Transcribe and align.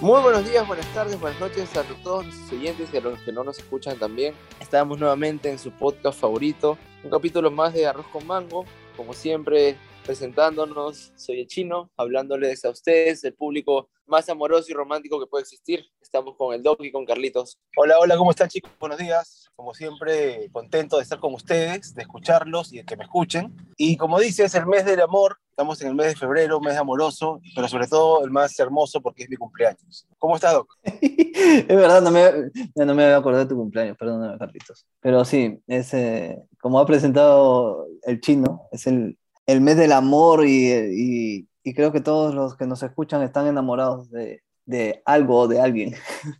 Muy 0.00 0.20
buenos 0.20 0.44
días, 0.44 0.66
buenas 0.66 0.86
tardes, 0.92 1.18
buenas 1.18 1.40
noches 1.40 1.74
a 1.76 1.82
todos 2.02 2.26
los 2.26 2.52
oyentes 2.52 2.90
y 2.92 2.96
a 2.96 3.00
los 3.00 3.18
que 3.20 3.32
no 3.32 3.44
nos 3.44 3.58
escuchan 3.58 3.96
también. 3.96 4.34
Estamos 4.60 4.98
nuevamente 4.98 5.50
en 5.50 5.58
su 5.58 5.70
podcast 5.70 6.18
favorito, 6.18 6.76
un 7.04 7.10
capítulo 7.10 7.50
más 7.50 7.72
de 7.72 7.86
Arroz 7.86 8.06
con 8.12 8.26
Mango. 8.26 8.64
Como 8.96 9.14
siempre, 9.14 9.76
presentándonos, 10.04 11.12
soy 11.16 11.40
el 11.40 11.46
chino, 11.46 11.90
hablándoles 11.96 12.64
a 12.64 12.70
ustedes, 12.70 13.24
el 13.24 13.34
público 13.34 13.88
más 14.06 14.28
amoroso 14.28 14.66
y 14.70 14.74
romántico 14.74 15.18
que 15.18 15.26
puede 15.26 15.42
existir. 15.42 15.84
Estamos 16.00 16.36
con 16.36 16.54
el 16.54 16.62
Doc 16.62 16.82
y 16.84 16.92
con 16.92 17.06
Carlitos. 17.06 17.58
Hola, 17.76 17.98
hola, 17.98 18.16
¿cómo 18.16 18.30
están 18.30 18.48
chicos? 18.48 18.70
Buenos 18.78 18.98
días. 18.98 19.50
Como 19.56 19.72
siempre, 19.72 20.50
contento 20.52 20.96
de 20.96 21.04
estar 21.04 21.18
con 21.18 21.32
ustedes, 21.32 21.94
de 21.94 22.02
escucharlos 22.02 22.72
y 22.72 22.78
de 22.78 22.84
que 22.84 22.96
me 22.96 23.04
escuchen. 23.04 23.56
Y 23.78 23.96
como 23.96 24.20
dice, 24.20 24.44
es 24.44 24.54
el 24.54 24.66
mes 24.66 24.84
del 24.84 25.00
amor. 25.00 25.38
Estamos 25.48 25.80
en 25.80 25.88
el 25.88 25.94
mes 25.94 26.08
de 26.08 26.16
febrero, 26.16 26.60
mes 26.60 26.76
amoroso, 26.76 27.40
pero 27.54 27.68
sobre 27.68 27.86
todo 27.86 28.24
el 28.24 28.30
más 28.30 28.58
hermoso 28.58 29.00
porque 29.00 29.22
es 29.22 29.30
mi 29.30 29.36
cumpleaños. 29.36 30.06
¿Cómo 30.18 30.34
estás, 30.34 30.52
Doc? 30.52 30.68
es 30.82 31.66
verdad, 31.68 32.02
no 32.02 32.10
me, 32.10 32.30
no 32.74 32.94
me 32.94 33.04
acordar 33.06 33.44
de 33.44 33.48
tu 33.48 33.56
cumpleaños, 33.56 33.96
perdóname, 33.96 34.36
Carlitos. 34.36 34.84
Pero 35.00 35.24
sí, 35.24 35.60
es, 35.68 35.94
eh, 35.94 36.36
como 36.60 36.80
ha 36.80 36.86
presentado 36.86 37.86
el 38.02 38.20
chino, 38.20 38.68
es 38.72 38.88
el, 38.88 39.16
el 39.46 39.60
mes 39.60 39.76
del 39.76 39.92
amor 39.92 40.46
y, 40.46 41.48
y, 41.62 41.74
creo 41.74 41.92
que 41.92 42.00
todos 42.00 42.34
los 42.34 42.56
que 42.56 42.66
nos 42.66 42.82
escuchan 42.82 43.22
están 43.22 43.46
enamorados 43.46 44.10
de, 44.10 44.42
de 44.66 45.02
algo 45.04 45.40
o 45.40 45.48
de 45.48 45.60
alguien. 45.60 45.94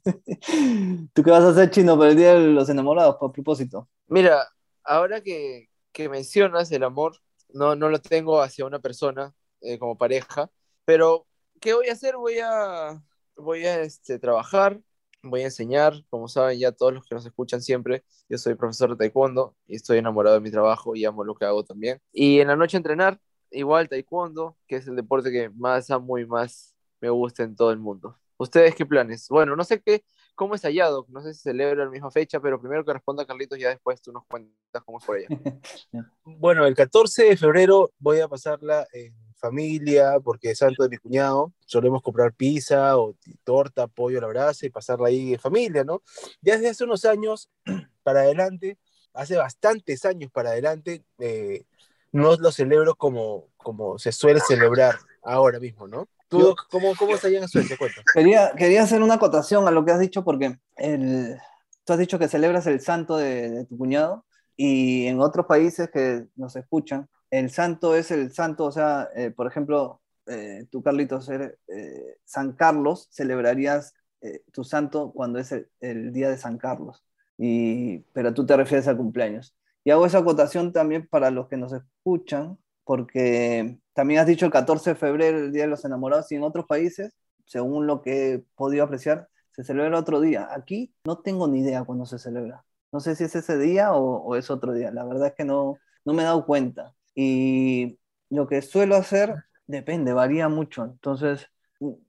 ¿Tú 1.13 1.23
qué 1.23 1.31
vas 1.31 1.45
a 1.45 1.51
hacer, 1.51 1.71
Chino, 1.71 1.99
para 1.99 2.11
el 2.11 2.17
Día 2.17 2.35
de 2.35 2.49
los 2.49 2.69
Enamorados, 2.69 3.17
por 3.17 3.33
propósito? 3.33 3.89
Mira, 4.07 4.47
ahora 4.83 5.21
que, 5.21 5.69
que 5.93 6.09
mencionas 6.09 6.71
el 6.73 6.83
amor, 6.83 7.17
no, 7.51 7.75
no 7.77 7.89
lo 7.89 8.01
tengo 8.01 8.41
hacia 8.41 8.67
una 8.67 8.81
persona 8.81 9.35
eh, 9.61 9.79
como 9.79 9.97
pareja, 9.97 10.51
pero 10.85 11.27
¿qué 11.61 11.75
voy 11.75 11.89
a 11.89 11.93
hacer? 11.93 12.17
Voy 12.17 12.39
a, 12.39 13.03
voy 13.37 13.65
a 13.65 13.81
este, 13.81 14.19
trabajar, 14.19 14.81
voy 15.25 15.43
a 15.43 15.45
enseñar, 15.45 15.95
como 16.11 16.29
saben 16.29 16.59
ya 16.59 16.73
todos 16.73 16.93
los 16.95 17.05
que 17.07 17.15
nos 17.15 17.27
escuchan 17.27 17.63
siempre, 17.63 18.05
yo 18.29 18.39
soy 18.39 18.55
profesor 18.55 18.91
de 18.91 18.97
taekwondo 18.97 19.57
y 19.67 19.77
estoy 19.77 19.99
enamorado 19.99 20.37
de 20.37 20.41
mi 20.41 20.51
trabajo 20.51 20.95
y 20.95 21.05
amo 21.05 21.25
lo 21.25 21.35
que 21.35 21.45
hago 21.45 21.65
también. 21.65 22.01
Y 22.13 22.41
en 22.41 22.49
la 22.49 22.57
noche 22.57 22.77
entrenar, 22.77 23.21
igual 23.51 23.89
taekwondo, 23.89 24.57
que 24.67 24.77
es 24.77 24.87
el 24.87 24.97
deporte 24.97 25.31
que 25.31 25.51
más 25.51 25.91
amo 25.91 26.19
y 26.19 26.27
más 26.27 26.75
me 27.01 27.11
gusta 27.11 27.43
en 27.43 27.57
todo 27.57 27.71
el 27.71 27.79
mundo. 27.79 28.19
¿Ustedes 28.37 28.75
qué 28.75 28.85
planes? 28.87 29.29
Bueno, 29.29 29.57
no 29.57 29.65
sé 29.65 29.81
qué, 29.81 30.05
cómo 30.35 30.55
es 30.55 30.63
hallado, 30.63 31.07
no 31.09 31.23
sé 31.23 31.35
si 31.35 31.41
celebra 31.41 31.85
la 31.85 31.91
misma 31.91 32.11
fecha, 32.11 32.41
pero 32.41 32.61
primero 32.61 32.85
que 32.85 32.93
responda 32.93 33.27
Carlitos, 33.27 33.59
ya 33.59 33.69
después 33.69 34.01
tú 34.03 34.13
nos 34.13 34.25
cuentas 34.27 34.83
cómo 34.85 34.99
por 34.99 35.17
allá. 35.17 35.29
bueno, 36.25 36.67
el 36.67 36.75
14 36.75 37.25
de 37.25 37.37
febrero 37.37 37.93
voy 37.99 38.21
a 38.21 38.29
pasarla 38.29 38.87
en 38.93 39.15
familia, 39.37 40.19
porque 40.21 40.51
es 40.51 40.59
santo 40.59 40.83
de 40.83 40.89
mi 40.89 40.97
cuñado, 40.97 41.53
solemos 41.67 42.03
comprar 42.03 42.33
pizza 42.33 42.97
o 42.97 43.15
torta, 43.45 43.87
pollo 43.87 44.19
a 44.19 44.23
la 44.23 44.29
brasa 44.29 44.67
y 44.67 44.71
pasarla 44.71 45.09
ahí 45.09 45.35
en 45.35 45.41
familia, 45.41 45.85
¿no? 45.85 46.03
Ya 46.41 46.55
desde 46.55 46.71
hace 46.71 46.85
unos 46.85 47.05
años 47.05 47.51
para 48.03 48.21
adelante, 48.21 48.79
hace 49.13 49.37
bastantes 49.37 50.05
años 50.05 50.31
para 50.33 50.51
adelante, 50.51 51.05
eh, 51.19 51.65
no 52.11 52.37
lo 52.37 52.53
celebro 52.53 52.95
como, 52.95 53.49
como 53.57 53.99
se 53.99 54.13
suele 54.13 54.41
celebrar 54.41 54.97
ahora 55.25 55.59
mismo, 55.59 55.89
¿no? 55.89 56.09
¿Tú, 56.29 56.55
¿Cómo, 56.71 56.95
cómo 56.97 57.15
está 57.15 57.29
allá 57.29 57.41
en 57.41 57.49
Suecia? 57.49 57.77
Cuenta. 57.77 58.03
Quería, 58.13 58.53
quería 58.57 58.83
hacer 58.83 59.03
una 59.03 59.15
acotación 59.15 59.67
a 59.69 59.71
lo 59.71 59.85
que 59.85 59.93
has 59.93 60.01
dicho, 60.01 60.25
porque 60.25 60.59
el, 60.77 61.37
tú 61.85 61.93
has 61.93 61.99
dicho 61.99 62.19
que 62.19 62.29
celebras 62.29 62.67
el 62.67 62.81
santo 62.81 63.17
de, 63.17 63.51
de 63.51 63.65
tu 63.67 63.77
cuñado, 63.77 64.25
y 64.57 65.07
en 65.07 65.21
otros 65.21 65.47
países 65.47 65.91
que 65.91 66.27
nos 66.37 66.57
escuchan, 66.57 67.09
el 67.31 67.51
santo 67.51 67.97
es 67.97 68.11
el 68.11 68.33
santo, 68.33 68.65
o 68.65 68.73
sea, 68.73 69.09
eh, 69.17 69.31
por 69.31 69.47
ejemplo, 69.47 70.01
eh, 70.27 70.67
tú, 70.71 70.83
Carlitos, 70.83 71.29
eres, 71.29 71.55
eh, 71.69 72.17
San 72.25 72.53
Carlos, 72.53 73.09
celebrarías 73.11 73.95
eh, 74.21 74.43
tu 74.53 74.65
santo 74.65 75.13
cuando 75.13 75.39
es 75.39 75.53
el, 75.53 75.69
el, 75.81 76.13
día 76.13 76.31
de 76.31 76.39
San 76.39 76.59
Carlos, 76.59 77.05
y, 77.37 77.99
pero 78.13 78.33
tú 78.33 78.47
te 78.47 78.57
refieres 78.57 78.89
al 78.89 78.97
cumpleaños. 78.97 79.55
Y 79.83 79.91
hago 79.91 80.07
esa 80.07 80.19
acotación 80.19 80.73
también 80.73 81.07
para 81.09 81.31
los 81.31 81.49
que 81.49 81.57
nos 81.57 81.73
escuchan, 81.73 82.59
porque 82.85 83.79
también 83.95 84.21
has 84.21 84.27
dicho 84.27 84.47
el 84.47 84.53
14 84.53 84.91
de 84.91 84.97
febrero, 84.97 85.39
el 85.39 85.53
Día 85.53 85.63
de 85.63 85.69
los 85.69 85.85
Enamorados, 85.85 86.31
y 86.33 86.37
en 86.37 86.43
otros 86.43 86.67
países, 86.67 87.15
según 87.47 87.87
lo 87.87 88.03
que 88.03 88.35
he 88.35 88.39
podido 88.57 88.85
apreciar, 88.85 89.29
se 89.53 89.65
celebra 89.65 89.99
otro 89.99 90.21
día. 90.21 90.49
Aquí 90.51 90.93
no 91.05 91.19
tengo 91.19 91.49
ni 91.49 91.61
idea 91.61 91.85
cuándo 91.85 92.07
se 92.07 92.19
celebra. 92.19 92.65
No 92.93 93.01
sé 93.01 93.15
si 93.17 93.25
es 93.25 93.35
ese 93.35 93.59
día 93.59 93.93
o, 93.93 94.23
o 94.23 94.37
es 94.37 94.51
otro 94.51 94.73
día. 94.73 94.91
La 94.91 95.05
verdad 95.05 95.29
es 95.29 95.35
que 95.35 95.45
no, 95.45 95.79
no 96.05 96.13
me 96.13 96.23
he 96.23 96.27
dado 96.27 96.45
cuenta. 96.45 96.95
Y 97.15 97.99
lo 98.31 98.47
que 98.49 98.63
suelo 98.63 98.97
hacer 98.97 99.45
depende, 99.67 100.13
varía 100.13 100.49
mucho. 100.49 100.85
Entonces, 100.85 101.49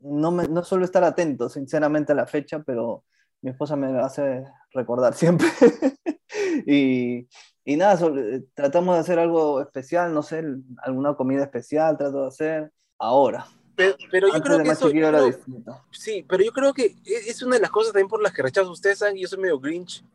no, 0.01 0.31
me, 0.31 0.47
no 0.47 0.63
suelo 0.63 0.85
estar 0.85 1.03
atento, 1.03 1.49
sinceramente, 1.49 2.13
a 2.13 2.15
la 2.15 2.27
fecha, 2.27 2.59
pero 2.63 3.03
mi 3.41 3.51
esposa 3.51 3.75
me 3.75 3.99
hace 3.99 4.43
recordar 4.71 5.13
siempre. 5.13 5.47
y, 6.67 7.27
y, 7.65 7.75
nada, 7.75 7.97
tratamos 8.53 8.95
de 8.95 9.01
hacer 9.01 9.19
algo 9.19 9.61
especial, 9.61 10.13
no 10.13 10.23
sé, 10.23 10.43
alguna 10.83 11.15
comida 11.15 11.43
especial, 11.43 11.97
trato 11.97 12.21
de 12.21 12.27
hacer 12.27 12.71
ahora. 12.97 13.47
Pero, 13.75 13.95
pero 14.09 14.27
yo 14.31 14.41
creo 14.41 14.63
que 14.63 14.69
eso, 14.69 14.89
no, 14.89 15.81
sí, 15.91 16.25
pero 16.29 16.43
yo 16.43 16.53
creo 16.53 16.73
que 16.73 16.95
es 17.03 17.41
una 17.41 17.55
de 17.55 17.61
las 17.61 17.71
cosas 17.71 17.91
también 17.91 18.07
por 18.07 18.21
las 18.21 18.31
que 18.31 18.41
rechazo. 18.41 18.71
Ustedes 18.71 18.99
saben 18.99 19.17
yo 19.17 19.27
soy 19.27 19.39
medio 19.39 19.59
grinch 19.59 20.05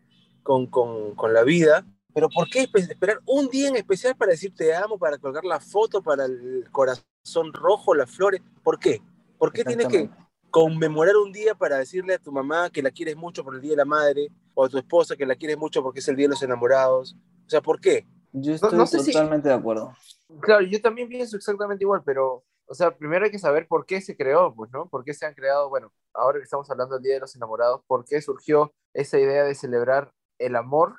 con, 0.43 0.67
con, 0.67 1.15
con 1.15 1.35
la 1.35 1.43
vida 1.43 1.85
pero 2.13 2.29
¿por 2.29 2.49
qué 2.49 2.69
esperar 2.75 3.21
un 3.27 3.49
día 3.49 3.69
en 3.69 3.77
especial 3.77 4.17
para 4.17 4.33
decir 4.33 4.53
te 4.55 4.75
amo, 4.75 4.99
para 4.99 5.19
colgar 5.19 5.45
la 5.45 5.61
foto, 5.61 6.03
para 6.03 6.25
el 6.25 6.67
corazón 6.73 7.53
rojo, 7.53 7.95
las 7.95 8.11
flores? 8.11 8.43
¿Por 8.63 8.79
qué? 8.79 9.01
¿Por 9.39 9.53
qué 9.53 9.65
tienes 9.65 9.87
que 9.87 10.11
conmemorar 10.51 11.17
un 11.17 11.33
día 11.33 11.55
para 11.55 11.79
decirle 11.79 12.15
a 12.15 12.19
tu 12.19 12.33
mamá 12.33 12.71
que 12.71 12.83
la 12.83 12.91
quieres 12.91 13.17
mucho 13.17 13.45
por 13.45 13.55
el 13.55 13.61
Día 13.61 13.71
de 13.71 13.77
la 13.77 13.85
Madre, 13.85 14.29
o 14.55 14.65
a 14.65 14.69
tu 14.69 14.79
esposa 14.79 15.17
que 15.17 15.25
la 15.25 15.37
quieres 15.37 15.57
mucho 15.57 15.83
porque 15.83 16.01
es 16.01 16.09
el 16.09 16.17
Día 16.17 16.27
de 16.27 16.31
los 16.31 16.43
Enamorados? 16.43 17.17
O 17.51 17.55
sea, 17.59 17.61
¿por 17.61 17.81
qué? 17.81 18.07
Yo 18.31 18.55
estoy 18.55 18.71
no, 18.71 18.79
no 18.79 18.87
sé 18.87 18.99
totalmente 18.99 19.49
si... 19.49 19.53
de 19.53 19.55
acuerdo. 19.59 19.93
Claro, 20.41 20.65
yo 20.65 20.81
también 20.81 21.09
pienso 21.09 21.37
exactamente 21.37 21.83
igual, 21.83 22.01
pero, 22.05 22.45
o 22.65 22.75
sea, 22.75 22.97
primero 22.97 23.25
hay 23.25 23.33
que 23.33 23.41
saber 23.41 23.67
por 23.67 23.87
qué 23.87 24.01
se 24.01 24.17
creó, 24.17 24.55
pues, 24.55 24.71
¿no? 24.71 24.89
¿Por 24.89 25.03
qué 25.03 25.13
se 25.15 25.27
han 25.27 25.35
creado, 25.35 25.69
bueno, 25.69 25.93
ahora 26.15 26.39
que 26.39 26.45
estamos 26.45 26.71
hablando 26.71 26.95
del 26.95 27.03
Día 27.03 27.15
de 27.15 27.21
los 27.21 27.35
Enamorados, 27.35 27.83
por 27.89 28.05
qué 28.05 28.23
surgió 28.23 28.73
esa 28.95 29.19
idea 29.19 29.43
de 29.43 29.57
celebrar 29.57 30.13
el 30.39 30.55
amor 30.55 30.95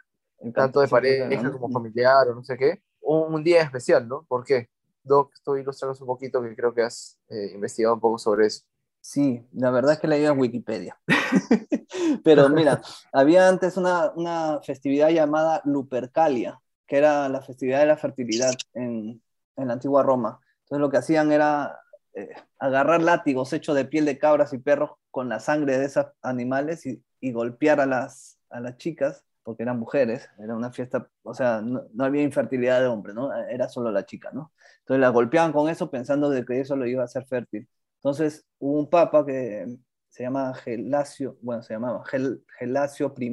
tanto 0.53 0.81
de 0.81 0.90
pareja 0.90 1.51
como 1.53 1.69
familiar 1.69 2.28
o 2.28 2.35
no 2.35 2.44
sé 2.44 2.57
qué, 2.57 2.81
un, 3.00 3.34
un, 3.34 3.44
día 3.45 3.61
especial, 3.61 4.06
¿no? 4.06 4.25
¿Por 4.28 4.44
qué? 4.44 4.67
Doc, 5.01 5.31
tú 5.45 5.56
ilustranos 5.56 6.01
un 6.01 6.07
poquito, 6.07 6.41
que 6.41 6.53
creo 6.53 6.73
que 6.73 6.81
has 6.81 7.17
eh, 7.29 7.51
investigado 7.53 7.94
un 7.94 8.01
poco 8.01 8.17
sobre 8.17 8.47
eso. 8.47 8.66
Sí, 9.01 9.44
la 9.53 9.72
verdad 9.72 9.94
es 9.94 10.00
que 10.00 10.07
la 10.07 10.17
ido 10.17 10.31
en 10.31 10.39
Wikipedia. 10.39 11.00
Pero 12.23 12.50
mira, 12.50 12.81
había 13.12 13.47
antes 13.47 13.75
una, 13.75 14.12
una, 14.12 14.62
festividad 14.62 15.09
llamada 15.09 15.62
Lupercalia, 15.66 16.62
que 16.88 16.97
era 16.97 17.28
la 17.28 17.41
festividad 17.41 17.79
de 17.79 17.88
la 17.88 17.97
fertilidad 17.97 18.53
en, 18.73 19.22
en 19.57 19.67
la 19.67 19.73
antigua 19.73 20.03
Roma. 20.03 20.40
Entonces 20.63 20.81
lo 20.81 20.91
que 20.91 20.97
hacían 20.97 21.31
era 21.31 21.79
eh, 22.13 22.29
agarrar 22.59 23.01
látigos 23.01 23.53
hechos 23.53 23.75
de 23.75 23.85
piel 23.85 24.06
de 24.06 24.19
cabras 24.19 24.53
y 24.53 24.59
perros 24.59 24.91
con 25.09 25.29
la 25.29 25.40
sangre 25.40 25.78
de 25.79 25.85
esos 25.85 26.06
animales 26.22 26.85
y, 26.85 27.03
y 27.19 27.31
golpear 27.31 27.81
a 27.81 27.88
las, 27.88 28.38
a 28.50 28.59
las 28.59 28.78
chicas 28.78 29.25
porque 29.44 29.63
eran 29.63 29.79
mujeres, 29.79 30.29
era 30.38 30.56
una 30.56 30.72
fiesta, 30.72 31.09
o 31.23 31.34
sea, 31.34 31.61
no, 31.61 31.84
no, 31.94 32.03
había 32.03 32.22
infertilidad 32.22 32.79
de 32.79 32.88
hombre, 32.88 33.13
¿no? 33.13 33.34
Era 33.50 33.67
solo 33.69 33.91
la 33.91 34.06
chica, 34.06 34.29
¿no? 34.31 34.51
Entonces 34.79 35.01
la 35.01 35.09
golpeaban 35.09 35.51
con 35.51 35.67
eso 35.67 35.90
pensando 35.90 36.29
de 36.29 36.45
que 36.45 36.59
eso 36.59 36.75
lo 36.75 36.85
iba 36.85 37.01
a 37.01 37.06
hacer 37.06 37.25
fértil. 37.25 37.67
Entonces 38.03 38.47
hubo 38.57 38.79
un 38.79 38.89
papa 38.89 39.23
que 39.25 39.78
se 40.09 40.23
llama 40.23 40.56
Gelasio, 40.56 41.38
bueno, 41.41 41.62
se 41.62 41.73
llamaba 41.73 42.03
Gel, 42.06 42.44
Gelasio 42.57 43.13
I, 43.17 43.31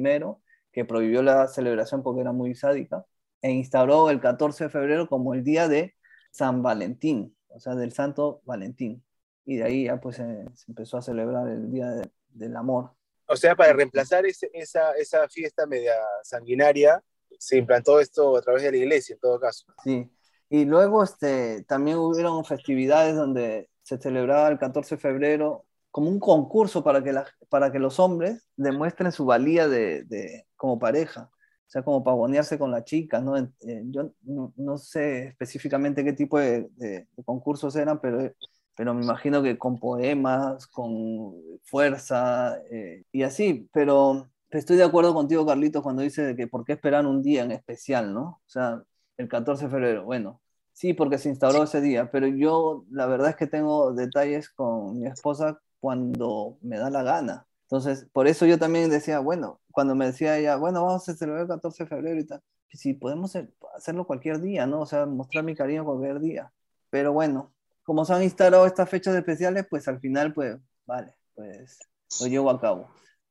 que 0.71 0.85
prohibió 0.85 1.23
la 1.23 1.47
celebración 1.47 2.03
porque 2.03 2.21
era 2.21 2.31
muy 2.31 2.53
sádica, 2.53 3.03
e 3.41 3.49
instauró 3.51 4.11
el 4.11 4.21
14 4.21 4.65
de 4.65 4.69
febrero 4.69 5.07
como 5.07 5.33
el 5.33 5.43
día 5.43 5.67
de 5.67 5.95
San 6.31 6.61
Valentín, 6.61 7.35
o 7.47 7.59
sea, 7.59 7.73
del 7.75 7.93
Santo 7.93 8.41
Valentín. 8.45 9.03
Y 9.43 9.57
de 9.57 9.63
ahí 9.63 9.85
ya 9.85 9.99
pues 9.99 10.17
se, 10.17 10.45
se 10.53 10.71
empezó 10.71 10.97
a 10.97 11.01
celebrar 11.01 11.47
el 11.49 11.71
Día 11.71 11.89
de, 11.89 12.11
del 12.29 12.55
Amor. 12.55 12.91
O 13.25 13.35
sea, 13.35 13.55
para 13.55 13.73
reemplazar 13.73 14.25
ese, 14.27 14.51
esa, 14.53 14.93
esa 14.93 15.27
fiesta 15.27 15.65
media 15.65 15.93
sanguinaria, 16.23 17.03
se 17.39 17.57
implantó 17.57 17.99
esto 17.99 18.37
a 18.37 18.41
través 18.41 18.63
de 18.63 18.71
la 18.71 18.77
iglesia, 18.77 19.13
en 19.13 19.19
todo 19.19 19.39
caso. 19.39 19.65
Sí, 19.83 20.07
y 20.49 20.65
luego 20.65 21.03
este, 21.03 21.63
también 21.63 21.97
hubieron 21.97 22.43
festividades 22.43 23.15
donde 23.15 23.69
se 23.89 24.01
celebraba 24.01 24.49
el 24.49 24.59
14 24.59 24.95
de 24.95 25.01
febrero 25.01 25.65
como 25.91 26.09
un 26.09 26.19
concurso 26.19 26.83
para 26.83 27.03
que, 27.03 27.13
para 27.49 27.71
que 27.71 27.79
los 27.79 27.99
hombres 27.99 28.47
demuestren 28.55 29.11
su 29.11 29.25
valía 29.25 29.67
de, 29.67 30.45
como 30.55 30.79
pareja, 30.79 31.29
o 31.31 31.71
sea, 31.71 31.83
como 31.83 32.03
pavonearse 32.03 32.59
con 32.59 32.71
la 32.71 32.83
chica, 32.83 33.19
¿no? 33.19 33.37
Eh, 33.37 33.49
yo 33.85 34.11
no, 34.23 34.77
sé 34.77 35.27
específicamente 35.27 36.03
qué 36.03 36.13
tipo 36.13 36.39
de 36.39 37.07
concursos 37.25 37.75
eran, 37.75 37.99
pero 37.99 38.31
pero 38.79 38.93
me 38.93 39.03
imagino 39.03 39.43
que 39.43 39.57
con 39.57 39.77
poemas, 39.77 40.65
con 40.67 41.33
fuerza 41.63 42.57
eh, 42.71 43.03
y 43.11 43.23
así, 43.23 43.67
pero 43.73 44.29
estoy 44.51 44.77
de 44.77 44.85
acuerdo 44.85 45.13
contigo, 45.13 45.45
Carlitos, 45.45 45.83
cuando 45.83 46.01
dice 46.01 46.33
que 46.37 46.47
por 46.47 46.63
qué 46.63 46.71
esperar 46.73 47.05
un 47.05 47.21
día 47.21 47.43
en 47.43 47.51
especial, 47.51 48.13
¿no? 48.13 48.21
O 48.21 48.41
sea, 48.45 48.81
el 49.17 49.27
14 49.27 49.65
de 49.65 49.69
febrero, 49.69 50.05
bueno, 50.05 50.39
Sí, 50.79 50.93
porque 50.93 51.17
se 51.17 51.27
instauró 51.27 51.63
ese 51.63 51.81
día, 51.81 52.09
pero 52.09 52.25
yo 52.25 52.85
la 52.89 53.05
verdad 53.05 53.31
es 53.31 53.35
que 53.35 53.47
tengo 53.47 53.91
detalles 53.91 54.49
con 54.49 54.97
mi 54.97 55.07
esposa 55.07 55.59
cuando 55.81 56.57
me 56.61 56.77
da 56.77 56.89
la 56.89 57.03
gana. 57.03 57.47
Entonces, 57.63 58.07
por 58.13 58.27
eso 58.27 58.45
yo 58.45 58.57
también 58.57 58.89
decía, 58.89 59.19
bueno, 59.19 59.59
cuando 59.73 59.93
me 59.93 60.05
decía 60.05 60.37
ella, 60.37 60.55
bueno, 60.55 60.85
vamos 60.85 61.09
a 61.09 61.15
celebrar 61.15 61.41
el 61.41 61.49
14 61.49 61.83
de 61.83 61.89
febrero 61.89 62.19
y 62.21 62.25
tal, 62.25 62.41
si 62.71 62.93
podemos 62.93 63.37
hacerlo 63.75 64.07
cualquier 64.07 64.39
día, 64.39 64.67
¿no? 64.67 64.79
O 64.79 64.85
sea, 64.85 65.05
mostrar 65.05 65.43
mi 65.43 65.53
cariño 65.53 65.83
cualquier 65.83 66.21
día. 66.21 66.49
Pero 66.89 67.11
bueno, 67.11 67.51
como 67.83 68.05
se 68.05 68.13
han 68.13 68.23
instalado 68.23 68.65
estas 68.65 68.89
fechas 68.89 69.13
especiales, 69.15 69.67
pues 69.69 69.85
al 69.89 69.99
final, 69.99 70.33
pues, 70.33 70.55
vale, 70.85 71.13
pues 71.35 71.77
lo 72.21 72.27
llevo 72.27 72.49
a 72.51 72.61
cabo. 72.61 72.87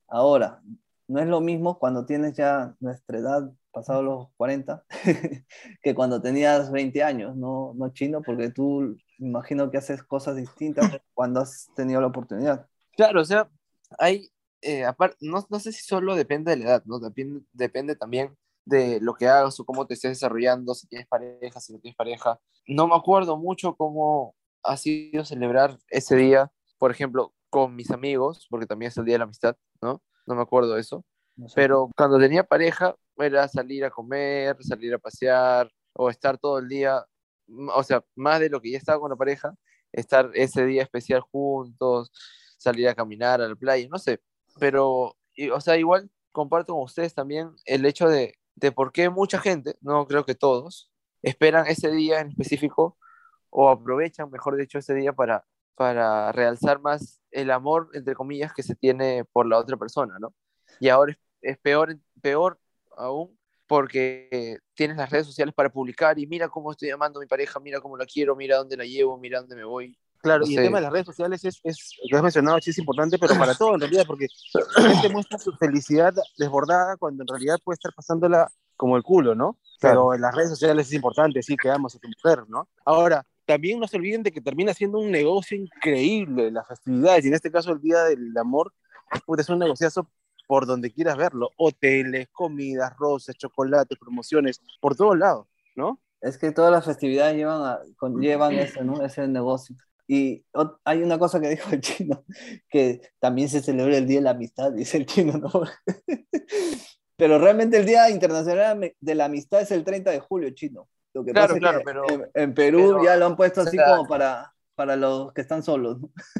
Ahora, 0.06 0.60
no 1.06 1.18
es 1.18 1.26
lo 1.26 1.40
mismo 1.40 1.78
cuando 1.78 2.04
tienes 2.04 2.34
ya 2.34 2.76
nuestra 2.78 3.16
edad, 3.16 3.50
pasado 3.72 4.02
los 4.02 4.28
40, 4.36 4.84
que 5.82 5.94
cuando 5.94 6.20
tenías 6.20 6.70
20 6.70 7.02
años, 7.02 7.36
¿no? 7.36 7.72
No 7.74 7.90
chino, 7.90 8.22
porque 8.22 8.50
tú 8.50 8.96
imagino 9.18 9.70
que 9.70 9.78
haces 9.78 10.02
cosas 10.02 10.36
distintas 10.36 10.90
cuando 11.14 11.40
has 11.40 11.68
tenido 11.74 12.00
la 12.00 12.08
oportunidad. 12.08 12.66
Claro, 12.96 13.20
o 13.20 13.24
sea, 13.24 13.48
hay, 13.98 14.28
eh, 14.62 14.84
no, 15.20 15.46
no, 15.48 15.60
sé 15.60 15.72
si 15.72 15.84
solo 15.84 16.14
depende 16.14 16.50
de 16.50 16.58
la 16.58 16.64
edad, 16.64 16.82
¿no? 16.86 16.98
Depende, 16.98 17.42
depende 17.52 17.96
también 17.96 18.36
de 18.64 19.00
lo 19.00 19.14
que 19.14 19.28
hagas 19.28 19.58
o 19.58 19.64
cómo 19.64 19.86
te 19.86 19.94
estés 19.94 20.12
desarrollando, 20.12 20.74
si 20.74 20.86
tienes 20.86 21.06
pareja, 21.06 21.60
si 21.60 21.72
no 21.72 21.80
tienes 21.80 21.96
pareja. 21.96 22.38
No 22.66 22.86
me 22.86 22.96
acuerdo 22.96 23.38
mucho 23.38 23.74
cómo 23.76 24.34
ha 24.62 24.76
sido 24.76 25.24
celebrar 25.24 25.78
ese 25.88 26.16
día, 26.16 26.52
por 26.78 26.90
ejemplo, 26.90 27.32
con 27.50 27.74
mis 27.74 27.90
amigos, 27.90 28.46
porque 28.50 28.66
también 28.66 28.88
es 28.88 28.96
el 28.98 29.04
Día 29.04 29.14
de 29.14 29.18
la 29.20 29.24
Amistad, 29.24 29.56
¿no? 29.80 30.02
No 30.26 30.34
me 30.34 30.42
acuerdo 30.42 30.76
eso. 30.76 31.04
Pero 31.54 31.88
cuando 31.96 32.18
tenía 32.18 32.44
pareja, 32.44 32.96
era 33.22 33.48
salir 33.48 33.84
a 33.84 33.90
comer, 33.90 34.56
salir 34.62 34.94
a 34.94 34.98
pasear 34.98 35.70
o 35.92 36.10
estar 36.10 36.38
todo 36.38 36.58
el 36.58 36.68
día, 36.68 37.04
o 37.74 37.82
sea, 37.82 38.04
más 38.14 38.40
de 38.40 38.50
lo 38.50 38.60
que 38.60 38.70
ya 38.72 38.78
estaba 38.78 39.00
con 39.00 39.10
la 39.10 39.16
pareja, 39.16 39.54
estar 39.92 40.30
ese 40.34 40.64
día 40.66 40.82
especial 40.82 41.20
juntos, 41.20 42.12
salir 42.58 42.88
a 42.88 42.94
caminar 42.94 43.40
a 43.40 43.48
la 43.48 43.56
playa, 43.56 43.88
no 43.90 43.98
sé. 43.98 44.20
Pero, 44.60 45.16
o 45.52 45.60
sea, 45.60 45.76
igual 45.76 46.10
comparto 46.32 46.74
con 46.74 46.82
ustedes 46.84 47.14
también 47.14 47.50
el 47.64 47.86
hecho 47.86 48.08
de, 48.08 48.38
de 48.56 48.72
por 48.72 48.92
qué 48.92 49.10
mucha 49.10 49.38
gente, 49.40 49.76
no 49.80 50.06
creo 50.06 50.24
que 50.24 50.34
todos, 50.34 50.90
esperan 51.22 51.66
ese 51.66 51.90
día 51.90 52.20
en 52.20 52.30
específico 52.30 52.98
o 53.50 53.68
aprovechan, 53.68 54.30
mejor 54.30 54.56
dicho, 54.56 54.78
ese 54.78 54.94
día 54.94 55.12
para, 55.12 55.44
para 55.74 56.32
realzar 56.32 56.80
más 56.80 57.20
el 57.30 57.50
amor, 57.50 57.90
entre 57.94 58.14
comillas, 58.14 58.52
que 58.52 58.62
se 58.62 58.74
tiene 58.74 59.24
por 59.32 59.46
la 59.46 59.58
otra 59.58 59.76
persona, 59.76 60.18
¿no? 60.18 60.34
Y 60.80 60.88
ahora 60.88 61.16
es, 61.42 61.58
peor, 61.58 61.98
peor 62.22 62.60
aún 62.98 63.38
porque 63.66 64.58
tienes 64.74 64.96
las 64.96 65.10
redes 65.10 65.26
sociales 65.26 65.54
para 65.54 65.70
publicar 65.70 66.18
y 66.18 66.26
mira 66.26 66.48
cómo 66.48 66.72
estoy 66.72 66.90
amando 66.90 67.20
a 67.20 67.22
mi 67.22 67.28
pareja, 67.28 67.60
mira 67.60 67.80
cómo 67.80 67.96
la 67.96 68.06
quiero, 68.06 68.34
mira 68.34 68.56
dónde 68.56 68.76
la 68.76 68.84
llevo, 68.84 69.18
mira 69.18 69.40
dónde 69.40 69.56
me 69.56 69.64
voy. 69.64 69.96
Claro, 70.20 70.44
y 70.46 70.56
el 70.56 70.64
tema 70.64 70.78
de 70.78 70.82
las 70.82 70.92
redes 70.92 71.06
sociales 71.06 71.44
es, 71.44 71.60
es, 71.62 71.92
lo 72.10 72.16
has 72.16 72.22
mencionado, 72.22 72.58
sí 72.60 72.70
es 72.70 72.78
importante, 72.78 73.18
pero 73.18 73.38
para 73.38 73.54
todo 73.54 73.74
en 73.74 73.80
realidad, 73.80 74.04
porque 74.06 74.26
la 74.76 74.90
gente 74.90 75.08
muestra 75.10 75.38
su 75.38 75.52
felicidad 75.52 76.12
desbordada 76.36 76.96
cuando 76.96 77.22
en 77.22 77.28
realidad 77.28 77.58
puede 77.62 77.74
estar 77.74 77.92
pasándola 77.94 78.50
como 78.76 78.96
el 78.96 79.02
culo, 79.02 79.34
¿no? 79.34 79.58
Pero 79.80 80.14
en 80.14 80.22
las 80.22 80.34
redes 80.34 80.50
sociales 80.50 80.88
es 80.88 80.94
importante, 80.94 81.42
sí, 81.42 81.56
que 81.56 81.70
amas 81.70 81.94
a 81.94 81.98
tu 81.98 82.08
mujer, 82.08 82.44
¿no? 82.48 82.68
Ahora, 82.84 83.24
también 83.44 83.78
no 83.78 83.86
se 83.86 83.96
olviden 83.96 84.22
de 84.22 84.32
que 84.32 84.40
termina 84.40 84.74
siendo 84.74 84.98
un 84.98 85.10
negocio 85.10 85.56
increíble 85.56 86.50
las 86.50 86.66
festividades, 86.66 87.24
y 87.24 87.28
en 87.28 87.34
este 87.34 87.52
caso 87.52 87.70
el 87.72 87.80
Día 87.80 88.04
del 88.04 88.36
Amor, 88.36 88.72
puede 89.24 89.44
ser 89.44 89.54
un 89.54 89.60
negociazo 89.60 90.10
por 90.48 90.66
donde 90.66 90.90
quieras 90.90 91.16
verlo, 91.18 91.50
hoteles, 91.58 92.26
comidas, 92.32 92.96
rosas, 92.96 93.36
chocolates, 93.36 93.98
promociones, 93.98 94.60
por 94.80 94.96
todos 94.96 95.16
lados, 95.16 95.46
¿no? 95.76 96.00
Es 96.22 96.38
que 96.38 96.50
todas 96.50 96.72
las 96.72 96.86
festividades 96.86 97.36
llevan, 97.36 97.60
a, 97.62 97.80
conllevan 97.96 98.54
ese, 98.54 98.82
¿no? 98.82 99.04
ese 99.04 99.28
negocio. 99.28 99.76
Y 100.08 100.42
hay 100.84 101.02
una 101.02 101.18
cosa 101.18 101.38
que 101.38 101.50
dijo 101.50 101.70
el 101.70 101.82
chino, 101.82 102.24
que 102.70 103.02
también 103.20 103.50
se 103.50 103.60
celebra 103.60 103.98
el 103.98 104.06
Día 104.06 104.18
de 104.20 104.24
la 104.24 104.30
Amistad, 104.30 104.72
dice 104.72 104.96
el 104.96 105.06
chino, 105.06 105.34
¿no? 105.34 105.50
Pero 107.16 107.38
realmente 107.38 107.76
el 107.76 107.84
Día 107.84 108.08
Internacional 108.08 108.94
de 108.98 109.14
la 109.14 109.26
Amistad 109.26 109.60
es 109.60 109.70
el 109.70 109.84
30 109.84 110.12
de 110.12 110.20
julio, 110.20 110.50
chino. 110.50 110.88
Lo 111.12 111.24
que 111.24 111.32
claro, 111.32 111.56
claro, 111.56 111.82
pero, 111.84 112.04
en, 112.32 112.54
Perú 112.54 113.02
ya 113.04 113.16
lo 113.16 113.26
han 113.26 113.36
puesto 113.36 113.62
así 113.62 113.76
como 113.76 114.06
para, 114.06 114.54
para 114.74 114.94
los 114.94 115.32
que 115.32 115.40
están 115.40 115.62
solos. 115.62 115.98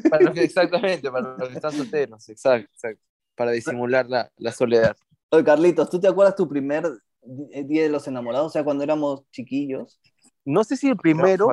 Para 0.09 0.23
los 0.23 0.33
que, 0.33 0.43
exactamente, 0.43 1.11
para 1.11 1.35
los 1.37 1.49
que 1.49 1.55
están 1.55 1.73
solteros, 1.73 2.29
exacto, 2.29 2.69
exacto. 2.73 3.03
Para 3.39 3.51
disimular 3.51 4.09
la, 4.09 4.29
la 4.35 4.51
soledad. 4.51 4.97
Oye, 5.29 5.45
Carlitos, 5.45 5.89
¿tú 5.89 5.97
te 5.97 6.09
acuerdas 6.09 6.35
tu 6.35 6.49
primer 6.49 6.83
Día 7.23 7.83
de 7.83 7.89
los 7.89 8.05
Enamorados? 8.05 8.47
O 8.47 8.49
sea, 8.49 8.65
cuando 8.65 8.83
éramos 8.83 9.23
chiquillos. 9.31 10.01
No 10.43 10.65
sé 10.65 10.75
si 10.75 10.89
el 10.89 10.97
primero, 10.97 11.47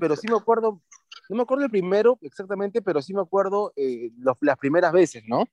pero, 0.00 0.16
sí 0.16 0.26
me 0.28 0.36
acuerdo 0.36 0.82
no 1.28 1.36
me 1.36 1.42
acuerdo 1.42 1.66
el 1.66 1.70
primero 1.70 2.18
exactamente, 2.20 2.82
pero 2.82 3.00
sí 3.00 3.14
me 3.14 3.20
acuerdo 3.20 3.72
eh, 3.76 4.10
las 4.40 4.58
primeras 4.58 4.92
veces, 4.92 5.22
¿no? 5.28 5.44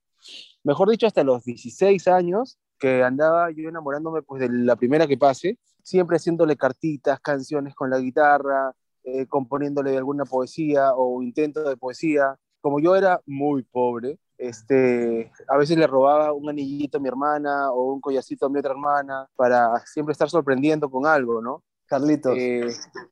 Mejor 0.64 0.90
dicho, 0.90 1.06
hasta 1.06 1.22
los 1.22 1.44
16 1.44 2.08
años, 2.08 2.58
que 2.76 3.04
andaba 3.04 3.52
yo 3.52 3.68
enamorándome 3.68 4.22
pues 4.22 4.40
de 4.40 4.48
la 4.50 4.74
primera 4.74 5.06
que 5.06 5.16
pase, 5.16 5.60
siempre 5.80 6.16
haciéndole 6.16 6.56
cartitas, 6.56 7.20
canciones 7.20 7.76
con 7.76 7.88
la 7.88 8.00
guitarra, 8.00 8.74
eh, 9.04 9.26
componiéndole 9.26 9.96
alguna 9.96 10.24
poesía 10.24 10.92
o 10.94 11.22
intento 11.22 11.68
de 11.68 11.76
poesía. 11.76 12.34
Como 12.60 12.80
yo 12.80 12.96
era 12.96 13.20
muy 13.26 13.62
pobre, 13.62 14.18
este, 14.38 15.32
a 15.48 15.56
veces 15.56 15.76
le 15.76 15.86
robaba 15.86 16.32
un 16.32 16.48
anillito 16.48 16.98
a 16.98 17.00
mi 17.00 17.08
hermana 17.08 17.70
o 17.72 17.92
un 17.92 18.00
collacito 18.00 18.46
a 18.46 18.48
mi 18.48 18.58
otra 18.58 18.72
hermana 18.72 19.28
para 19.36 19.78
siempre 19.86 20.12
estar 20.12 20.28
sorprendiendo 20.28 20.90
con 20.90 21.06
algo, 21.06 21.40
¿no? 21.40 21.62
Carlitos, 21.86 22.36
eh, 22.36 22.68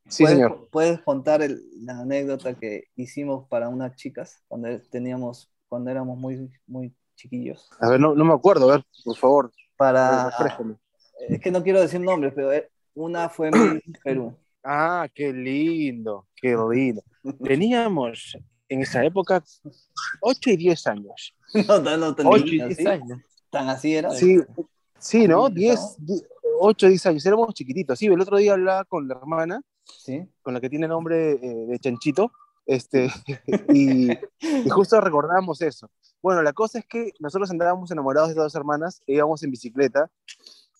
sí, 0.09 0.27
señor. 0.27 0.69
¿puedes 0.71 1.01
contar 1.01 1.41
la 1.77 2.01
anécdota 2.01 2.55
que 2.55 2.85
hicimos 2.97 3.47
para 3.49 3.69
unas 3.69 3.95
chicas 3.95 4.43
cuando 4.49 4.69
teníamos, 4.91 5.53
cuando 5.69 5.91
éramos 5.91 6.19
muy, 6.19 6.51
muy 6.67 6.93
chiquillos? 7.15 7.71
A 7.79 7.91
ver, 7.91 8.01
no, 8.01 8.15
no 8.15 8.25
me 8.25 8.35
acuerdo, 8.35 8.69
a 8.69 8.77
ver, 8.77 8.85
por 9.05 9.17
favor. 9.17 9.53
Para, 9.77 10.31
es 11.29 11.41
que 11.41 11.51
no 11.51 11.63
quiero 11.63 11.81
decir 11.81 12.01
nombres, 12.01 12.33
pero 12.35 12.53
eh, 12.53 12.69
una 12.95 13.29
fue 13.29 13.49
en 13.49 13.83
Perú. 14.03 14.37
Ah, 14.67 15.07
qué 15.15 15.31
lindo, 15.31 16.27
qué 16.35 16.57
lindo. 16.57 17.03
Teníamos 17.43 18.35
en 18.75 18.83
esa 18.83 19.05
época 19.05 19.43
8 20.21 20.51
y 20.51 20.57
10 20.57 20.87
años. 20.87 21.35
No, 21.69 21.79
no, 21.79 21.97
no 21.97 22.15
8 22.31 22.47
y 22.47 22.63
10 22.63 22.87
años. 22.87 23.21
¿Tan 23.49 23.69
así 23.69 23.95
era? 23.95 24.11
Sí, 24.11 24.41
sí 24.99 25.29
¿no? 25.29 25.49
10, 25.49 25.99
8 26.59 26.87
o 26.87 26.89
10 26.89 27.07
años, 27.07 27.27
éramos 27.27 27.55
chiquititos. 27.55 27.97
Sí, 27.97 28.07
el 28.07 28.21
otro 28.21 28.39
día 28.39 28.55
hablaba 28.55 28.85
con 28.85 29.07
la 29.07 29.15
hermana, 29.15 29.61
¿Sí? 29.85 30.29
con 30.43 30.55
la 30.55 30.61
que 30.61 30.69
tiene 30.69 30.89
nombre 30.89 31.33
eh, 31.33 31.67
de 31.69 31.79
Chanchito, 31.79 32.33
este, 32.67 33.09
y, 33.73 34.09
justo 34.69 35.01
recordamos 35.01 35.61
eso. 35.63 35.91
Bueno, 36.23 36.43
la 36.43 36.53
cosa 36.53 36.81
es 36.81 36.87
que 36.87 37.13
nosotros 37.21 37.51
andábamos 37.51 37.91
enamorados 37.91 38.29
de 38.29 38.33
estas 38.33 38.47
dos 38.47 38.55
hermanas, 38.57 39.01
e 39.07 39.15
íbamos 39.15 39.43
en 39.43 39.51
bicicleta 39.51 40.11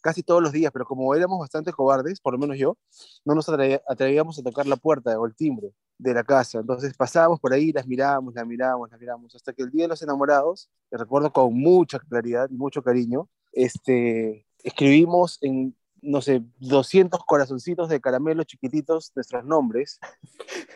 casi 0.05 0.23
todos 0.23 0.43
los 0.43 0.53
días, 0.53 0.71
pero 0.71 0.85
como 0.85 1.15
éramos 1.15 1.39
bastante 1.39 1.73
cobardes, 1.73 2.21
por 2.21 2.35
lo 2.35 2.39
menos 2.39 2.59
yo, 2.59 2.77
no 3.25 3.35
nos 3.35 3.49
atrevíamos 3.49 4.39
a 4.39 4.43
tocar 4.43 4.67
la 4.67 4.77
puerta 4.77 5.19
o 5.19 5.25
el 5.25 5.35
timbre 5.35 5.73
de 5.97 6.13
la 6.13 6.23
casa. 6.23 6.59
Entonces 6.59 6.95
pasábamos 6.95 7.41
por 7.41 7.55
ahí, 7.55 7.73
las 7.73 7.87
mirábamos, 7.87 8.35
las 8.35 8.47
mirábamos, 8.47 8.91
las 8.91 9.01
mirábamos, 9.01 9.35
hasta 9.35 9.55
que 9.55 9.63
el 9.63 9.71
día 9.71 9.85
de 9.85 9.89
los 9.89 10.03
enamorados, 10.03 10.69
que 10.91 10.99
recuerdo 10.99 11.33
con 11.33 11.55
mucha 11.55 11.99
claridad 11.99 12.51
y 12.51 12.55
mucho 12.55 12.83
cariño, 12.83 13.31
este, 13.55 14.47
escribimos 14.63 15.39
en, 15.41 15.75
no 16.03 16.21
sé, 16.21 16.43
200 16.59 17.25
corazoncitos 17.25 17.89
de 17.89 18.03
caramelo 18.03 18.45
chiquititos 18.45 19.11
nuestros 19.15 19.47
nombres 19.47 20.01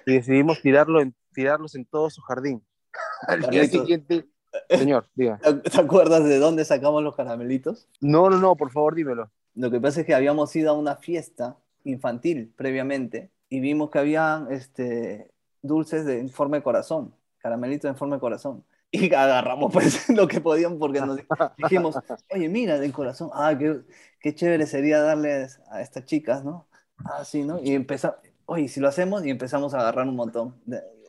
y 0.06 0.14
decidimos 0.14 0.62
tirarlo 0.62 1.02
en, 1.02 1.14
tirarlos 1.34 1.74
en 1.74 1.84
todo 1.84 2.08
su 2.08 2.22
jardín. 2.22 2.64
Al 3.28 3.42
día 3.50 3.66
siguiente, 3.66 4.26
señor, 4.68 5.06
diga. 5.14 5.38
¿Te 5.62 5.80
acuerdas 5.80 6.24
de 6.24 6.38
dónde 6.38 6.64
sacamos 6.64 7.02
los 7.02 7.14
caramelitos? 7.14 7.88
No, 8.00 8.30
no, 8.30 8.38
no, 8.38 8.56
por 8.56 8.70
favor, 8.70 8.94
dímelo. 8.94 9.30
Lo 9.54 9.70
que 9.70 9.80
pasa 9.80 10.00
es 10.00 10.06
que 10.06 10.14
habíamos 10.14 10.54
ido 10.54 10.70
a 10.70 10.74
una 10.74 10.96
fiesta 10.96 11.56
infantil 11.84 12.52
previamente 12.56 13.30
y 13.48 13.60
vimos 13.60 13.90
que 13.90 13.98
había 13.98 14.46
este, 14.50 15.30
dulces 15.62 16.04
de, 16.04 16.20
en 16.20 16.30
forma 16.30 16.56
de 16.56 16.62
corazón, 16.62 17.14
caramelitos 17.38 17.88
en 17.88 17.96
forma 17.96 18.16
de 18.16 18.20
corazón 18.20 18.64
y 18.90 19.12
agarramos 19.14 19.72
pues 19.72 20.08
lo 20.10 20.28
que 20.28 20.40
podíamos 20.40 20.78
porque 20.78 21.00
nos 21.00 21.18
dijimos, 21.56 21.96
oye, 22.30 22.48
mira, 22.48 22.78
de 22.78 22.90
corazón, 22.92 23.30
ah, 23.32 23.56
qué, 23.58 23.80
qué 24.20 24.34
chévere 24.34 24.66
sería 24.66 25.00
darles 25.00 25.60
a 25.70 25.80
estas 25.82 26.04
chicas, 26.04 26.44
¿no? 26.44 26.66
Así, 27.04 27.44
¿no? 27.44 27.60
Y 27.62 27.74
empezamos, 27.74 28.18
oye, 28.46 28.68
si 28.68 28.80
lo 28.80 28.88
hacemos 28.88 29.24
y 29.24 29.30
empezamos 29.30 29.74
a 29.74 29.80
agarrar 29.80 30.08
un 30.08 30.16
montón. 30.16 30.54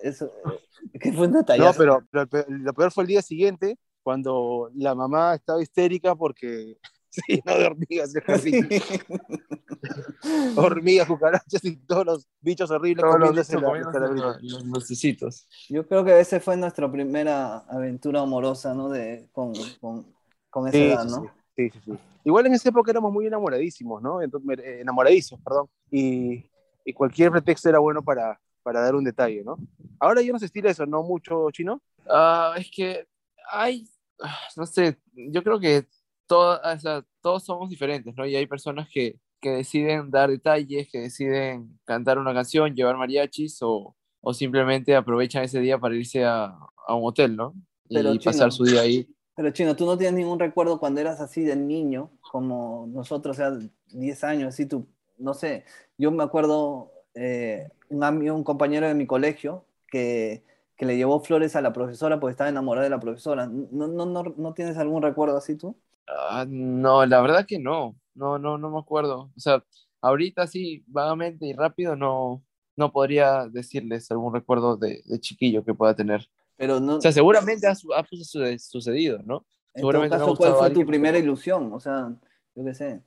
Eso, 0.02 0.26
eh, 0.26 0.60
que 1.00 1.14
fue 1.14 1.28
un 1.28 1.34
detalle. 1.34 1.64
No, 1.64 1.74
pero, 1.74 2.04
pero, 2.12 2.46
lo 2.48 2.74
peor 2.74 2.92
fue 2.92 3.04
el 3.04 3.08
día 3.10 3.22
siguiente, 3.22 3.78
cuando 4.04 4.70
la 4.76 4.96
mamá 4.96 5.36
estaba 5.36 5.62
histérica 5.62 6.16
porque 6.16 6.78
Sí, 7.28 7.42
no 7.44 7.58
de 7.58 7.66
hormigas, 7.66 8.14
casi. 8.26 8.52
hormigas, 10.56 11.08
cucarachas 11.08 11.64
y 11.66 11.76
todos 11.78 12.06
los 12.06 12.28
bichos 12.40 12.70
horribles 12.70 13.04
comiéndose 13.04 13.60
los, 13.60 14.44
los, 14.44 15.48
Yo 15.70 15.88
creo 15.88 16.06
que 16.06 16.20
ese 16.20 16.40
fue 16.40 16.56
nuestra 16.56 16.92
primera 16.92 17.60
aventura 17.68 18.22
amorosa, 18.22 18.76
¿no? 18.76 18.90
De, 18.90 19.28
con, 19.32 19.54
con, 19.82 20.06
con 20.50 20.68
esa 20.68 20.78
edad, 20.78 21.06
¿no? 21.06 21.24
Sí, 21.56 21.70
sí, 21.72 21.80
sí. 21.84 21.92
Igual 22.26 22.46
en 22.46 22.54
esa 22.54 22.70
época 22.70 22.92
éramos 22.92 23.12
muy 23.12 23.26
enamoradísimos, 23.26 24.02
¿no? 24.02 24.22
Entonces, 24.22 24.60
eh, 24.60 24.82
enamoradizos, 24.82 25.40
perdón. 25.42 25.68
Y, 25.90 26.46
y 26.86 26.94
cualquier 26.94 27.32
pretexto 27.32 27.70
era 27.70 27.80
bueno 27.80 28.04
para, 28.04 28.40
para 28.70 28.82
dar 28.82 28.94
un 28.94 29.04
detalle, 29.04 29.44
¿no? 29.44 29.58
Ahora 30.00 30.22
ya 30.22 30.32
no 30.32 30.38
se 30.38 30.46
estila 30.46 30.70
eso, 30.70 30.86
¿no? 30.86 31.02
Mucho 31.02 31.50
chino. 31.50 31.82
Ah, 32.08 32.54
es 32.56 32.70
que 32.70 33.08
hay, 33.52 33.90
no 34.56 34.68
sé, 34.68 35.00
yo 35.12 35.42
creo 35.42 35.60
que 35.60 35.88
todo, 36.28 36.62
o 36.64 36.80
sea, 36.80 37.04
todos 37.20 37.44
somos 37.44 37.68
diferentes, 37.68 38.14
¿no? 38.16 38.28
Y 38.28 38.36
hay 38.36 38.46
personas 38.46 38.88
que, 38.94 39.20
que 39.42 39.50
deciden 39.50 40.12
dar 40.12 40.30
detalles, 40.30 40.88
que 40.92 41.00
deciden 41.00 41.80
cantar 41.84 42.20
una 42.20 42.32
canción, 42.32 42.76
llevar 42.76 42.96
mariachis 42.96 43.58
o, 43.64 43.96
o 44.22 44.34
simplemente 44.36 44.96
aprovechan 44.96 45.46
ese 45.46 45.60
día 45.62 45.80
para 45.80 45.96
irse 45.96 46.24
a, 46.24 46.56
a 46.86 46.94
un 46.94 47.08
hotel, 47.08 47.36
¿no? 47.36 47.56
Y 47.88 48.20
pasar 48.20 48.52
su 48.52 48.66
día 48.66 48.82
ahí. 48.82 49.10
Pero 49.36 49.50
Chino, 49.50 49.76
tú 49.76 49.88
no 49.88 49.98
tienes 49.98 50.14
ningún 50.14 50.38
recuerdo 50.38 50.80
cuando 50.80 51.02
eras 51.02 51.20
así 51.22 51.42
de 51.42 51.56
niño, 51.56 52.12
como 52.22 52.86
nosotros, 52.88 53.36
o 53.36 53.40
sea, 53.40 53.70
10 53.88 54.24
años, 54.26 54.50
así 54.50 54.68
tú, 54.68 54.86
no 55.18 55.34
sé, 55.34 55.66
yo 55.98 56.12
me 56.12 56.24
acuerdo 56.24 56.92
eh, 57.16 57.72
un, 57.90 58.30
un 58.30 58.44
compañero 58.44 58.88
de 58.88 58.94
mi 58.94 59.06
colegio 59.06 59.66
que, 59.88 60.44
que, 60.76 60.86
le 60.86 60.98
llevó 60.98 61.20
flores 61.20 61.56
a 61.56 61.62
la 61.62 61.74
profesora 61.74 62.20
porque 62.20 62.32
estaba 62.32 62.50
enamorada 62.50 62.86
de 62.86 62.90
la 62.90 63.00
profesora. 63.00 63.48
¿No, 63.48 63.88
no, 63.88 64.06
no, 64.06 64.24
no 64.24 64.54
tienes 64.54 64.78
algún 64.78 65.02
recuerdo 65.02 65.38
así 65.38 65.56
tú? 65.56 65.76
Ah, 66.08 66.46
no, 66.48 67.06
la 67.06 67.22
verdad 67.22 67.46
que 67.46 67.60
no, 67.60 67.96
no, 68.16 68.40
no, 68.40 68.58
no 68.58 68.70
me 68.70 68.80
acuerdo. 68.80 69.32
O 69.36 69.40
sea, 69.40 69.64
ahorita 70.02 70.48
sí, 70.48 70.84
vagamente 70.88 71.46
y 71.46 71.54
rápido 71.54 71.96
no, 71.96 72.44
no 72.76 72.92
podría 72.92 73.48
decirles 73.48 74.10
algún 74.12 74.34
recuerdo 74.34 74.78
de, 74.78 75.02
de 75.06 75.20
chiquillo 75.20 75.64
que 75.64 75.74
pueda 75.74 75.96
tener. 75.96 76.28
Pero 76.56 76.80
no... 76.80 76.98
O 76.98 77.02
sea, 77.02 77.12
seguramente 77.12 77.68
ha, 77.68 77.72
ha 77.72 78.06
sucedido, 78.58 79.20
¿no? 79.24 79.46
En 79.74 79.82
seguramente 79.82 80.18
todo 80.18 80.36
caso, 80.36 80.38
¿cuál 80.38 80.56
fue 80.56 80.70
tu 80.72 80.86
primera 80.86 81.18
ilusión? 81.18 81.72
O 81.74 81.80
sea, 81.80 82.14
yo 82.56 82.66
qué 82.66 82.74
sé, 82.74 83.02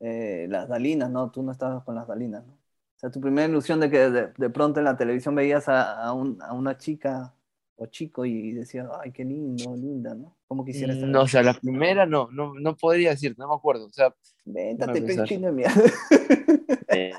eh, 0.00 0.46
las 0.48 0.68
Dalinas, 0.68 1.10
¿no? 1.10 1.30
Tú 1.30 1.42
no 1.42 1.52
estabas 1.52 1.82
con 1.84 1.94
las 1.94 2.06
Dalinas, 2.06 2.46
¿no? 2.46 2.56
Sea, 3.04 3.10
tu 3.10 3.20
primera 3.20 3.46
ilusión 3.46 3.80
de 3.80 3.90
que 3.90 3.98
de, 4.08 4.32
de 4.34 4.48
pronto 4.48 4.80
en 4.80 4.86
la 4.86 4.96
televisión 4.96 5.34
veías 5.34 5.68
a, 5.68 6.02
a, 6.02 6.14
un, 6.14 6.40
a, 6.40 6.54
una 6.54 6.78
chica 6.78 7.34
o 7.76 7.84
chico 7.84 8.24
y 8.24 8.52
decías, 8.52 8.88
ay, 9.02 9.12
qué 9.12 9.26
lindo, 9.26 9.76
linda, 9.76 10.14
¿no? 10.14 10.34
¿Cómo 10.48 10.64
quisieras 10.64 10.96
estar? 10.96 11.10
No, 11.10 11.20
o 11.20 11.28
sea, 11.28 11.42
la 11.42 11.52
primera 11.52 12.06
no, 12.06 12.30
no, 12.32 12.54
no 12.54 12.74
podría 12.74 13.10
decir, 13.10 13.34
no 13.36 13.46
me 13.46 13.54
acuerdo. 13.54 13.88
O 13.88 13.92
sea, 13.92 14.14
Véntate, 14.46 15.02
pechino 15.02 15.48
de 15.48 15.52
mierda. 15.52 15.82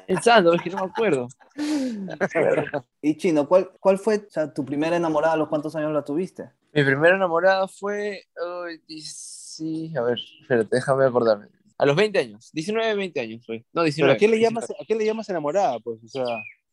Pensando, 0.07 0.53
es 0.53 0.61
que 0.63 0.71
no 0.71 0.77
me 0.77 0.85
acuerdo. 0.85 1.27
y 3.03 3.17
Chino, 3.17 3.47
¿cuál, 3.47 3.69
cuál 3.79 3.99
fue 3.99 4.17
o 4.17 4.29
sea, 4.29 4.51
tu 4.51 4.65
primera 4.65 4.97
enamorada? 4.97 5.33
¿A 5.33 5.37
los 5.37 5.49
cuántos 5.49 5.75
años 5.75 5.93
la 5.93 6.03
tuviste? 6.03 6.49
Mi 6.73 6.83
primera 6.83 7.15
enamorada 7.15 7.67
fue. 7.67 8.23
Oh, 8.43 8.65
sí, 8.87 9.95
a 9.95 10.01
ver, 10.01 10.17
espérate, 10.41 10.75
déjame 10.75 11.05
acordarme. 11.05 11.47
A 11.77 11.85
los 11.85 11.95
20 11.95 12.19
años, 12.19 12.49
19, 12.53 12.95
20 12.95 13.19
años 13.19 13.45
fue. 13.45 13.65
No, 13.73 13.83
19. 13.83 14.13
¿Pero 14.13 14.15
a 14.15 14.19
qué 14.19 14.27
le 14.27 14.41
llamas, 14.41 14.69
¿a 14.69 14.85
qué 14.87 14.95
le 14.95 15.05
llamas 15.05 15.29
enamorada? 15.29 15.79
Pues, 15.79 16.03
o 16.03 16.07
sea. 16.07 16.25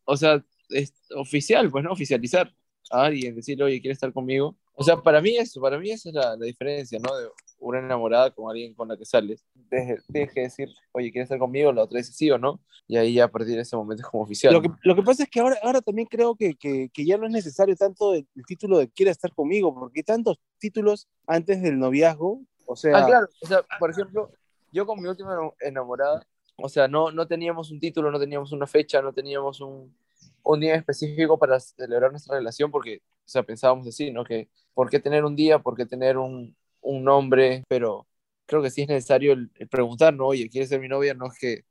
O 0.05 0.17
sea, 0.17 0.45
es 0.71 0.95
oficial, 1.15 1.71
pues, 1.71 1.85
¿no? 1.85 1.93
Oficializar 1.93 2.53
a 2.91 3.05
alguien, 3.05 3.35
decirle, 3.35 3.65
oye, 3.65 3.81
¿quieres 3.81 3.97
estar 3.97 4.13
conmigo? 4.13 4.57
O 4.75 4.83
sea, 4.83 4.97
para 4.97 5.21
mí 5.21 5.37
eso, 5.37 5.61
para 5.61 5.79
mí 5.79 5.91
esa 5.91 6.09
es 6.09 6.15
la, 6.15 6.37
la 6.37 6.47
diferencia, 6.47 6.99
¿no? 6.99 7.15
De 7.17 7.29
una 7.59 7.79
enamorada 7.79 8.31
con 8.31 8.51
alguien 8.51 8.75
con 8.75 8.89
la 8.89 8.97
que 8.97 9.05
sales. 9.05 9.47
Tienes 9.71 10.33
que 10.33 10.41
decir, 10.41 10.69
oye, 10.93 11.11
¿quieres 11.13 11.27
estar 11.27 11.39
conmigo? 11.39 11.73
La 11.73 11.85
otra 11.85 11.99
dice 11.99 12.13
sí 12.13 12.31
o 12.31 12.39
no. 12.39 12.61
Y 12.89 12.97
ahí 12.97 13.21
a 13.21 13.29
partir 13.29 13.55
de 13.55 13.63
ese 13.63 13.77
momento 13.77 14.03
es 14.03 14.09
como 14.09 14.25
oficial. 14.25 14.53
Lo 14.53 14.61
que, 14.61 14.69
lo 14.83 14.97
que 14.97 15.03
pasa 15.03 15.23
es 15.23 15.31
que 15.31 15.41
ahora, 15.41 15.57
ahora 15.63 15.81
también 15.81 16.09
creo 16.11 16.35
que, 16.35 16.55
que, 16.55 16.91
que 16.93 17.05
ya 17.05 17.17
no 17.17 17.27
es 17.27 17.33
necesario 17.33 17.77
tanto 17.77 18.15
el, 18.15 18.27
el 18.35 18.45
título 18.45 18.79
de 18.79 18.91
quiere 18.91 19.11
estar 19.11 19.33
conmigo, 19.33 19.73
porque 19.75 20.01
hay 20.01 20.05
tantos 20.05 20.39
títulos 20.59 21.09
antes 21.27 21.63
del 21.63 21.79
noviazgo. 21.79 22.43
O 22.67 22.77
sea... 22.77 22.99
Ah, 22.99 23.07
claro. 23.07 23.29
O 23.41 23.47
sea, 23.47 23.63
por 23.79 23.91
ejemplo, 23.91 24.31
yo 24.73 24.87
con 24.87 25.01
mi 25.01 25.09
última 25.09 25.37
enamorada, 25.61 26.27
o 26.57 26.69
sea, 26.69 26.89
no, 26.89 27.11
no 27.13 27.27
teníamos 27.27 27.71
un 27.71 27.81
título, 27.81 28.11
no 28.11 28.19
teníamos 28.21 28.53
una 28.53 28.67
fecha, 28.67 29.03
no 29.03 29.13
teníamos 29.13 29.61
un, 29.61 29.95
un 30.43 30.61
día 30.61 30.75
específico 30.77 31.39
para 31.39 31.61
celebrar 31.61 32.11
nuestra 32.11 32.37
relación 32.39 32.71
porque, 32.71 32.99
o 32.99 33.29
sea, 33.29 33.43
pensábamos 33.43 33.87
así, 33.87 34.11
¿no? 34.11 34.25
Que, 34.25 34.49
¿por 34.75 34.91
qué 34.91 35.01
tener 35.01 35.25
un 35.25 35.37
día? 35.37 35.59
¿Por 35.61 35.77
qué 35.77 35.87
tener 35.87 36.19
un, 36.19 36.57
un 36.81 37.05
nombre? 37.05 37.65
Pero 37.69 38.07
creo 38.47 38.63
que 38.63 38.71
sí 38.71 38.83
es 38.83 38.89
necesario 38.89 39.33
el, 39.33 39.51
el 39.57 39.69
preguntar, 39.69 40.15
¿no? 40.15 40.27
Oye, 40.29 40.49
¿quieres 40.49 40.69
ser 40.71 40.81
mi 40.81 40.89
novia? 40.89 41.15
No 41.15 41.27
es 41.27 41.39
que 41.39 41.65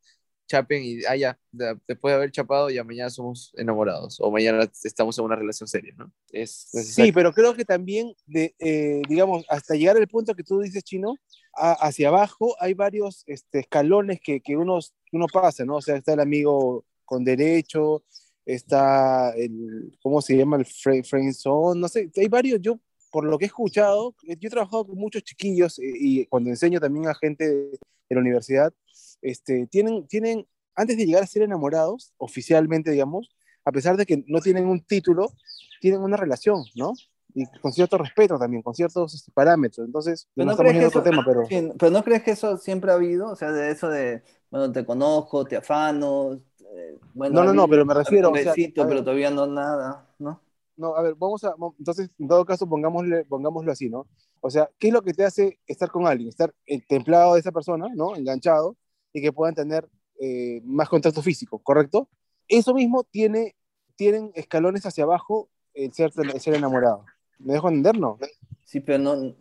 chapen 0.51 0.83
y, 0.83 1.05
ah, 1.05 1.15
ya, 1.15 1.39
después 1.51 2.11
de 2.11 2.15
haber 2.15 2.31
chapado, 2.31 2.69
ya 2.69 2.83
mañana 2.83 3.09
somos 3.09 3.53
enamorados 3.55 4.19
o 4.19 4.29
mañana 4.29 4.69
estamos 4.83 5.17
en 5.17 5.25
una 5.25 5.35
relación 5.35 5.67
seria, 5.67 5.93
¿no? 5.97 6.11
Es 6.31 6.67
sí, 6.71 7.11
pero 7.11 7.33
creo 7.33 7.53
que 7.53 7.65
también, 7.65 8.13
de, 8.25 8.53
eh, 8.59 9.01
digamos, 9.07 9.45
hasta 9.49 9.75
llegar 9.75 9.97
al 9.97 10.07
punto 10.07 10.35
que 10.35 10.43
tú 10.43 10.59
dices, 10.59 10.83
Chino, 10.83 11.15
a, 11.55 11.73
hacia 11.73 12.09
abajo 12.09 12.55
hay 12.59 12.73
varios 12.73 13.23
este, 13.27 13.59
escalones 13.59 14.19
que, 14.21 14.41
que 14.41 14.57
uno, 14.57 14.79
uno 15.11 15.25
pasa, 15.31 15.63
¿no? 15.63 15.77
O 15.77 15.81
sea, 15.81 15.95
está 15.95 16.13
el 16.13 16.19
amigo 16.19 16.85
con 17.05 17.23
derecho, 17.23 18.03
está 18.45 19.31
el, 19.35 19.97
¿cómo 20.01 20.21
se 20.21 20.35
llama? 20.35 20.57
El 20.57 20.65
friend 20.65 21.33
zone, 21.33 21.79
no 21.79 21.87
sé, 21.87 22.11
hay 22.15 22.27
varios, 22.27 22.59
yo 22.61 22.79
por 23.11 23.25
lo 23.25 23.37
que 23.37 23.45
he 23.45 23.47
escuchado, 23.47 24.15
yo 24.23 24.47
he 24.47 24.49
trabajado 24.49 24.87
con 24.87 24.97
muchos 24.97 25.23
chiquillos 25.23 25.77
y, 25.79 25.83
eh, 25.83 25.93
y 25.99 26.25
cuando 26.27 26.49
enseño 26.49 26.79
también 26.79 27.07
a 27.07 27.15
gente 27.15 27.47
de, 27.47 27.79
la 28.09 28.19
universidad, 28.19 28.73
este, 29.21 29.67
tienen, 29.67 30.07
tienen, 30.07 30.47
antes 30.75 30.97
de 30.97 31.05
llegar 31.05 31.23
a 31.23 31.27
ser 31.27 31.43
enamorados, 31.43 32.13
oficialmente, 32.17 32.91
digamos, 32.91 33.29
a 33.65 33.71
pesar 33.71 33.97
de 33.97 34.05
que 34.05 34.23
no 34.27 34.39
tienen 34.39 34.67
un 34.67 34.81
título, 34.81 35.31
tienen 35.79 36.01
una 36.01 36.17
relación, 36.17 36.63
¿no? 36.75 36.93
Y 37.33 37.45
con 37.61 37.71
cierto 37.71 37.97
respeto 37.97 38.37
también, 38.37 38.61
con 38.61 38.73
ciertos 38.73 39.13
este, 39.13 39.31
parámetros. 39.31 39.85
Entonces, 39.85 40.27
pero 40.35 40.51
no, 40.51 40.57
crees 40.57 40.79
que 40.79 40.85
eso, 40.85 41.03
tema, 41.03 41.23
pero... 41.25 41.43
pero 41.77 41.91
no 41.91 42.03
crees 42.03 42.23
que 42.23 42.31
eso 42.31 42.57
siempre 42.57 42.91
ha 42.91 42.95
habido, 42.95 43.29
o 43.29 43.35
sea, 43.35 43.51
de 43.51 43.71
eso 43.71 43.89
de, 43.89 44.21
bueno, 44.49 44.71
te 44.71 44.85
conozco, 44.85 45.45
te 45.45 45.55
afano, 45.55 46.41
eh, 46.73 46.99
bueno, 47.13 47.35
no, 47.35 47.45
no, 47.45 47.53
no, 47.53 47.67
pero 47.67 47.85
me 47.85 47.93
refiero. 47.93 48.29
Un 48.29 48.33
besito, 48.33 48.81
o 48.81 48.83
sea, 48.83 48.89
pero 48.89 49.03
todavía 49.03 49.29
no 49.29 49.45
nada, 49.47 50.09
¿no? 50.19 50.41
No, 50.75 50.95
a 50.95 51.01
ver, 51.01 51.15
vamos 51.15 51.43
a. 51.43 51.53
Entonces, 51.77 52.09
en 52.17 52.27
todo 52.27 52.43
caso, 52.43 52.67
pongámosle, 52.67 53.25
pongámoslo 53.25 53.71
así, 53.71 53.89
¿no? 53.89 54.07
O 54.39 54.49
sea, 54.49 54.69
¿qué 54.79 54.87
es 54.87 54.93
lo 54.93 55.03
que 55.03 55.13
te 55.13 55.23
hace 55.23 55.59
estar 55.67 55.89
con 55.89 56.07
alguien? 56.07 56.29
Estar 56.29 56.53
templado 56.87 57.35
de 57.35 57.41
esa 57.41 57.51
persona, 57.51 57.87
¿no? 57.93 58.15
Enganchado 58.15 58.75
y 59.13 59.21
que 59.21 59.31
puedan 59.31 59.55
tener 59.55 59.87
eh, 60.19 60.61
más 60.63 60.89
contacto 60.89 61.21
físico, 61.21 61.59
¿correcto? 61.59 62.09
Eso 62.47 62.73
mismo 62.73 63.03
tiene, 63.03 63.55
tienen 63.95 64.31
escalones 64.35 64.85
hacia 64.85 65.03
abajo 65.03 65.49
el 65.73 65.93
ser, 65.93 66.11
el 66.15 66.39
ser 66.39 66.55
enamorado. 66.55 67.05
¿Me 67.39 67.53
dejo 67.53 67.69
entender, 67.69 67.97
no? 67.97 68.19
Sí, 68.63 68.79
pero 68.79 68.99
no, 68.99 69.35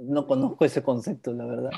no 0.00 0.26
conozco 0.26 0.64
ese 0.64 0.82
concepto, 0.82 1.32
la 1.32 1.44
verdad. 1.44 1.72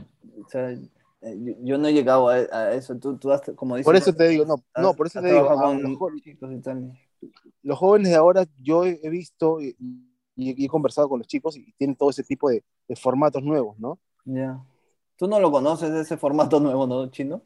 O 0.44 0.48
sea, 0.48 0.72
yo, 0.72 1.54
yo 1.62 1.78
no 1.78 1.88
he 1.88 1.92
llegado 1.92 2.28
a, 2.28 2.34
a 2.34 2.74
eso. 2.74 2.96
Tú, 2.98 3.16
tú 3.16 3.32
has, 3.32 3.40
como 3.56 3.76
dices, 3.76 3.86
por 3.86 3.96
eso 3.96 4.12
te 4.12 4.28
digo, 4.28 4.44
no, 4.44 4.56
no 4.76 4.94
por 4.94 5.06
eso 5.06 5.20
te 5.22 5.32
digo. 5.32 5.46
Con 5.46 5.80
los, 5.80 6.62
tal. 6.62 6.92
los 7.62 7.78
jóvenes 7.78 8.10
de 8.10 8.16
ahora, 8.16 8.44
yo 8.60 8.84
he 8.84 9.08
visto 9.08 9.60
y, 9.60 9.76
y, 10.36 10.64
he 10.64 10.68
conversado 10.68 11.08
con 11.08 11.18
los 11.18 11.28
chicos 11.28 11.56
y 11.56 11.72
tienen 11.78 11.96
todo 11.96 12.10
ese 12.10 12.22
tipo 12.22 12.50
de, 12.50 12.62
de 12.88 12.96
formatos 12.96 13.42
nuevos, 13.42 13.78
¿no? 13.78 13.98
Ya. 14.24 14.34
Yeah. 14.34 14.64
Tú 15.16 15.28
no 15.28 15.40
lo 15.40 15.50
conoces, 15.50 15.90
ese 15.90 16.16
formato 16.16 16.60
nuevo, 16.60 16.86
¿no, 16.86 17.10
Chino? 17.10 17.42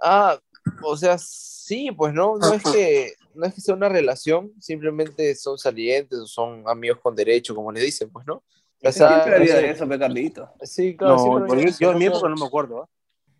Ah, 0.00 0.38
o 0.82 0.96
sea, 0.96 1.18
sí, 1.18 1.90
pues 1.92 2.14
no, 2.14 2.36
no 2.36 2.52
es 2.52 2.62
que, 2.62 3.12
no 3.34 3.46
es 3.46 3.54
que 3.54 3.60
sea 3.60 3.74
una 3.74 3.88
relación, 3.88 4.52
simplemente 4.60 5.34
son 5.34 5.58
salientes 5.58 6.18
o 6.18 6.26
son 6.26 6.62
amigos 6.66 6.98
con 7.02 7.14
derecho, 7.14 7.54
como 7.54 7.72
le 7.72 7.80
dicen, 7.80 8.10
pues, 8.10 8.26
¿no? 8.26 8.42
O 8.82 8.92
sea, 8.92 9.08
siempre 9.08 9.36
había 9.36 9.56
de 9.56 9.70
eso, 9.70 9.88
Carlito. 9.88 10.48
Sí, 10.62 10.96
claro. 10.96 11.16
No, 11.16 11.46
por 11.46 11.58
yo, 11.58 11.70
yo 11.80 11.92
en 11.92 11.98
mi 11.98 12.04
época 12.06 12.28
no 12.28 12.36
me 12.36 12.46
acuerdo. 12.46 12.84
¿eh? 12.84 12.86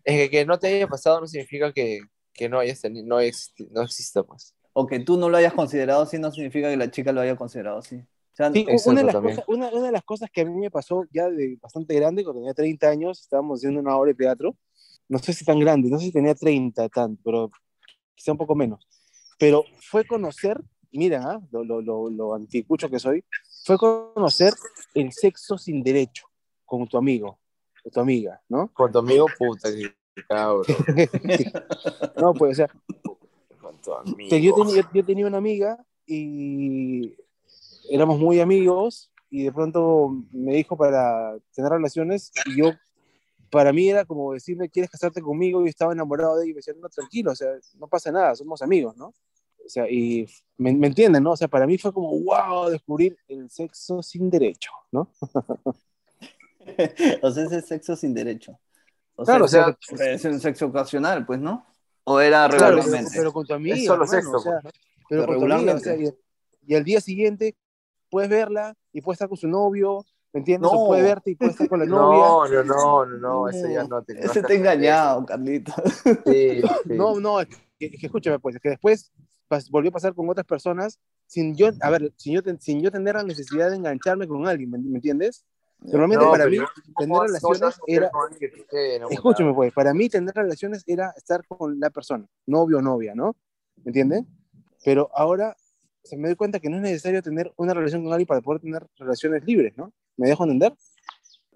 Es 0.03 0.17
que, 0.17 0.29
que 0.29 0.45
no 0.45 0.59
te 0.59 0.67
haya 0.67 0.87
pasado 0.87 1.21
no 1.21 1.27
significa 1.27 1.71
que, 1.71 2.01
que 2.33 2.49
no, 2.49 2.59
hayas 2.59 2.81
tenido, 2.81 3.05
no, 3.07 3.19
existe, 3.19 3.67
no 3.71 3.81
exista 3.81 4.23
más. 4.23 4.53
O 4.73 4.85
que 4.85 4.99
tú 4.99 5.17
no 5.17 5.29
lo 5.29 5.37
hayas 5.37 5.53
considerado 5.53 6.01
así 6.01 6.17
no 6.19 6.31
significa 6.31 6.69
que 6.69 6.77
la 6.77 6.91
chica 6.91 7.11
lo 7.11 7.21
haya 7.21 7.35
considerado 7.35 7.79
así. 7.79 8.01
Sí, 8.33 8.65
una, 8.85 9.01
de 9.01 9.07
las 9.07 9.15
cosas, 9.15 9.43
una, 9.47 9.69
una, 9.69 9.85
de 9.87 9.91
las 9.91 10.03
cosas 10.03 10.29
que 10.31 10.41
a 10.41 10.45
mí 10.45 10.53
me 10.55 10.71
pasó 10.71 11.03
ya 11.11 11.29
de 11.29 11.57
bastante 11.61 11.93
grande, 11.95 12.23
cuando 12.23 12.41
tenía 12.41 12.53
30 12.53 12.87
años, 12.87 13.19
estábamos 13.19 13.59
haciendo 13.59 13.81
una 13.81 13.97
obra 13.97 14.09
de 14.09 14.15
teatro, 14.15 14.55
no 15.09 15.19
sé 15.19 15.33
si 15.33 15.43
tan 15.43 15.59
grande, 15.59 15.89
no 15.89 15.99
sé 15.99 16.05
si 16.05 16.11
tenía 16.13 16.35
30 16.35 16.87
tanto, 16.87 17.21
pero 17.23 17.51
quizá 18.15 18.31
un 18.31 18.37
poco 18.37 18.55
menos. 18.55 18.87
Pero 19.37 19.65
fue 19.81 20.05
conocer, 20.05 20.61
mira, 20.91 21.35
¿eh? 21.35 21.47
lo, 21.51 21.63
lo, 21.63 21.81
lo, 21.81 22.09
lo 22.09 22.33
anticucho 22.33 22.89
que 22.89 22.99
soy, 22.99 23.25
fue 23.65 23.77
conocer 23.77 24.53
el 24.93 25.11
sexo 25.11 25.57
sin 25.57 25.83
derecho 25.83 26.25
con 26.65 26.87
tu 26.87 26.97
amigo, 26.97 27.39
o 27.83 27.89
tu 27.89 27.99
amiga, 27.99 28.41
¿no? 28.47 28.71
Con 28.73 28.91
tu 28.91 28.99
amigo, 28.99 29.25
puta, 29.37 29.69
cabrón. 30.27 30.63
no, 32.21 32.33
pues, 32.33 32.51
o 32.51 32.55
sea, 32.55 32.67
con 33.59 33.81
tu 33.81 33.93
amigo. 33.93 34.37
Yo, 34.37 34.53
tenía, 34.53 34.89
yo 34.93 35.05
tenía 35.05 35.27
una 35.27 35.37
amiga 35.37 35.77
y 36.05 37.15
éramos 37.89 38.19
muy 38.19 38.39
amigos 38.39 39.11
y 39.29 39.43
de 39.43 39.51
pronto 39.51 40.15
me 40.31 40.55
dijo 40.55 40.77
para 40.77 41.37
tener 41.53 41.71
relaciones 41.71 42.31
y 42.45 42.57
yo, 42.57 42.71
para 43.49 43.73
mí 43.73 43.89
era 43.89 44.05
como 44.05 44.33
decirme, 44.33 44.69
¿quieres 44.69 44.91
casarte 44.91 45.21
conmigo? 45.21 45.65
Y 45.65 45.69
estaba 45.69 45.93
enamorado 45.93 46.37
de 46.37 46.43
ella 46.43 46.51
y 46.51 46.53
me 46.53 46.59
decía, 46.59 46.73
no, 46.79 46.89
tranquilo, 46.89 47.31
o 47.31 47.35
sea, 47.35 47.49
no 47.77 47.87
pasa 47.87 48.11
nada, 48.11 48.35
somos 48.35 48.61
amigos, 48.61 48.95
¿no? 48.97 49.07
O 49.07 49.71
sea, 49.71 49.89
y 49.89 50.27
me, 50.57 50.73
me 50.73 50.87
entienden, 50.87 51.23
¿no? 51.23 51.31
O 51.31 51.37
sea, 51.37 51.47
para 51.47 51.67
mí 51.67 51.77
fue 51.77 51.93
como, 51.93 52.09
wow, 52.21 52.69
descubrir 52.69 53.17
el 53.27 53.49
sexo 53.49 54.01
sin 54.01 54.29
derecho, 54.29 54.71
¿no? 54.91 55.11
o 57.21 57.31
sea, 57.31 57.45
ese 57.45 57.61
sexo 57.61 57.95
sin 57.95 58.13
derecho. 58.13 58.59
O 59.15 59.25
claro, 59.25 59.47
sea, 59.47 59.67
o 59.67 59.97
sea, 59.97 60.11
es 60.11 60.23
un 60.25 60.39
sexo 60.39 60.67
ocasional, 60.67 61.25
pues, 61.25 61.39
¿no? 61.39 61.65
¿O 62.05 62.19
era 62.19 62.47
regularmente? 62.47 63.11
pero, 63.15 63.33
con 63.33 63.45
tu 63.45 63.53
amiga. 63.53 63.75
Es 63.75 63.85
solo 63.85 64.07
sexo. 64.07 64.37
O 64.37 64.39
sea, 64.39 64.59
pues, 64.61 64.73
pero, 65.09 65.25
con 65.25 65.35
regularmente. 65.35 65.83
Tu 65.83 65.89
amiga, 65.89 66.13
y, 66.65 66.73
el 66.73 66.83
día 66.83 67.01
siguiente 67.01 67.55
puedes 68.09 68.29
verla 68.29 68.75
y 68.91 69.01
puedes 69.01 69.17
estar 69.17 69.29
con 69.29 69.37
su 69.37 69.47
novio, 69.47 70.05
¿me 70.33 70.39
entiendes? 70.39 70.71
No. 70.71 70.77
O 70.77 70.87
puede 70.87 71.03
verte 71.03 71.31
y 71.31 71.35
puede 71.35 71.51
estar 71.51 71.67
con 71.69 71.79
la 71.79 71.85
novia. 71.87 72.63
No, 72.63 72.63
no, 72.63 73.05
no, 73.05 73.17
no, 73.17 73.49
ese 73.49 73.73
ya 73.73 73.83
no 73.83 74.01
te. 74.03 74.19
Ese 74.19 74.41
te 74.41 74.53
ha 74.53 74.55
engañado, 74.55 75.25
Carlito. 75.25 75.73
Sí, 76.25 76.61
No, 76.85 77.19
no, 77.19 77.41
es 77.41 77.47
que, 77.77 77.91
escúchame, 78.01 78.39
pues, 78.39 78.55
es 78.55 78.61
que 78.61 78.69
después 78.69 79.11
volvió 79.71 79.89
a 79.89 79.93
pasar 79.93 80.13
con 80.13 80.29
otras 80.29 80.45
personas 80.45 80.99
sin 81.25 81.55
yo, 81.55 81.69
a 81.81 81.89
ver, 81.89 82.11
sin 82.17 82.35
yo, 82.35 82.41
sin 82.59 82.81
yo 82.81 82.91
tener 82.91 83.15
la 83.15 83.23
necesidad 83.23 83.69
de 83.69 83.77
engancharme 83.77 84.27
con 84.27 84.47
alguien, 84.47 84.69
¿me, 84.71 84.77
entiendes? 84.77 85.45
Normalmente 85.79 86.25
para 86.25 86.45
mí 86.47 86.57
tener 86.97 87.17
relaciones 87.21 87.79
era... 87.87 88.11
Escúchame 89.09 89.53
pues, 89.53 89.71
para 89.73 89.93
mí 89.93 90.09
tener 90.09 90.35
relaciones 90.35 90.83
era 90.85 91.13
estar 91.15 91.45
con 91.47 91.79
la 91.79 91.89
persona, 91.89 92.25
novio 92.45 92.79
o 92.79 92.81
novia, 92.81 93.13
¿no? 93.15 93.35
¿Me 93.77 93.89
entiendes? 93.89 94.23
Pero 94.83 95.09
ahora 95.13 95.55
se 96.03 96.17
me 96.17 96.27
doy 96.27 96.35
cuenta 96.35 96.59
que 96.59 96.69
no 96.69 96.77
es 96.77 96.81
necesario 96.81 97.21
tener 97.21 97.51
una 97.57 97.73
relación 97.73 98.03
con 98.03 98.13
alguien 98.13 98.27
para 98.27 98.41
poder 98.41 98.61
tener 98.61 98.85
relaciones 98.97 99.43
libres, 99.45 99.73
¿no? 99.77 99.91
¿Me 100.17 100.27
dejo 100.27 100.43
entender? 100.43 100.73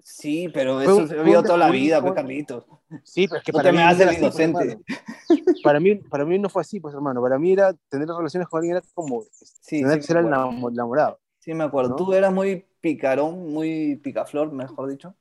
Sí, 0.04 0.50
pero 0.54 0.82
eso 0.82 1.08
se 1.08 1.16
vivido 1.16 1.44
toda 1.44 1.58
la 1.58 1.70
vida, 1.70 2.02
pues, 2.02 2.14
Carlitos. 2.14 2.66
Sí, 3.04 3.28
pero 3.28 3.40
es 3.40 3.46
que 3.46 3.54
para 3.54 3.72
mí, 3.72 3.78
me 3.78 3.84
hace 3.84 4.04
el 4.04 4.18
inocente. 4.18 4.78
para, 5.64 5.80
mí, 5.80 5.96
para 5.96 6.26
mí 6.26 6.38
no 6.38 6.50
fue 6.50 6.62
así, 6.62 6.80
pues, 6.80 6.94
hermano. 6.94 7.22
Para 7.22 7.40
mí 7.40 7.54
era 7.54 7.74
tener 7.90 8.08
relaciones 8.08 8.50
con 8.50 8.60
alguien 8.60 8.78
era 8.78 8.86
como 8.94 9.24
sí, 9.42 9.82
tener 9.82 10.00
que 10.00 10.04
ser 10.04 10.18
enamorado. 10.18 11.20
Sí, 11.40 11.54
me 11.54 11.64
acuerdo. 11.64 11.96
Tú 11.96 12.14
eras 12.14 12.34
muy 12.34 12.66
picarón, 12.82 13.54
muy 13.54 13.96
picaflor, 13.96 14.52
mejor 14.52 14.90
dicho. 14.90 15.16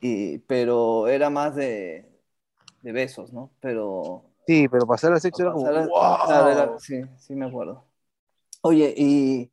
Y, 0.00 0.38
pero 0.38 1.06
era 1.06 1.30
más 1.30 1.54
de, 1.54 2.10
de 2.82 2.92
besos, 2.92 3.32
¿no? 3.32 3.50
Pero... 3.60 4.24
Sí, 4.46 4.68
pero 4.68 4.86
pasar 4.86 5.12
al 5.12 5.20
sexo 5.20 5.42
era 5.42 5.52
como... 5.52 5.70
¡Wow! 5.70 6.78
sí, 6.80 7.00
sí 7.16 7.34
me 7.36 7.46
acuerdo. 7.46 7.84
Oye, 8.62 8.94
y 8.96 9.50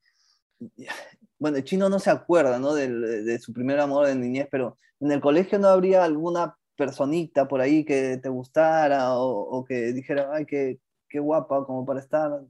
bueno, 1.40 1.58
el 1.58 1.64
chino 1.64 1.90
no 1.90 2.00
se 2.00 2.10
acuerda, 2.10 2.60
¿no? 2.60 2.74
De, 2.74 2.90
de, 2.90 3.40
su 3.40 3.54
primer 3.54 3.80
amor 3.80 4.08
de 4.08 4.16
niñez, 4.16 4.48
pero 4.52 4.78
en 5.00 5.12
el 5.12 5.22
colegio 5.22 5.60
no 5.60 5.68
habría 5.68 6.04
alguna 6.04 6.58
personita 6.76 7.48
por 7.48 7.62
ahí 7.62 7.84
que 7.84 8.18
te 8.18 8.30
gustara 8.30 9.16
o, 9.16 9.66
que 9.66 9.94
dijera, 9.94 10.30
ay, 10.34 10.46
qué, 10.46 10.80
qué, 11.10 11.20
guapa, 11.20 11.66
como 11.66 11.86
para 11.86 12.00
estar. 12.00 12.42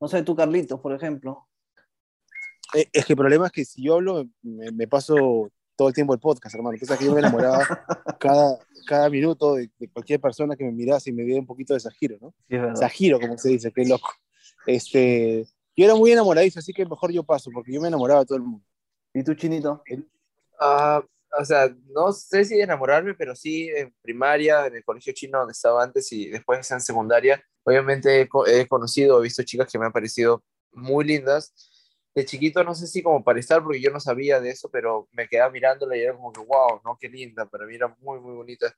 No 0.00 0.08
sé, 0.08 0.22
tú, 0.22 0.36
Carlitos, 0.36 0.80
por 0.80 0.92
ejemplo. 0.92 1.46
Eh, 2.74 2.88
es 2.92 3.04
que 3.04 3.14
el 3.14 3.16
problema 3.16 3.46
es 3.46 3.52
que 3.52 3.64
si 3.64 3.82
yo 3.82 3.94
hablo, 3.94 4.26
me, 4.42 4.86
paso 4.86 5.50
todo 5.76 5.88
el 5.88 5.94
tiempo 5.94 6.12
el 6.12 6.20
podcast, 6.20 6.54
hermano. 6.54 6.74
Entonces 6.74 6.96
aquí 6.96 7.06
yo 7.06 7.14
me 7.14 7.20
enamoraba 7.20 7.64
cada, 8.20 8.58
cada 8.86 9.08
minuto 9.08 9.54
de, 9.54 9.70
cualquier 9.92 10.20
persona 10.20 10.56
que 10.56 10.64
me 10.64 10.72
mirase 10.72 11.10
y 11.10 11.12
me 11.12 11.22
diera 11.24 11.40
un 11.40 11.46
poquito 11.46 11.74
de 11.74 11.80
Sajiro, 11.80 12.18
¿no? 12.20 12.34
Sí, 12.48 12.56
Sajiro, 12.74 13.18
como 13.18 13.38
se 13.38 13.50
dice, 13.50 13.72
qué 13.72 13.84
loco. 13.84 14.10
Este, 14.66 15.46
yo 15.80 15.86
era 15.86 15.94
muy 15.94 16.12
enamoradizo, 16.12 16.58
así 16.58 16.74
que 16.74 16.84
mejor 16.84 17.10
yo 17.10 17.22
paso, 17.22 17.50
porque 17.50 17.72
yo 17.72 17.80
me 17.80 17.88
enamoraba 17.88 18.20
de 18.20 18.26
todo 18.26 18.36
el 18.36 18.44
mundo. 18.44 18.66
¿Y 19.14 19.24
tú, 19.24 19.32
Chinito? 19.32 19.82
Ah, 20.60 21.02
o 21.38 21.44
sea, 21.46 21.74
no 21.86 22.12
sé 22.12 22.44
si 22.44 22.60
enamorarme, 22.60 23.14
pero 23.14 23.34
sí 23.34 23.70
en 23.74 23.90
primaria, 24.02 24.66
en 24.66 24.76
el 24.76 24.84
colegio 24.84 25.14
chino 25.14 25.38
donde 25.38 25.52
estaba 25.52 25.82
antes 25.82 26.12
y 26.12 26.28
después 26.28 26.70
en 26.70 26.82
secundaria. 26.82 27.42
Obviamente 27.62 28.20
he, 28.20 28.68
conocido, 28.68 29.20
he 29.20 29.22
visto 29.22 29.42
chicas 29.42 29.72
que 29.72 29.78
me 29.78 29.86
han 29.86 29.92
parecido 29.92 30.44
muy 30.70 31.02
lindas. 31.02 31.54
De 32.14 32.26
chiquito 32.26 32.62
no 32.62 32.74
sé 32.74 32.86
si 32.86 33.02
como 33.02 33.24
para 33.24 33.40
estar, 33.40 33.62
porque 33.62 33.80
yo 33.80 33.90
no 33.90 34.00
sabía 34.00 34.38
de 34.38 34.50
eso, 34.50 34.68
pero 34.70 35.08
me 35.12 35.28
quedaba 35.28 35.50
mirándola 35.50 35.96
y 35.96 36.00
era 36.02 36.14
como 36.14 36.30
que, 36.30 36.40
wow, 36.40 36.82
no, 36.84 36.98
qué 37.00 37.08
linda, 37.08 37.46
para 37.46 37.64
mí 37.64 37.76
era 37.76 37.88
muy, 38.00 38.20
muy 38.20 38.34
bonita. 38.34 38.74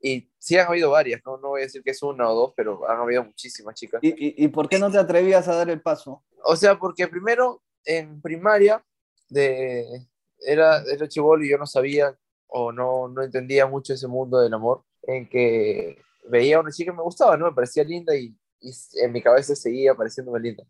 Y 0.00 0.30
sí 0.38 0.56
han 0.56 0.68
habido 0.68 0.92
varias, 0.92 1.20
¿no? 1.26 1.36
No 1.36 1.48
voy 1.48 1.60
a 1.60 1.64
decir 1.64 1.82
que 1.82 1.90
es 1.90 2.02
una 2.02 2.30
o 2.30 2.34
dos, 2.34 2.54
pero 2.56 2.88
han 2.88 3.00
habido 3.00 3.24
muchísimas 3.24 3.74
chicas. 3.74 4.00
¿Y, 4.02 4.08
y, 4.08 4.44
y 4.44 4.48
por 4.48 4.66
qué 4.66 4.78
no 4.78 4.90
te 4.90 4.96
atrevías 4.96 5.46
a 5.46 5.56
dar 5.56 5.68
el 5.68 5.82
paso? 5.82 6.24
O 6.44 6.56
sea, 6.56 6.78
porque 6.78 7.08
primero 7.08 7.62
en 7.84 8.20
primaria 8.20 8.84
de, 9.28 10.06
era, 10.40 10.82
era 10.82 11.08
chivolo 11.08 11.44
y 11.44 11.50
yo 11.50 11.58
no 11.58 11.66
sabía 11.66 12.16
o 12.46 12.72
no, 12.72 13.08
no 13.08 13.22
entendía 13.22 13.66
mucho 13.66 13.92
ese 13.92 14.06
mundo 14.06 14.40
del 14.40 14.54
amor, 14.54 14.82
en 15.02 15.28
que 15.28 16.02
veía 16.24 16.56
a 16.56 16.60
una 16.60 16.70
chica 16.70 16.92
que 16.92 16.96
me 16.96 17.02
gustaba, 17.02 17.36
¿no? 17.36 17.46
Me 17.46 17.54
parecía 17.54 17.84
linda 17.84 18.16
y, 18.16 18.36
y 18.60 18.72
en 19.02 19.12
mi 19.12 19.22
cabeza 19.22 19.54
seguía 19.54 19.94
pareciéndome 19.94 20.40
linda. 20.40 20.64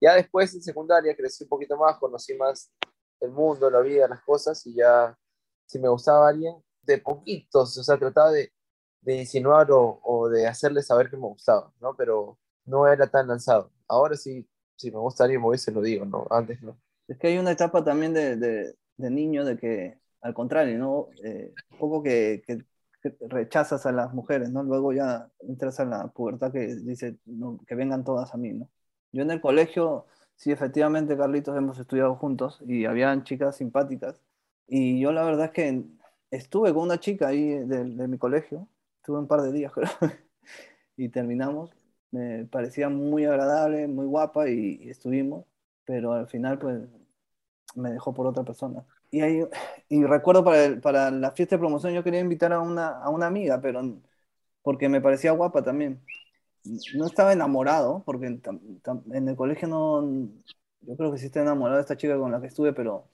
Ya 0.00 0.14
después 0.14 0.54
en 0.54 0.62
secundaria 0.62 1.16
crecí 1.16 1.44
un 1.44 1.48
poquito 1.48 1.76
más, 1.76 1.98
conocí 1.98 2.34
más 2.34 2.70
el 3.20 3.30
mundo, 3.30 3.70
la 3.70 3.80
vida, 3.80 4.08
las 4.08 4.22
cosas 4.22 4.66
y 4.66 4.74
ya 4.74 5.16
si 5.66 5.78
me 5.78 5.88
gustaba 5.88 6.28
alguien, 6.28 6.54
de 6.82 6.98
poquitos, 6.98 7.78
o 7.78 7.82
sea, 7.82 7.96
trataba 7.98 8.30
de, 8.30 8.52
de 9.00 9.16
insinuar 9.16 9.70
o, 9.72 10.00
o, 10.02 10.28
de 10.28 10.46
hacerle 10.46 10.82
saber 10.82 11.08
que 11.08 11.16
me 11.16 11.26
gustaba, 11.26 11.72
¿no? 11.80 11.96
Pero 11.96 12.38
no 12.66 12.86
era 12.86 13.06
tan 13.06 13.28
lanzado. 13.28 13.72
Ahora 13.88 14.16
sí, 14.16 14.46
si 14.76 14.90
me 14.90 14.98
gusta 14.98 15.24
alguien, 15.24 15.42
me 15.42 15.58
se 15.58 15.72
lo 15.72 15.80
digo, 15.80 16.04
¿no? 16.04 16.26
Antes 16.30 16.62
no. 16.62 16.76
Es 17.08 17.18
que 17.18 17.28
hay 17.28 17.38
una 17.38 17.52
etapa 17.52 17.84
también 17.84 18.14
de, 18.14 18.36
de, 18.36 18.74
de 18.96 19.10
niño 19.10 19.44
de 19.44 19.56
que, 19.56 19.98
al 20.20 20.34
contrario, 20.34 20.78
¿no? 20.78 21.08
Eh, 21.22 21.52
un 21.72 21.78
poco 21.78 22.02
que, 22.02 22.42
que, 22.46 22.64
rechazas 23.28 23.84
a 23.84 23.92
las 23.92 24.14
mujeres, 24.14 24.50
¿no? 24.50 24.62
Luego 24.62 24.92
ya 24.92 25.30
entras 25.40 25.78
a 25.80 25.84
la 25.84 26.08
pubertad 26.08 26.52
que 26.52 26.74
dice 26.76 27.18
que 27.66 27.74
vengan 27.74 28.02
todas 28.04 28.32
a 28.32 28.38
mí, 28.38 28.52
¿no? 28.52 28.70
Yo 29.12 29.22
en 29.22 29.30
el 29.30 29.40
colegio, 29.42 30.06
sí, 30.36 30.50
efectivamente, 30.52 31.16
Carlitos, 31.16 31.56
hemos 31.56 31.78
estudiado 31.78 32.16
juntos 32.16 32.60
y 32.66 32.86
habían 32.86 33.24
chicas 33.24 33.56
simpáticas. 33.56 34.22
Y 34.66 35.00
yo 35.00 35.12
la 35.12 35.22
verdad 35.24 35.46
es 35.46 35.50
que 35.52 35.84
estuve 36.30 36.72
con 36.72 36.84
una 36.84 36.98
chica 36.98 37.28
ahí 37.28 37.48
de, 37.50 37.84
de 37.84 38.08
mi 38.08 38.18
colegio 38.18 38.68
estuve 39.04 39.18
un 39.18 39.28
par 39.28 39.42
de 39.42 39.52
días, 39.52 39.70
creo, 39.74 39.90
y 40.96 41.10
terminamos. 41.10 41.70
Me 42.14 42.44
parecía 42.46 42.88
muy 42.88 43.24
agradable, 43.24 43.88
muy 43.88 44.06
guapa 44.06 44.48
y, 44.48 44.88
estuvimos, 44.88 45.46
pero 45.84 46.12
al 46.12 46.28
final 46.28 46.58
pues 46.60 46.80
me 47.74 47.90
dejó 47.92 48.14
por 48.14 48.26
otra 48.26 48.44
persona. 48.44 48.84
Y, 49.10 49.20
ahí, 49.22 49.42
y 49.88 50.04
recuerdo 50.04 50.44
para, 50.44 50.80
para 50.80 51.10
la 51.10 51.32
fiesta 51.32 51.56
de 51.56 51.60
promoción 51.60 51.92
yo 51.92 52.04
quería 52.04 52.20
invitar 52.20 52.52
a 52.52 52.60
una, 52.60 52.88
a 53.02 53.10
una 53.10 53.26
amiga, 53.26 53.60
pero 53.60 53.82
porque 54.62 54.88
me 54.88 55.00
parecía 55.00 55.32
guapa 55.32 55.62
también. 55.64 56.04
No 56.96 57.06
estaba 57.06 57.32
enamorado, 57.32 58.02
porque 58.06 58.26
en, 58.26 59.28
el 59.28 59.36
colegio 59.36 59.68
no, 59.68 60.02
yo 60.82 60.96
creo 60.96 61.12
que 61.12 61.18
sí 61.18 61.26
estaba 61.26 61.44
enamorado 61.44 61.76
de 61.78 61.82
esta 61.82 61.96
chica 61.96 62.18
con 62.18 62.32
la 62.32 62.40
que 62.40 62.46
estuve, 62.48 62.72
pero, 62.72 63.08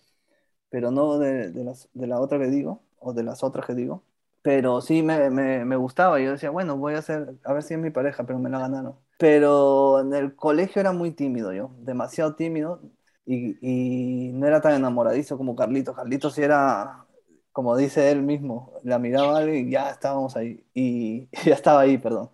pero 0.71 0.91
no 0.91 1.19
de, 1.19 1.51
de, 1.53 1.65
las, 1.65 1.89
de 1.95 2.07
la 2.07 2.21
otra 2.21 2.39
que 2.39 2.49
digo, 2.49 2.83
o 2.99 3.13
de 3.15 3.25
las 3.25 3.45
otras 3.45 3.67
que 3.67 3.75
digo 3.75 4.05
pero 4.43 4.81
sí 4.81 5.03
me, 5.03 5.31
me, 5.31 5.65
me, 5.65 5.77
gustaba. 5.77 6.21
Yo 6.21 6.33
decía, 6.33 6.51
bueno, 6.51 6.77
voy 6.77 6.95
a 6.95 6.99
hacer, 6.99 7.35
a 7.45 7.53
ver 7.53 7.63
si 7.63 7.75
es 7.75 7.81
mi 7.81 7.91
pareja, 7.91 8.25
pero 8.25 8.39
me 8.39 8.51
la 8.51 8.59
ganaron. 8.61 8.97
Pero 9.19 10.01
en 10.01 10.15
el 10.15 10.35
colegio 10.35 10.81
era 10.81 10.93
muy 10.93 11.11
tímido 11.13 11.53
yo, 11.53 11.73
demasiado 11.81 12.35
tímido 12.37 12.81
y, 13.27 13.57
y 13.61 14.33
no 14.33 14.47
era 14.47 14.61
tan 14.61 14.75
enamoradizo 14.75 15.37
como 15.37 15.55
Carlitos. 15.55 15.95
Carlitos 15.95 16.35
sí 16.35 16.43
era, 16.43 17.07
como 17.53 17.77
dice 17.77 18.11
él 18.11 18.23
mismo, 18.23 18.73
la 18.83 18.99
miraba 18.99 19.45
y 19.45 19.71
ya 19.71 19.91
estábamos 19.91 20.37
ahí, 20.37 20.65
y 20.75 21.29
ya 21.45 21.55
estaba 21.55 21.81
ahí, 21.83 21.99
perdón. 21.99 22.31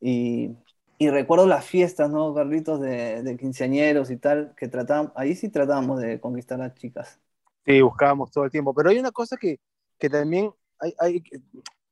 Y, 0.00 0.50
y 0.98 1.10
recuerdo 1.10 1.46
las 1.46 1.64
fiestas, 1.66 2.10
¿no, 2.10 2.34
Carlitos, 2.34 2.80
de, 2.80 3.22
de 3.22 3.36
quinceañeros 3.36 4.10
y 4.10 4.16
tal, 4.16 4.54
que 4.56 4.68
tratábamos, 4.68 5.12
ahí 5.16 5.34
sí 5.36 5.48
tratábamos 5.50 6.00
de 6.00 6.20
conquistar 6.20 6.60
a 6.60 6.64
las 6.68 6.74
chicas. 6.74 7.20
Sí, 7.66 7.80
buscábamos 7.80 8.30
todo 8.30 8.44
el 8.44 8.50
tiempo, 8.50 8.74
pero 8.74 8.90
hay 8.90 8.98
una 8.98 9.10
cosa 9.12 9.36
que, 9.38 9.58
que 9.98 10.10
también 10.10 10.52
hay, 10.98 11.22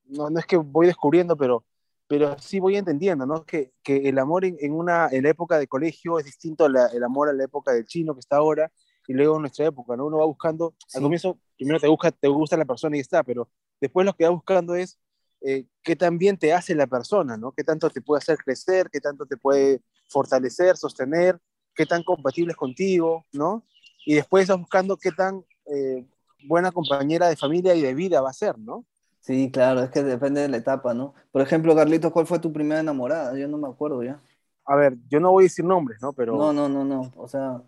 no, 0.06 0.30
no, 0.30 0.38
es 0.38 0.46
que 0.46 0.56
voy 0.56 0.86
descubriendo, 0.86 1.36
pero, 1.36 1.64
pero 2.06 2.36
sí 2.38 2.60
voy 2.60 2.76
entendiendo, 2.76 3.26
¿no? 3.26 3.44
Que, 3.44 3.72
que 3.82 4.08
el 4.08 4.18
amor 4.18 4.44
en, 4.44 4.56
en, 4.60 4.72
una, 4.72 5.08
en 5.10 5.22
la 5.22 5.30
época 5.30 5.58
de 5.58 5.66
colegio 5.66 6.18
es 6.18 6.24
distinto 6.24 6.64
al 6.64 6.76
el 6.92 7.04
amor 7.04 7.28
a 7.28 7.32
la 7.32 7.44
época 7.44 7.72
del 7.72 7.86
chino 7.86 8.14
que 8.14 8.20
está 8.20 8.36
ahora 8.36 8.70
y 9.06 9.14
luego 9.14 9.36
en 9.36 9.42
nuestra 9.42 9.66
época, 9.66 9.96
¿no? 9.96 10.06
Uno 10.06 10.18
va 10.18 10.26
buscando, 10.26 10.74
al 10.94 11.02
comienzo 11.02 11.38
primero 11.56 11.80
te, 11.80 11.88
busca, 11.88 12.10
te 12.10 12.28
gusta 12.28 12.56
la 12.56 12.64
persona 12.64 12.96
y 12.96 13.00
está, 13.00 13.22
pero 13.22 13.48
después 13.80 14.06
lo 14.06 14.14
que 14.14 14.24
va 14.24 14.30
buscando 14.30 14.74
es 14.74 14.98
eh, 15.40 15.66
qué 15.82 15.96
tan 15.96 16.18
bien 16.18 16.36
te 16.36 16.52
hace 16.52 16.74
la 16.74 16.86
persona, 16.86 17.36
¿no? 17.36 17.52
Qué 17.52 17.64
tanto 17.64 17.90
te 17.90 18.00
puede 18.00 18.18
hacer 18.18 18.38
crecer, 18.38 18.88
qué 18.90 19.00
tanto 19.00 19.26
te 19.26 19.36
puede 19.36 19.82
fortalecer, 20.08 20.76
sostener, 20.76 21.40
qué 21.74 21.86
tan 21.86 22.02
compatible 22.04 22.52
es 22.52 22.56
contigo, 22.56 23.26
¿no? 23.32 23.66
Y 24.06 24.14
después 24.14 24.48
vas 24.48 24.58
buscando 24.58 24.96
qué 24.96 25.10
tan 25.10 25.44
eh, 25.66 26.06
buena 26.46 26.72
compañera 26.72 27.28
de 27.28 27.36
familia 27.36 27.74
y 27.74 27.82
de 27.82 27.94
vida 27.94 28.20
va 28.20 28.30
a 28.30 28.34
ser, 28.34 28.58
¿no? 28.58 28.84
Sí, 29.20 29.50
claro, 29.52 29.82
es 29.82 29.90
que 29.90 30.02
depende 30.02 30.40
de 30.40 30.48
la 30.48 30.56
etapa, 30.56 30.94
¿no? 30.94 31.14
Por 31.30 31.42
ejemplo, 31.42 31.76
Carlitos, 31.76 32.12
¿cuál 32.12 32.26
fue 32.26 32.40
tu 32.40 32.52
primera 32.52 32.80
enamorada? 32.80 33.38
Yo 33.38 33.46
no 33.46 33.56
me 33.56 33.68
acuerdo 33.68 34.02
ya. 34.02 34.20
A 34.64 34.76
ver, 34.76 34.96
yo 35.08 35.20
no 35.20 35.30
voy 35.30 35.44
a 35.44 35.46
decir 35.46 35.64
nombres, 35.64 36.00
¿no? 36.02 36.12
Pero... 36.12 36.36
No, 36.36 36.52
no, 36.52 36.68
no, 36.68 36.84
no, 36.84 37.12
o 37.16 37.28
sea... 37.28 37.62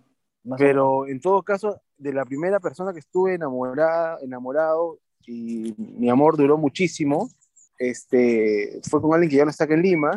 pero 0.58 1.06
en 1.06 1.20
todo 1.20 1.42
caso, 1.42 1.80
de 1.96 2.12
la 2.12 2.24
primera 2.24 2.58
persona 2.60 2.92
que 2.92 2.98
estuve 2.98 3.34
enamorada, 3.34 4.18
enamorado 4.20 4.98
y 5.26 5.74
mi 5.78 6.10
amor 6.10 6.36
duró 6.36 6.58
muchísimo, 6.58 7.30
este, 7.78 8.80
fue 8.88 9.00
con 9.00 9.14
alguien 9.14 9.30
que 9.30 9.36
ya 9.36 9.44
no 9.44 9.50
está 9.50 9.64
aquí 9.64 9.74
en 9.74 9.82
Lima, 9.82 10.16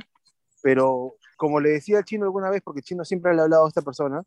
pero 0.61 1.15
como 1.37 1.59
le 1.59 1.69
decía 1.69 1.99
al 1.99 2.05
chino 2.05 2.25
alguna 2.25 2.49
vez, 2.49 2.61
porque 2.63 2.79
el 2.79 2.85
chino 2.85 3.05
siempre 3.05 3.33
le 3.33 3.41
ha 3.41 3.43
hablado 3.43 3.65
a 3.65 3.69
esta 3.69 3.81
persona, 3.81 4.23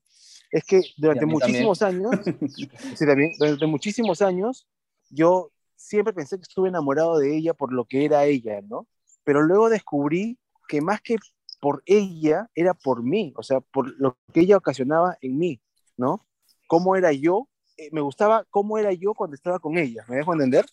es 0.50 0.64
que 0.64 0.82
durante 0.96 1.26
muchísimos 1.26 1.82
años, 1.82 2.10
sí, 2.96 3.06
también, 3.06 3.32
durante 3.38 3.66
muchísimos 3.66 4.20
años, 4.22 4.66
yo 5.08 5.52
siempre 5.76 6.12
pensé 6.12 6.36
que 6.36 6.42
estuve 6.42 6.68
enamorado 6.68 7.18
de 7.18 7.36
ella 7.36 7.54
por 7.54 7.72
lo 7.72 7.84
que 7.84 8.04
era 8.04 8.24
ella, 8.24 8.60
¿no? 8.62 8.86
Pero 9.24 9.42
luego 9.42 9.68
descubrí 9.68 10.38
que 10.68 10.80
más 10.80 11.00
que 11.00 11.16
por 11.60 11.82
ella, 11.84 12.48
era 12.54 12.74
por 12.74 13.02
mí, 13.02 13.34
o 13.36 13.42
sea, 13.42 13.60
por 13.60 13.94
lo 14.00 14.16
que 14.32 14.40
ella 14.40 14.56
ocasionaba 14.56 15.16
en 15.20 15.38
mí, 15.38 15.60
¿no? 15.96 16.26
Cómo 16.66 16.96
era 16.96 17.12
yo, 17.12 17.48
eh, 17.76 17.90
me 17.92 18.00
gustaba 18.00 18.44
cómo 18.50 18.78
era 18.78 18.92
yo 18.92 19.14
cuando 19.14 19.34
estaba 19.34 19.58
con 19.58 19.76
ella, 19.76 20.04
¿me 20.08 20.16
dejo 20.16 20.32
entender? 20.32 20.64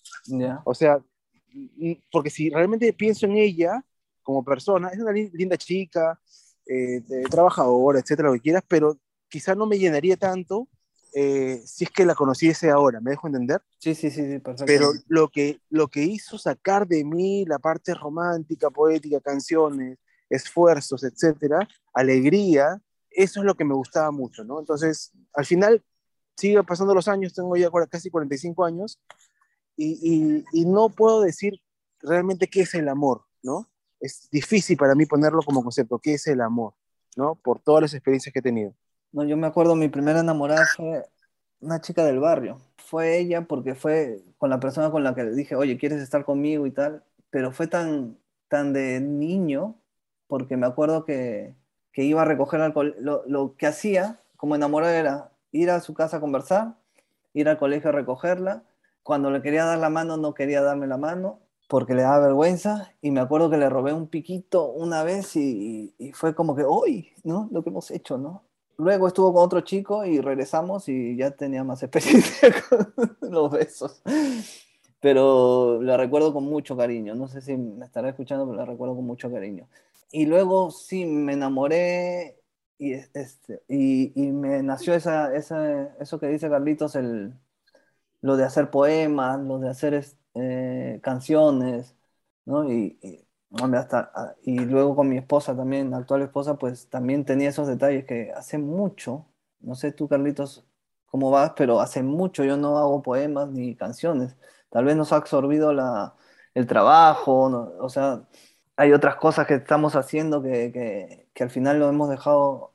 O 0.63 0.73
sea, 0.73 1.03
porque 2.11 2.29
si 2.29 2.49
realmente 2.49 2.91
pienso 2.93 3.25
en 3.25 3.37
ella 3.37 3.83
como 4.23 4.43
persona, 4.43 4.89
es 4.89 4.99
una 4.99 5.11
linda 5.11 5.57
chica, 5.57 6.19
eh, 6.65 7.01
trabajadora, 7.29 7.99
etcétera, 7.99 8.29
lo 8.29 8.35
que 8.35 8.41
quieras, 8.41 8.63
pero 8.67 8.97
quizá 9.29 9.55
no 9.55 9.65
me 9.65 9.79
llenaría 9.79 10.17
tanto 10.17 10.67
eh, 11.13 11.61
si 11.65 11.85
es 11.85 11.89
que 11.89 12.05
la 12.05 12.15
conociese 12.15 12.69
ahora, 12.69 12.99
¿me 12.99 13.11
dejo 13.11 13.27
entender? 13.27 13.61
Sí, 13.79 13.95
sí, 13.95 14.11
sí, 14.11 14.23
sí 14.23 14.41
Pero 14.65 14.91
lo 15.07 15.29
que, 15.29 15.59
lo 15.69 15.87
que 15.87 16.03
hizo 16.03 16.37
sacar 16.37 16.87
de 16.87 17.03
mí 17.03 17.45
la 17.45 17.59
parte 17.59 17.93
romántica, 17.93 18.69
poética, 18.69 19.19
canciones, 19.19 19.97
esfuerzos, 20.29 21.03
etcétera, 21.03 21.67
alegría, 21.93 22.81
eso 23.09 23.39
es 23.39 23.45
lo 23.45 23.55
que 23.55 23.65
me 23.65 23.73
gustaba 23.73 24.11
mucho, 24.11 24.43
¿no? 24.43 24.59
Entonces, 24.59 25.11
al 25.33 25.45
final, 25.45 25.83
sigue 26.35 26.61
pasando 26.63 26.93
los 26.93 27.07
años, 27.07 27.33
tengo 27.33 27.55
ya 27.55 27.71
casi 27.89 28.09
45 28.09 28.65
años, 28.65 28.99
y, 29.75 30.43
y, 30.51 30.65
no 30.65 30.89
puedo 30.89 31.21
decir 31.21 31.61
realmente 31.99 32.47
qué 32.47 32.61
es 32.61 32.73
el 32.73 32.89
amor, 32.89 33.25
¿no? 33.43 33.69
Es 33.99 34.27
difícil 34.31 34.75
para 34.75 34.95
mí 34.95 35.05
ponerlo 35.05 35.41
como 35.43 35.63
concepto, 35.63 35.99
qué 35.99 36.15
es 36.15 36.25
el 36.27 36.41
amor, 36.41 36.73
¿no? 37.15 37.35
Por 37.35 37.59
todas 37.59 37.83
las 37.83 37.93
experiencias 37.93 38.33
que 38.33 38.39
he 38.39 38.43
tenido. 38.43 38.75
No, 39.11 39.23
yo 39.25 39.37
me 39.37 39.47
acuerdo, 39.47 39.75
mi 39.75 39.87
primera 39.89 40.19
enamorada 40.19 40.67
fue 40.67 41.05
una 41.59 41.81
chica 41.81 42.03
del 42.05 42.19
barrio. 42.19 42.61
Fue 42.77 43.17
ella 43.19 43.41
porque 43.47 43.73
fue 43.75 44.23
con 44.37 44.49
la 44.49 44.59
persona 44.59 44.91
con 44.91 45.03
la 45.03 45.15
que 45.15 45.23
le 45.23 45.31
dije, 45.33 45.55
oye, 45.55 45.77
¿quieres 45.77 46.01
estar 46.01 46.25
conmigo 46.25 46.67
y 46.67 46.71
tal? 46.71 47.03
Pero 47.29 47.51
fue 47.51 47.67
tan, 47.67 48.17
tan 48.47 48.73
de 48.73 48.99
niño, 49.01 49.75
porque 50.27 50.57
me 50.57 50.67
acuerdo 50.67 51.05
que, 51.05 51.55
que 51.93 52.03
iba 52.03 52.21
a 52.21 52.25
recoger 52.25 52.61
alcohol. 52.61 52.95
Lo, 52.99 53.23
lo 53.27 53.55
que 53.57 53.67
hacía 53.67 54.19
como 54.37 54.55
enamorada 54.55 54.97
era 54.97 55.31
ir 55.51 55.69
a 55.71 55.81
su 55.81 55.93
casa 55.93 56.17
a 56.17 56.19
conversar, 56.21 56.75
ir 57.33 57.49
al 57.49 57.57
colegio 57.57 57.89
a 57.89 57.93
recogerla. 57.93 58.63
Cuando 59.03 59.31
le 59.31 59.41
quería 59.41 59.65
dar 59.65 59.79
la 59.79 59.89
mano, 59.89 60.17
no 60.17 60.33
quería 60.33 60.61
darme 60.61 60.85
la 60.87 60.97
mano 60.97 61.39
porque 61.69 61.95
le 61.95 62.03
daba 62.03 62.19
vergüenza. 62.27 62.93
Y 63.01 63.11
me 63.11 63.21
acuerdo 63.21 63.49
que 63.49 63.57
le 63.57 63.69
robé 63.69 63.93
un 63.93 64.07
piquito 64.09 64.65
una 64.69 65.03
vez 65.03 65.35
y, 65.35 65.95
y 65.97 66.11
fue 66.13 66.35
como 66.35 66.55
que, 66.55 66.63
hoy, 66.63 67.11
¿no? 67.23 67.47
Lo 67.51 67.63
que 67.63 67.69
hemos 67.69 67.89
hecho, 67.91 68.17
¿no? 68.17 68.43
Luego 68.77 69.07
estuvo 69.07 69.33
con 69.33 69.43
otro 69.43 69.61
chico 69.61 70.05
y 70.05 70.21
regresamos 70.21 70.87
y 70.87 71.15
ya 71.17 71.31
tenía 71.31 71.63
más 71.63 71.81
experiencia 71.83 72.49
con 72.69 73.31
los 73.31 73.51
besos. 73.51 74.01
Pero 74.99 75.81
la 75.81 75.97
recuerdo 75.97 76.33
con 76.33 76.45
mucho 76.45 76.75
cariño. 76.77 77.15
No 77.15 77.27
sé 77.27 77.41
si 77.41 77.55
me 77.57 77.85
estará 77.85 78.09
escuchando, 78.09 78.45
pero 78.45 78.57
la 78.57 78.65
recuerdo 78.65 78.95
con 78.95 79.05
mucho 79.05 79.31
cariño. 79.31 79.67
Y 80.11 80.25
luego 80.25 80.71
sí, 80.71 81.05
me 81.05 81.33
enamoré 81.33 82.39
y, 82.77 82.93
este, 82.93 83.61
y, 83.67 84.11
y 84.21 84.31
me 84.31 84.63
nació 84.63 84.93
esa, 84.95 85.35
esa, 85.35 85.95
eso 85.99 86.19
que 86.19 86.27
dice 86.27 86.49
Carlitos, 86.49 86.95
el, 86.95 87.33
lo 88.21 88.37
de 88.37 88.45
hacer 88.45 88.71
poemas, 88.71 89.39
lo 89.41 89.59
de 89.59 89.69
hacer 89.69 90.05
eh, 90.35 90.99
canciones, 91.03 91.95
¿no? 92.45 92.71
Y, 92.71 92.99
hasta, 93.51 94.11
ah, 94.13 94.35
y 94.43 94.59
luego 94.59 94.95
con 94.95 95.09
mi 95.09 95.17
esposa 95.17 95.55
también, 95.55 95.93
actual 95.93 96.21
esposa, 96.21 96.57
pues 96.57 96.89
también 96.89 97.25
tenía 97.25 97.49
esos 97.49 97.67
detalles 97.67 98.05
que 98.05 98.31
hace 98.35 98.57
mucho, 98.57 99.25
no 99.61 99.75
sé 99.75 99.91
tú 99.91 100.07
Carlitos 100.07 100.65
cómo 101.07 101.31
vas, 101.31 101.53
pero 101.55 101.79
hace 101.79 102.03
mucho 102.03 102.43
yo 102.43 102.57
no 102.57 102.77
hago 102.77 103.01
poemas 103.01 103.49
ni 103.49 103.75
canciones. 103.75 104.35
Tal 104.69 104.85
vez 104.85 104.95
nos 104.95 105.13
ha 105.13 105.17
absorbido 105.17 105.73
la, 105.73 106.15
el 106.53 106.67
trabajo, 106.67 107.43
o 107.79 107.89
sea, 107.89 108.27
hay 108.75 108.93
otras 108.93 109.15
cosas 109.15 109.47
que 109.47 109.55
estamos 109.55 109.95
haciendo 109.95 110.41
que, 110.41 110.71
que, 110.71 111.29
que, 111.33 111.43
al 111.43 111.49
final 111.49 111.79
lo 111.79 111.89
hemos 111.89 112.09
dejado 112.09 112.73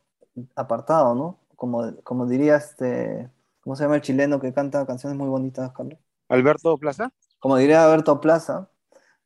apartado, 0.57 1.15
¿no? 1.15 1.39
Como, 1.57 1.95
como 2.03 2.27
diría 2.27 2.57
este, 2.57 3.31
¿cómo 3.61 3.77
se 3.77 3.85
llama 3.85 3.97
el 3.97 4.03
chileno 4.03 4.41
que 4.41 4.53
canta 4.53 4.87
canciones 4.87 5.19
muy 5.19 5.29
bonitas, 5.29 5.71
Carlos? 5.73 5.99
Alberto 6.29 6.77
Plaza. 6.79 7.13
Como 7.39 7.57
diría 7.57 7.85
Alberto 7.85 8.21
Plaza, 8.21 8.69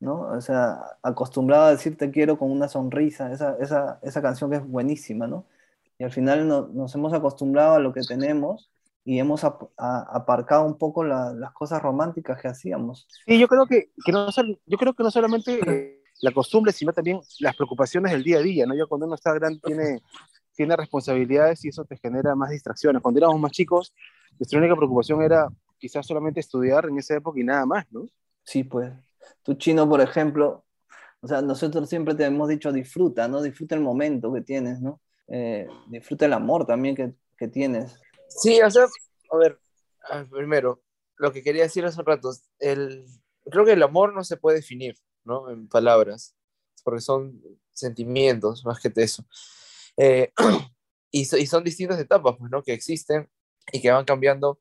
¿no? 0.01 0.21
O 0.31 0.41
sea, 0.41 0.79
acostumbrado 1.03 1.67
a 1.67 1.71
decir 1.71 1.97
te 1.97 2.11
quiero 2.11 2.39
con 2.39 2.51
una 2.51 2.69
sonrisa, 2.69 3.33
esa, 3.33 3.57
esa, 3.61 3.99
esa 4.03 4.23
canción 4.23 4.51
que 4.51 4.57
es 4.57 4.67
buenísima, 4.67 5.27
¿no? 5.27 5.47
Y 5.99 6.05
al 6.05 6.13
final 6.13 6.47
nos 6.47 6.95
hemos 6.95 7.13
acostumbrado 7.15 7.77
a 7.77 7.79
lo 7.79 7.93
que 7.93 8.03
tenemos 8.03 8.71
y 9.05 9.19
hemos 9.19 9.45
aparcado 9.45 10.67
un 10.67 10.77
poco 10.77 11.05
las 11.05 11.53
cosas 11.53 11.81
románticas 11.81 12.41
que 12.41 12.49
hacíamos. 12.49 13.07
Sí, 13.25 13.39
yo 13.39 13.49
creo 13.49 13.67
que, 13.67 13.91
que 14.05 14.13
no, 14.13 14.27
yo 14.67 14.79
creo 14.79 14.95
que 14.95 15.03
no 15.03 15.11
solamente 15.11 16.03
la 16.21 16.33
costumbre, 16.33 16.73
sino 16.73 16.93
también 16.93 17.21
las 17.41 17.57
preocupaciones 17.57 18.13
del 18.13 18.25
día 18.25 18.39
a 18.39 18.43
día, 18.43 18.67
¿no? 18.67 18.75
Yo 18.75 18.89
cuando 18.89 19.07
uno 19.07 19.15
está 19.15 19.33
grande 19.33 19.61
tiene, 19.63 20.01
tiene 20.55 20.77
responsabilidades 20.77 21.65
y 21.65 21.69
eso 21.69 21.85
te 21.85 21.97
genera 21.97 22.35
más 22.35 22.51
distracciones. 22.51 23.01
Cuando 23.01 23.19
éramos 23.19 23.41
más 23.41 23.53
chicos, 23.53 23.95
nuestra 24.39 24.59
única 24.59 24.77
preocupación 24.77 25.23
era 25.23 25.49
quizás 25.79 26.07
solamente 26.07 26.41
estudiar 26.41 26.87
en 26.87 26.99
esa 26.99 27.15
época 27.15 27.41
y 27.41 27.45
nada 27.45 27.65
más, 27.65 27.87
¿no? 27.91 28.07
Sí, 28.43 28.65
pues. 28.65 28.93
Tu 29.43 29.55
chino, 29.55 29.89
por 29.89 30.01
ejemplo, 30.01 30.65
o 31.21 31.29
sea, 31.29 31.43
nosotros 31.43 31.89
siempre 31.89 32.15
te 32.15 32.25
hemos 32.25 32.49
dicho 32.49 32.73
disfruta, 32.73 33.29
¿no? 33.29 33.43
Disfruta 33.43 33.75
el 33.75 33.81
momento 33.81 34.33
que 34.33 34.43
tienes, 34.43 34.81
¿no? 34.81 35.01
Eh, 35.29 35.67
disfruta 35.89 36.27
el 36.27 36.33
amor 36.33 36.67
también 36.67 36.95
que, 36.95 37.13
que, 37.37 37.49
tienes. 37.49 38.01
Sí, 38.29 38.61
o 38.61 38.71
sea, 38.71 38.87
a 39.31 39.37
ver, 39.37 39.59
primero, 40.31 40.83
lo 41.17 41.33
que 41.33 41.43
quería 41.43 41.65
decir 41.65 41.85
hace 41.85 41.99
un 41.99 42.07
rato, 42.07 42.31
el, 42.59 43.07
creo 43.51 43.65
que 43.65 43.73
el 43.73 43.83
amor 43.83 44.15
no 44.15 44.23
se 44.25 44.37
puede 44.37 44.59
definir, 44.59 44.97
¿no? 45.25 45.51
En 45.51 45.69
palabras, 45.69 46.35
porque 46.85 47.01
son 47.01 47.43
sentimientos 47.73 48.65
más 48.65 48.81
que 48.81 48.93
eso. 48.97 49.25
Eh, 49.97 50.33
y, 51.11 51.23
y, 51.23 51.47
son 51.47 51.65
distintas 51.65 51.99
etapas, 51.99 52.37
pues, 52.39 52.51
¿no? 52.51 52.63
Que 52.63 52.73
existen 52.73 53.29
y 53.73 53.81
que 53.81 53.91
van 53.91 54.05
cambiando 54.05 54.61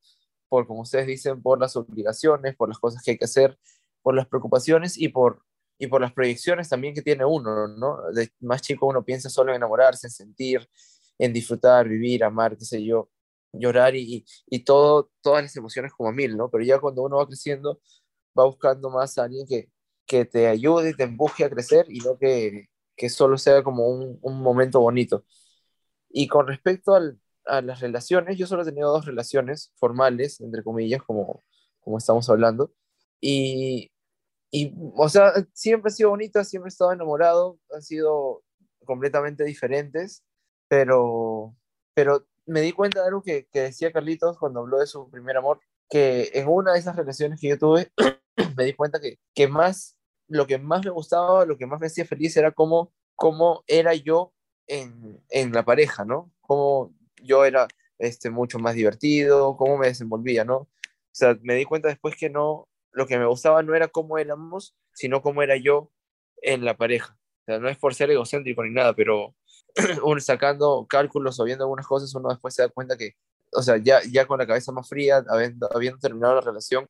por, 0.49 0.67
como 0.67 0.81
ustedes 0.81 1.07
dicen, 1.07 1.41
por 1.41 1.59
las 1.59 1.75
obligaciones, 1.75 2.55
por 2.55 2.69
las 2.69 2.79
cosas 2.79 3.03
que 3.03 3.11
hay 3.11 3.17
que 3.17 3.25
hacer, 3.25 3.57
por 4.05 4.15
las 4.15 4.27
preocupaciones 4.27 4.99
y 4.99 5.09
por, 5.09 5.43
y 5.79 5.87
por 5.87 5.99
las 5.99 6.13
proyecciones 6.13 6.69
también 6.69 6.93
que 6.93 7.01
tiene 7.01 7.25
uno, 7.25 7.67
¿no? 7.67 8.03
De 8.13 8.29
más 8.41 8.61
chico 8.61 8.85
uno 8.85 9.03
piensa 9.03 9.31
solo 9.31 9.49
en 9.51 9.55
enamorarse, 9.57 10.05
en 10.05 10.11
sentir, 10.11 10.69
en 11.17 11.33
disfrutar, 11.33 11.89
vivir, 11.89 12.23
amar, 12.23 12.55
qué 12.55 12.65
sé 12.65 12.85
yo, 12.85 13.09
llorar 13.51 13.95
y, 13.95 14.23
y 14.45 14.59
todo, 14.63 15.09
todas 15.21 15.41
las 15.43 15.55
emociones 15.55 15.91
como 15.91 16.11
mil, 16.11 16.37
¿no? 16.37 16.51
Pero 16.51 16.63
ya 16.63 16.79
cuando 16.79 17.01
uno 17.01 17.17
va 17.17 17.25
creciendo, 17.27 17.81
va 18.37 18.45
buscando 18.45 18.91
más 18.91 19.17
a 19.17 19.23
alguien 19.23 19.47
que, 19.47 19.71
que 20.05 20.25
te 20.25 20.45
ayude, 20.47 20.93
te 20.93 21.03
empuje 21.03 21.43
a 21.43 21.49
crecer 21.49 21.87
y 21.89 21.97
no 22.01 22.15
que, 22.19 22.67
que 22.95 23.09
solo 23.09 23.39
sea 23.39 23.63
como 23.63 23.87
un, 23.87 24.19
un 24.21 24.39
momento 24.39 24.81
bonito. 24.81 25.25
Y 26.09 26.27
con 26.27 26.47
respecto 26.47 26.93
al, 26.95 27.19
a 27.45 27.61
las 27.63 27.79
relaciones, 27.81 28.37
yo 28.37 28.45
solo 28.47 28.61
he 28.63 28.65
tenido 28.65 28.91
dos 28.91 29.05
relaciones 29.07 29.73
formales, 29.77 30.41
entre 30.41 30.63
comillas, 30.63 31.01
como, 31.03 31.43
como 31.79 31.97
estamos 31.97 32.29
hablando. 32.29 32.71
Y, 33.21 33.91
y, 34.51 34.73
o 34.95 35.09
sea, 35.09 35.33
siempre 35.53 35.89
ha 35.89 35.93
sido 35.93 36.11
bonita, 36.11 36.43
siempre 36.43 36.67
he 36.67 36.69
estado 36.69 36.93
enamorado, 36.93 37.59
han 37.73 37.81
sido 37.81 38.43
completamente 38.85 39.43
diferentes, 39.43 40.23
pero, 40.67 41.55
pero 41.93 42.25
me 42.45 42.61
di 42.61 42.71
cuenta 42.71 43.01
de 43.01 43.07
algo 43.07 43.21
que, 43.21 43.47
que 43.51 43.61
decía 43.61 43.91
Carlitos 43.91 44.37
cuando 44.37 44.61
habló 44.61 44.79
de 44.79 44.87
su 44.87 45.09
primer 45.09 45.37
amor, 45.37 45.59
que 45.89 46.31
en 46.33 46.47
una 46.47 46.73
de 46.73 46.79
esas 46.79 46.95
relaciones 46.95 47.39
que 47.39 47.49
yo 47.49 47.57
tuve, 47.57 47.91
me 48.57 48.63
di 48.65 48.73
cuenta 48.73 48.99
que, 48.99 49.19
que 49.33 49.47
más, 49.47 49.97
lo 50.27 50.47
que 50.47 50.57
más 50.57 50.83
me 50.83 50.91
gustaba, 50.91 51.45
lo 51.45 51.57
que 51.57 51.65
más 51.65 51.79
me 51.79 51.87
hacía 51.87 52.05
feliz 52.05 52.35
era 52.37 52.51
cómo, 52.51 52.93
cómo 53.15 53.63
era 53.67 53.93
yo 53.93 54.33
en, 54.67 55.21
en 55.29 55.51
la 55.51 55.63
pareja, 55.63 56.05
¿no? 56.05 56.31
Cómo 56.41 56.93
yo 57.21 57.45
era 57.45 57.67
este, 57.97 58.29
mucho 58.29 58.59
más 58.59 58.75
divertido, 58.75 59.57
cómo 59.57 59.77
me 59.77 59.87
desenvolvía, 59.87 60.43
¿no? 60.43 60.57
O 60.57 60.69
sea, 61.17 61.37
me 61.41 61.55
di 61.55 61.65
cuenta 61.65 61.87
después 61.87 62.15
que 62.15 62.29
no, 62.29 62.67
lo 62.95 63.05
que 63.05 63.19
me 63.19 63.25
gustaba 63.25 63.61
no 63.61 63.75
era 63.75 63.89
cómo 63.89 64.17
éramos, 64.17 64.73
sino 64.93 65.21
cómo 65.21 65.43
era 65.43 65.57
yo 65.57 65.91
en 66.41 66.63
la 66.63 66.77
pareja. 66.77 67.17
O 67.41 67.45
sea, 67.45 67.59
no 67.59 67.67
es 67.67 67.77
por 67.77 67.93
ser 67.93 68.09
egocéntrico 68.09 68.63
ni 68.63 68.73
nada, 68.73 68.93
pero 68.93 69.35
uno 70.03 70.19
sacando 70.21 70.85
cálculos 70.89 71.39
o 71.39 71.43
viendo 71.43 71.65
algunas 71.65 71.85
cosas, 71.85 72.15
uno 72.15 72.29
después 72.29 72.55
se 72.55 72.61
da 72.61 72.69
cuenta 72.69 72.97
que, 72.97 73.11
o 73.51 73.61
sea, 73.61 73.77
ya, 73.77 73.99
ya 74.09 74.25
con 74.25 74.39
la 74.39 74.47
cabeza 74.47 74.71
más 74.71 74.87
fría, 74.87 75.23
habiendo, 75.27 75.69
habiendo 75.75 75.99
terminado 75.99 76.35
la 76.35 76.41
relación, 76.41 76.87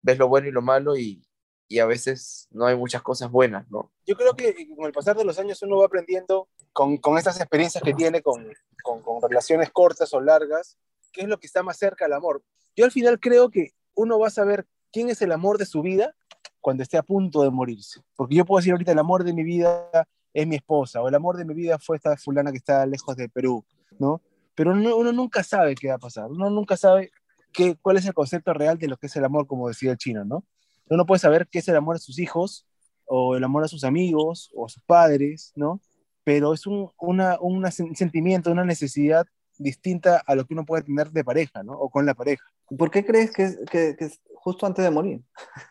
ves 0.00 0.16
lo 0.16 0.28
bueno 0.28 0.46
y 0.46 0.52
lo 0.52 0.62
malo 0.62 0.96
y, 0.96 1.26
y 1.66 1.80
a 1.80 1.86
veces 1.86 2.46
no 2.52 2.66
hay 2.66 2.76
muchas 2.76 3.02
cosas 3.02 3.28
buenas, 3.28 3.68
¿no? 3.68 3.92
Yo 4.06 4.16
creo 4.16 4.36
que 4.36 4.54
con 4.76 4.86
el 4.86 4.92
pasar 4.92 5.16
de 5.16 5.24
los 5.24 5.40
años 5.40 5.60
uno 5.62 5.78
va 5.78 5.86
aprendiendo 5.86 6.48
con, 6.72 6.98
con 6.98 7.18
estas 7.18 7.40
experiencias 7.40 7.82
que 7.82 7.94
tiene 7.94 8.22
con, 8.22 8.46
con, 8.84 9.02
con, 9.02 9.20
relaciones 9.28 9.70
cortas 9.72 10.14
o 10.14 10.20
largas, 10.20 10.78
qué 11.12 11.22
es 11.22 11.28
lo 11.28 11.40
que 11.40 11.48
está 11.48 11.64
más 11.64 11.78
cerca 11.78 12.04
al 12.04 12.12
amor. 12.12 12.44
Yo 12.76 12.84
al 12.84 12.92
final 12.92 13.18
creo 13.18 13.50
que 13.50 13.72
uno 13.94 14.20
va 14.20 14.28
a 14.28 14.30
saber 14.30 14.64
quién 14.92 15.08
es 15.08 15.22
el 15.22 15.32
amor 15.32 15.58
de 15.58 15.66
su 15.66 15.82
vida 15.82 16.14
cuando 16.60 16.82
esté 16.82 16.96
a 16.98 17.02
punto 17.02 17.42
de 17.42 17.50
morirse. 17.50 18.00
Porque 18.16 18.34
yo 18.34 18.44
puedo 18.44 18.58
decir 18.58 18.72
ahorita, 18.72 18.92
el 18.92 18.98
amor 18.98 19.24
de 19.24 19.32
mi 19.32 19.42
vida 19.42 19.88
es 20.34 20.46
mi 20.46 20.56
esposa, 20.56 21.00
o 21.02 21.08
el 21.08 21.14
amor 21.14 21.36
de 21.36 21.44
mi 21.44 21.54
vida 21.54 21.78
fue 21.78 21.96
esta 21.96 22.16
fulana 22.16 22.50
que 22.50 22.58
está 22.58 22.84
lejos 22.86 23.16
de 23.16 23.28
Perú, 23.28 23.64
¿no? 23.98 24.20
Pero 24.54 24.72
uno, 24.72 25.12
nunca 25.12 25.42
sabe 25.42 25.74
qué 25.74 25.88
va 25.88 25.94
a 25.94 25.98
pasar, 25.98 26.30
uno 26.30 26.50
nunca 26.50 26.76
sabe 26.76 27.10
qué, 27.52 27.76
cuál 27.80 27.96
es 27.96 28.06
el 28.06 28.14
concepto 28.14 28.52
real 28.52 28.76
de 28.78 28.88
lo 28.88 28.96
que 28.96 29.06
es 29.06 29.16
el 29.16 29.24
amor, 29.24 29.46
como 29.46 29.68
decía 29.68 29.92
el 29.92 29.96
chino, 29.96 30.24
¿no? 30.24 30.44
Uno 30.90 31.06
puede 31.06 31.20
saber 31.20 31.48
qué 31.48 31.60
es 31.60 31.68
el 31.68 31.76
amor 31.76 31.96
a 31.96 32.00
sus 32.00 32.18
hijos, 32.18 32.66
o 33.06 33.36
el 33.36 33.44
amor 33.44 33.64
a 33.64 33.68
sus 33.68 33.84
amigos, 33.84 34.50
o 34.54 34.66
a 34.66 34.68
sus 34.68 34.82
padres, 34.82 35.52
¿no? 35.54 35.80
pero 36.28 36.52
es 36.52 36.66
un, 36.66 36.90
una, 36.98 37.38
un 37.40 37.64
sentimiento, 37.72 38.52
una 38.52 38.62
necesidad 38.62 39.26
distinta 39.58 40.22
a 40.26 40.34
lo 40.34 40.46
que 40.46 40.54
uno 40.54 40.64
puede 40.64 40.84
tener 40.84 41.10
de 41.10 41.24
pareja, 41.24 41.62
¿no? 41.62 41.72
O 41.72 41.90
con 41.90 42.06
la 42.06 42.14
pareja. 42.14 42.44
¿Por 42.76 42.90
qué 42.90 43.04
crees 43.04 43.32
que 43.32 43.44
es, 43.44 43.58
que, 43.70 43.96
es 43.98 44.20
justo 44.34 44.66
antes 44.66 44.84
de 44.84 44.90
morir? 44.90 45.22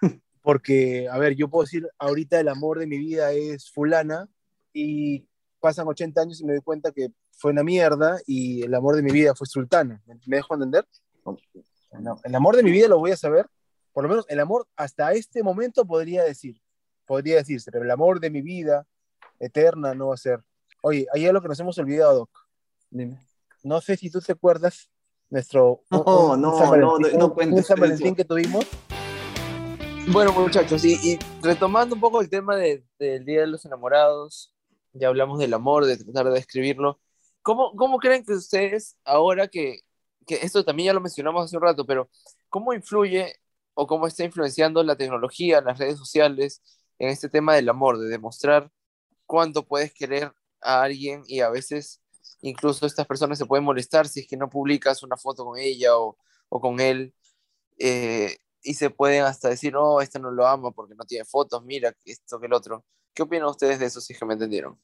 Porque, 0.42 1.08
a 1.10 1.18
ver, 1.18 1.36
yo 1.36 1.50
puedo 1.50 1.64
decir, 1.64 1.88
ahorita 1.98 2.40
el 2.40 2.48
amor 2.48 2.80
de 2.80 2.88
mi 2.88 2.98
vida 2.98 3.32
es 3.32 3.70
fulana 3.72 4.30
y 4.72 5.28
pasan 5.60 5.88
80 5.88 6.22
años 6.22 6.40
y 6.40 6.46
me 6.46 6.54
doy 6.54 6.62
cuenta 6.62 6.92
que 6.92 7.10
fue 7.32 7.52
una 7.52 7.64
mierda 7.64 8.20
y 8.26 8.64
el 8.64 8.74
amor 8.74 8.96
de 8.96 9.04
mi 9.04 9.12
vida 9.12 9.36
fue 9.36 9.48
sultana. 9.48 10.02
¿Me 10.26 10.38
dejo 10.38 10.54
entender? 10.54 10.86
No, 12.00 12.20
el 12.24 12.36
amor 12.36 12.56
de 12.56 12.64
mi 12.64 12.72
vida 12.72 12.88
lo 12.88 13.00
voy 13.00 13.12
a 13.12 13.18
saber, 13.18 13.48
por 13.94 14.04
lo 14.04 14.10
menos 14.10 14.26
el 14.30 14.40
amor 14.40 14.68
hasta 14.76 15.12
este 15.14 15.44
momento 15.44 15.86
podría 15.86 16.24
decir, 16.24 16.62
podría 17.06 17.38
decirse, 17.38 17.72
pero 17.72 17.84
el 17.84 17.92
amor 17.92 18.20
de 18.20 18.30
mi 18.30 18.42
vida 18.42 18.86
eterna 19.40 19.94
no 19.94 20.08
va 20.10 20.14
a 20.14 20.18
ser. 20.18 20.44
Oye, 20.82 21.08
ahí 21.14 21.26
es 21.26 21.34
lo 21.34 21.42
que 21.42 21.48
nos 21.48 21.60
hemos 21.60 21.78
olvidado, 21.78 22.16
Doc. 22.20 22.30
Dime. 22.90 23.27
No 23.64 23.82
sé 23.82 23.98
si 23.98 24.10
tú 24.10 24.22
te 24.22 24.34
acuerdas 24.34 24.90
nuestro 25.30 25.84
no, 25.90 26.38
no, 26.38 26.58
no, 26.78 27.00
no, 27.00 27.34
cuentes 27.34 27.68
San 27.68 27.80
Valentín 27.80 28.16
que 28.16 28.24
tuvimos. 28.24 28.66
Bueno, 30.08 30.32
muchachos, 30.32 30.86
y, 30.86 31.20
retomando 31.42 31.96
un 31.96 32.02
poco 32.02 32.22
el 32.22 32.30
tema 32.30 32.56
del 32.56 32.86
Día 33.26 33.42
de 33.42 33.48
los 33.48 33.66
Enamorados, 33.66 34.54
ya 34.94 35.10
hablamos 35.10 35.40
del 35.40 35.54
amor, 35.54 35.86
de 35.86 35.98
tratar 35.98 36.28
de 36.28 36.36
describirlo. 36.36 37.00
¿Cómo, 37.42 37.76
cómo 37.76 37.98
creen 37.98 38.24
que 38.24 38.34
ustedes, 38.34 38.96
ahora 39.04 39.48
que, 39.48 39.82
que 40.26 40.36
esto 40.36 40.64
también 40.64 40.88
ya 40.88 40.94
lo 40.94 41.02
mencionamos 41.02 41.44
hace 41.44 41.58
un 41.58 41.64
rato, 41.64 41.86
pero 41.86 42.10
cómo 42.48 42.74
influye 42.74 43.36
o 43.74 43.86
cómo 43.86 44.08
está 44.08 44.24
influenciando 44.24 44.82
la 44.84 44.96
tecnología, 44.96 45.62
las 45.62 45.78
redes 45.78 45.98
sociales 45.98 46.62
en 47.00 47.10
este 47.10 47.28
tema 47.28 47.56
del 47.56 47.70
amor, 47.70 48.00
de 48.00 48.08
demostrar 48.08 48.72
cuánto 49.26 49.66
puedes 49.66 49.94
querer 49.94 50.32
a 50.62 50.84
alguien 50.84 51.24
y 51.28 51.42
a 51.42 51.50
veces 51.50 52.02
incluso 52.42 52.86
estas 52.86 53.08
personas 53.08 53.38
se 53.38 53.46
pueden 53.46 53.66
molestar 53.66 54.08
si 54.08 54.22
es 54.22 54.28
que 54.28 54.38
no 54.38 54.50
publicas 54.50 55.04
una 55.04 55.18
foto 55.18 55.46
con 55.46 55.60
ella 55.60 55.98
o, 55.98 56.18
o 56.50 56.62
con 56.62 56.80
él 56.80 57.14
eh, 57.80 58.38
y 58.64 58.74
se 58.74 58.90
pueden 58.90 59.24
hasta 59.24 59.50
decir, 59.50 59.74
no, 59.74 60.02
este 60.02 60.20
no 60.20 60.32
lo 60.32 60.46
ama 60.48 60.72
porque 60.72 60.96
no 60.96 61.06
tiene 61.06 61.26
fotos, 61.26 61.64
mira 61.64 61.94
esto 62.06 62.40
que 62.40 62.48
el 62.48 62.54
otro. 62.54 62.86
¿Qué 63.14 63.24
opinan 63.24 63.48
ustedes 63.48 63.80
de 63.80 63.86
eso, 63.86 64.02
si 64.02 64.14
es 64.14 64.20
que 64.20 64.26
me 64.26 64.34
entendieron? 64.34 64.80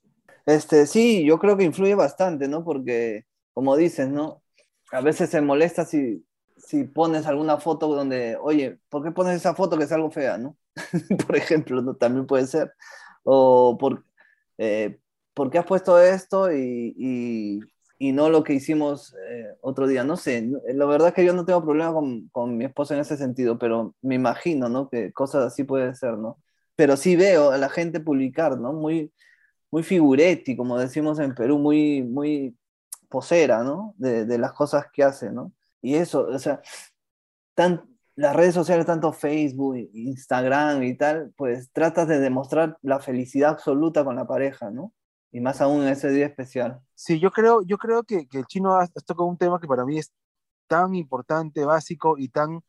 Este, 0.45 0.87
sí, 0.87 1.25
yo 1.25 1.39
creo 1.39 1.57
que 1.57 1.63
influye 1.63 1.95
bastante, 1.95 2.47
¿no? 2.47 2.63
Porque, 2.63 3.25
como 3.53 3.75
dices, 3.75 4.09
¿no? 4.09 4.43
A 4.91 5.01
veces 5.01 5.29
se 5.29 5.41
molesta 5.41 5.85
si, 5.85 6.25
si 6.57 6.83
pones 6.85 7.25
alguna 7.25 7.57
foto 7.57 7.87
donde, 7.87 8.37
oye, 8.41 8.79
¿por 8.89 9.03
qué 9.03 9.11
pones 9.11 9.35
esa 9.35 9.55
foto 9.55 9.77
que 9.77 9.85
es 9.85 9.91
algo 9.91 10.11
fea, 10.11 10.37
¿no? 10.37 10.57
por 11.27 11.35
ejemplo, 11.35 11.81
¿no? 11.81 11.95
También 11.95 12.25
puede 12.25 12.47
ser. 12.47 12.73
O 13.23 13.77
por, 13.77 14.05
eh, 14.57 14.99
¿por 15.33 15.49
qué 15.49 15.57
has 15.57 15.65
puesto 15.65 15.99
esto 15.99 16.51
y, 16.51 16.93
y, 16.97 18.11
no 18.11 18.29
lo 18.29 18.43
que 18.43 18.53
hicimos 18.53 19.15
eh, 19.29 19.55
otro 19.61 19.87
día? 19.87 20.03
No 20.03 20.17
sé, 20.17 20.49
la 20.73 20.85
verdad 20.85 21.09
es 21.09 21.13
que 21.13 21.25
yo 21.25 21.33
no 21.33 21.45
tengo 21.45 21.63
problema 21.63 21.93
con, 21.93 22.27
con, 22.29 22.57
mi 22.57 22.65
esposa 22.65 22.93
en 22.95 22.99
ese 23.01 23.17
sentido, 23.17 23.57
pero 23.57 23.95
me 24.01 24.15
imagino, 24.15 24.67
¿no? 24.69 24.89
Que 24.89 25.13
cosas 25.13 25.45
así 25.45 25.63
puede 25.63 25.95
ser, 25.95 26.17
¿no? 26.17 26.37
Pero 26.75 26.97
sí 26.97 27.15
veo 27.15 27.51
a 27.51 27.57
la 27.57 27.69
gente 27.69 28.01
publicar, 28.01 28.59
¿no? 28.59 28.73
Muy, 28.73 29.13
muy 29.71 29.83
figuretti, 29.83 30.55
como 30.57 30.77
decimos 30.77 31.19
en 31.19 31.33
Perú, 31.35 31.59
muy, 31.59 32.03
muy 32.03 32.57
posera, 33.09 33.63
¿no? 33.63 33.95
De, 33.97 34.25
de 34.25 34.37
las 34.37 34.53
cosas 34.53 34.87
que 34.93 35.03
hace, 35.03 35.31
¿no? 35.31 35.53
Y 35.81 35.95
eso, 35.95 36.27
o 36.27 36.39
sea, 36.39 36.61
tan, 37.55 37.83
las 38.15 38.35
redes 38.35 38.53
sociales, 38.53 38.85
tanto 38.85 39.13
Facebook, 39.13 39.77
Instagram 39.93 40.83
y 40.83 40.95
tal, 40.95 41.33
pues 41.35 41.71
tratas 41.71 42.07
de 42.07 42.19
demostrar 42.19 42.77
la 42.81 42.99
felicidad 42.99 43.51
absoluta 43.51 44.03
con 44.03 44.15
la 44.15 44.27
pareja, 44.27 44.69
¿no? 44.71 44.93
Y 45.33 45.41
más 45.41 45.59
aún 45.59 45.81
en 45.81 45.89
ese 45.89 46.09
día 46.09 46.27
especial. 46.27 46.79
Sí, 46.95 47.19
yo 47.19 47.31
creo, 47.31 47.61
yo 47.63 47.77
creo 47.77 48.03
que, 48.03 48.27
que 48.27 48.37
el 48.39 48.45
chino 48.45 48.75
ha 48.75 48.87
tocado 48.87 49.25
un 49.25 49.37
tema 49.37 49.59
que 49.59 49.67
para 49.67 49.83
mí 49.83 49.97
es 49.99 50.13
tan 50.67 50.95
importante, 50.95 51.65
básico 51.65 52.17
y 52.17 52.29
tan, 52.29 52.61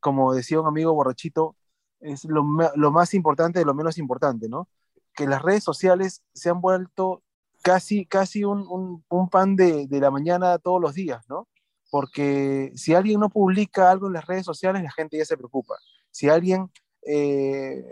como 0.00 0.34
decía 0.34 0.60
un 0.60 0.66
amigo 0.66 0.92
borrachito, 0.92 1.56
es 2.00 2.24
lo, 2.24 2.44
lo 2.74 2.90
más 2.90 3.14
importante 3.14 3.60
de 3.60 3.64
lo 3.64 3.74
menos 3.74 3.96
importante, 3.98 4.48
¿no? 4.48 4.68
Que 5.14 5.26
las 5.26 5.42
redes 5.42 5.64
sociales 5.64 6.22
se 6.34 6.50
han 6.50 6.60
vuelto 6.60 7.22
casi, 7.62 8.04
casi 8.04 8.44
un, 8.44 8.66
un, 8.68 9.04
un 9.08 9.28
pan 9.30 9.56
de, 9.56 9.86
de 9.86 10.00
la 10.00 10.10
mañana 10.10 10.58
todos 10.58 10.80
los 10.80 10.94
días, 10.94 11.24
¿no? 11.28 11.48
porque 11.90 12.72
si 12.74 12.94
alguien 12.94 13.20
no 13.20 13.30
publica 13.30 13.90
algo 13.90 14.06
en 14.08 14.12
las 14.14 14.26
redes 14.26 14.44
sociales, 14.44 14.82
la 14.82 14.92
gente 14.92 15.16
ya 15.18 15.24
se 15.24 15.36
preocupa. 15.36 15.74
Si 16.10 16.28
alguien 16.28 16.70
eh, 17.06 17.84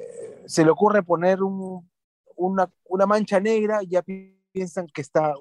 se 0.46 0.64
le 0.64 0.70
ocurre 0.70 1.02
poner 1.02 1.42
una, 2.36 3.06
mancha 3.06 3.40
negra, 3.40 3.80
ya 3.82 4.02
piensan 4.52 4.86
que 4.88 5.00
está, 5.00 5.34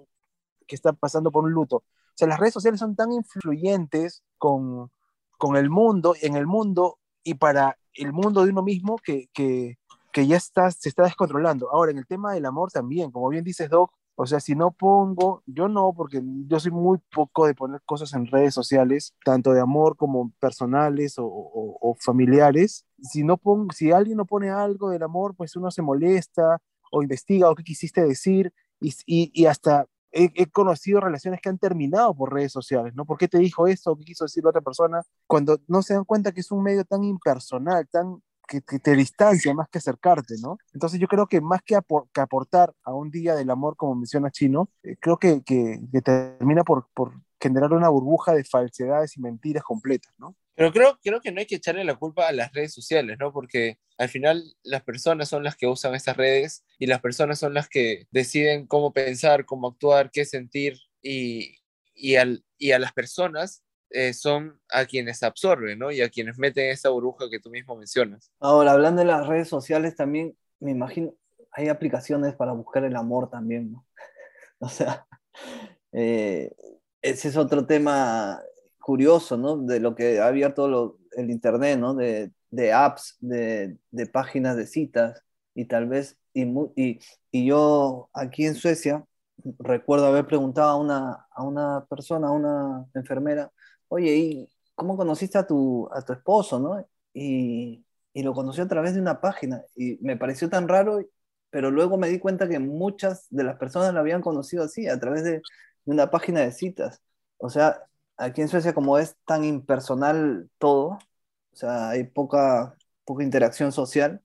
que 0.68 0.76
está 0.76 0.94
pasando 0.94 1.32
por 1.32 1.44
un 1.44 1.52
luto. 1.52 1.78
O 1.78 2.18
sea, 2.18 2.28
las 2.28 2.40
redes 2.40 2.54
sociales 2.54 2.80
son 2.80 2.96
tan 2.96 3.12
influyentes 3.12 4.24
con, 4.38 4.92
el 5.56 5.70
mundo, 5.70 6.16
en 6.22 6.36
el 6.36 6.48
mundo 6.48 7.00
y 7.24 7.36
para 7.36 7.78
el 7.94 8.14
mundo 8.14 8.44
de 8.44 8.52
uno 8.52 8.64
mismo 8.64 8.98
que, 8.98 9.30
que, 9.34 9.78
que 10.12 10.28
ya 10.28 10.38
está, 10.38 10.72
se 10.72 10.90
está 10.90 11.04
descontrolando. 11.04 11.70
Ahora, 11.72 11.92
en 11.92 11.98
el 11.98 12.08
tema 12.08 12.34
del 12.34 12.46
amor 12.46 12.72
también, 12.72 13.12
como 13.12 13.30
bien 13.30 13.44
dices, 13.44 13.70
Doc, 13.70 13.92
o 14.18 14.26
sea, 14.26 14.40
si 14.40 14.56
no 14.56 14.72
pongo, 14.72 15.44
yo 15.46 15.68
no, 15.68 15.94
porque 15.94 16.22
yo 16.48 16.60
soy 16.60 16.72
muy 16.72 17.00
poco 17.14 17.46
de 17.46 17.54
poner 17.54 17.82
cosas 17.86 18.14
en 18.14 18.28
redes 18.28 18.54
sociales, 18.54 19.14
tanto 19.26 19.52
de 19.52 19.60
amor 19.60 19.98
como 19.98 20.32
personales 20.40 21.16
o, 21.18 21.98
familiares. 22.00 22.86
Si, 23.02 23.24
no 23.24 23.36
pongo, 23.36 23.74
si 23.74 23.92
alguien 23.92 24.18
no 24.18 24.26
pone 24.26 24.50
algo 24.50 24.90
del 24.90 25.04
amor, 25.04 25.36
pues 25.36 25.58
uno 25.58 25.70
se 25.70 25.82
molesta 25.82 26.62
o 26.92 27.02
investiga 27.02 27.50
o 27.50 27.56
qué 27.56 27.64
quisiste 27.64 28.04
decir 28.04 28.54
y, 28.80 28.94
y, 29.06 29.46
hasta 29.46 29.88
he, 30.12 30.48
conocido 30.48 31.00
relaciones 31.00 31.42
que 31.42 31.50
han 31.50 31.58
terminado 31.58 32.14
por 32.16 32.34
redes 32.34 32.52
sociales, 32.52 32.94
¿no? 32.96 33.06
¿Por 33.06 33.18
qué 33.18 33.28
te 33.28 33.38
dijo 33.40 33.68
esto 33.68 33.96
qué 33.98 34.06
quiso 34.06 34.26
decir 34.26 34.44
la 34.44 34.52
otra 34.52 34.62
persona? 34.62 35.02
Cuando 35.28 35.60
no 35.68 35.82
se 35.82 35.94
dan 35.94 36.06
cuenta 36.06 36.32
que 36.32 36.42
es 36.42 36.52
un 36.52 36.64
medio 36.64 36.86
tan 36.86 37.04
impersonal, 37.04 37.88
tan 37.90 38.22
que, 38.46 38.62
te 38.62 38.96
distancia 38.96 39.54
más 39.54 39.68
que 39.70 39.78
acercarte, 39.78 40.36
¿no? 40.42 40.58
Entonces 40.74 41.00
yo 41.00 41.08
creo 41.08 41.28
que 41.28 41.42
más 41.42 41.62
que, 41.64 41.76
aportar 41.76 42.74
a 42.84 42.94
un 42.94 43.12
día 43.12 43.36
del 43.36 43.50
amor, 43.50 43.76
como 43.76 43.96
menciona 43.96 44.32
Chino, 44.32 44.70
eh, 44.84 44.96
creo 45.00 45.18
que, 45.18 45.44
que, 45.44 45.80
termina 46.02 46.64
por, 46.64 46.88
por 46.94 47.14
generar 47.40 47.74
una 47.74 47.90
burbuja 47.90 48.34
de 48.34 48.44
falsedades 48.44 49.18
y 49.18 49.22
mentiras 49.22 49.64
completas, 49.64 50.14
¿no? 50.18 50.36
Pero 50.56 50.72
creo, 50.72 50.98
creo 51.04 51.20
que 51.20 51.32
no 51.32 51.40
hay 51.42 51.46
que 51.46 51.56
echarle 51.56 51.84
la 51.84 51.96
culpa 51.96 52.28
a 52.28 52.32
las 52.32 52.54
redes 52.54 52.74
sociales, 52.74 53.18
¿no? 53.20 53.34
Porque 53.34 53.78
al 53.98 54.08
final 54.08 54.56
las 54.64 54.84
personas 54.84 55.28
son 55.28 55.44
las 55.44 55.58
que 55.58 55.68
usan 55.68 55.96
estas 55.96 56.16
redes 56.16 56.64
y 56.80 56.88
las 56.88 57.02
personas 57.02 57.40
son 57.40 57.54
las 57.54 57.68
que 57.68 58.08
deciden 58.12 58.66
cómo 58.66 58.94
pensar, 58.94 59.46
cómo 59.46 59.68
actuar, 59.68 60.12
qué 60.12 60.24
sentir 60.24 60.80
y, 61.02 61.58
y, 61.94 62.16
al, 62.16 62.46
y 62.58 62.72
a 62.72 62.80
las 62.80 62.94
personas 62.94 63.65
eh, 63.90 64.14
son 64.14 64.60
a 64.72 64.86
quienes 64.86 65.24
absorben, 65.24 65.80
¿no? 65.80 65.92
Y 65.92 66.02
a 66.02 66.10
quienes 66.10 66.38
meten 66.38 66.70
esa 66.70 66.90
burbuja 66.90 67.30
que 67.30 67.40
tú 67.40 67.50
mismo 67.50 67.76
mencionas. 67.76 68.32
Ahora, 68.40 68.72
hablando 68.72 69.02
de 69.02 69.08
las 69.08 69.28
redes 69.28 69.48
sociales 69.48 69.96
también, 69.96 70.36
me 70.60 70.72
imagino, 70.72 71.14
hay 71.52 71.70
aplicaciones 71.70 72.36
para 72.36 72.54
buscar 72.54 72.84
el 72.84 72.96
amor 72.96 73.30
también, 73.30 73.72
¿no? 73.72 73.86
o 74.60 74.70
sea, 74.70 75.06
eh, 75.92 76.52
ese 77.02 77.30
es 77.30 77.38
otro 77.38 77.66
tema 77.66 78.42
curioso, 78.80 79.38
¿no? 79.38 79.58
De 79.58 79.80
lo 79.80 79.96
que 79.96 80.20
ha 80.20 80.28
abierto 80.28 80.98
el 81.12 81.30
Internet, 81.30 81.80
¿no? 81.80 81.94
De, 81.96 82.32
de 82.52 82.74
apps, 82.74 83.18
de, 83.20 83.78
de, 83.92 84.06
páginas 84.08 84.56
de 84.58 84.68
citas 84.68 85.24
y 85.54 85.66
tal 85.66 85.88
vez, 85.88 86.18
y, 86.34 86.44
y, 86.76 87.00
y, 87.32 87.46
yo 87.46 88.10
aquí 88.14 88.46
en 88.46 88.56
Suecia 88.56 89.06
recuerdo 89.60 90.08
haber 90.08 90.26
preguntado 90.28 90.70
a 90.70 90.76
una, 90.78 91.28
a 91.32 91.44
una 91.44 91.86
persona, 91.86 92.28
a 92.28 92.32
una 92.32 92.86
enfermera, 92.94 93.52
oye, 93.96 94.16
¿y 94.16 94.50
cómo 94.76 94.98
conociste 94.98 95.38
a 95.38 95.48
tu, 95.48 95.90
a 95.94 96.02
tu 96.04 96.14
esposo, 96.14 96.60
no? 96.60 96.86
Y, 97.14 97.86
y 98.14 98.24
lo 98.24 98.34
conocí 98.34 98.62
a 98.62 98.68
través 98.68 98.94
de 98.96 99.02
una 99.02 99.22
página 99.22 99.64
y 99.76 99.98
me 100.02 100.18
pareció 100.18 100.50
tan 100.50 100.68
raro, 100.68 101.00
pero 101.50 101.72
luego 101.72 101.98
me 101.98 102.10
di 102.10 102.20
cuenta 102.20 102.48
que 102.50 102.60
muchas 102.60 103.28
de 103.30 103.44
las 103.44 103.58
personas 103.58 103.94
lo 103.94 104.00
habían 104.00 104.22
conocido 104.22 104.64
así, 104.64 104.88
a 104.88 105.00
través 105.00 105.24
de, 105.24 105.42
una 105.86 106.10
página 106.12 106.42
de 106.42 106.52
citas. 106.52 107.02
O 107.38 107.50
sea, 107.50 107.84
aquí 108.18 108.42
en 108.42 108.48
Suecia 108.50 108.74
como 108.74 108.98
es 108.98 109.16
tan 109.26 109.44
impersonal 109.46 110.50
todo, 110.58 110.98
o 111.54 111.56
sea, 111.56 111.90
hay 111.90 112.06
poca, 112.06 112.76
poca 113.06 113.24
interacción 113.24 113.72
social, 113.72 114.22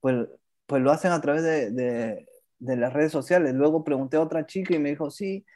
pues, 0.00 0.28
pues 0.66 0.82
lo 0.82 0.90
hacen 0.92 1.12
a 1.12 1.20
través 1.20 1.42
de, 1.42 1.70
de, 1.70 2.28
de 2.58 2.76
las 2.76 2.92
redes 2.92 3.12
sociales. 3.12 3.54
Luego 3.54 3.84
pregunté 3.84 4.16
a 4.16 4.22
otra 4.22 4.46
chica 4.46 4.74
y 4.74 4.78
me 4.78 4.90
dijo, 4.90 5.10
sí, 5.10 5.46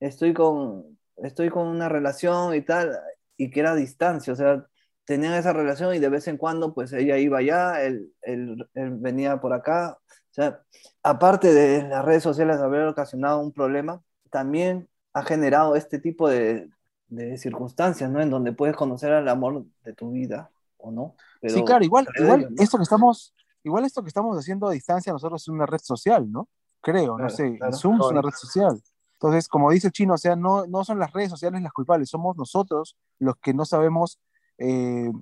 estoy 0.00 0.34
con, 0.34 0.98
estoy 1.22 1.50
con 1.50 1.66
una 1.66 1.88
relación 1.88 2.54
y 2.54 2.62
tal, 2.62 2.98
y 3.36 3.50
que 3.50 3.60
era 3.60 3.72
a 3.72 3.76
distancia, 3.76 4.32
o 4.32 4.36
sea, 4.36 4.66
tenían 5.04 5.34
esa 5.34 5.52
relación 5.52 5.94
y 5.94 5.98
de 5.98 6.08
vez 6.08 6.28
en 6.28 6.36
cuando 6.36 6.74
pues 6.74 6.92
ella 6.92 7.18
iba 7.18 7.38
allá, 7.38 7.82
él, 7.82 8.12
él, 8.22 8.66
venía 8.74 9.40
por 9.40 9.52
acá, 9.52 9.98
o 9.98 10.32
sea, 10.32 10.62
aparte 11.02 11.52
de 11.52 11.88
las 11.88 12.04
redes 12.04 12.22
sociales 12.22 12.58
haber 12.58 12.86
ocasionado 12.86 13.40
un 13.40 13.52
problema, 13.52 14.02
también 14.30 14.88
ha 15.12 15.22
generado 15.22 15.74
este 15.74 15.98
tipo 15.98 16.28
de, 16.28 16.68
de 17.08 17.36
circunstancias, 17.38 18.10
¿no? 18.10 18.20
En 18.20 18.30
donde 18.30 18.52
puedes 18.52 18.76
conocer 18.76 19.12
al 19.12 19.28
amor 19.28 19.64
de 19.84 19.92
tu 19.92 20.12
vida, 20.12 20.50
¿o 20.76 20.92
no? 20.92 21.16
Pero, 21.40 21.54
sí, 21.54 21.64
claro, 21.64 21.84
igual, 21.84 22.06
igual 22.14 22.48
esto 22.58 22.76
que 22.76 22.84
estamos, 22.84 23.34
igual 23.64 23.84
esto 23.84 24.02
que 24.02 24.08
estamos 24.08 24.38
haciendo 24.38 24.68
a 24.68 24.72
distancia 24.72 25.12
nosotros 25.12 25.42
es 25.42 25.48
una 25.48 25.66
red 25.66 25.80
social, 25.82 26.30
¿no? 26.30 26.48
creo, 26.80 27.18
no 27.18 27.30
sé. 27.30 27.58
Zoom 27.72 28.00
es 28.00 28.06
una 28.06 28.22
red 28.22 28.34
social. 28.34 28.80
Entonces, 29.22 29.48
como 29.48 29.70
dice 29.70 29.88
el 29.88 29.92
chino, 29.92 30.14
o 30.14 30.18
sea, 30.18 30.34
no, 30.34 30.66
no 30.66 30.82
son 30.82 30.98
las 30.98 31.12
redes 31.12 31.28
sociales 31.28 31.60
las 31.60 31.74
culpables, 31.74 32.08
somos 32.08 32.38
nosotros 32.38 32.96
los 33.18 33.36
que 33.36 33.52
no 33.52 33.66
sabemos 33.66 34.18
eh, 34.56 35.12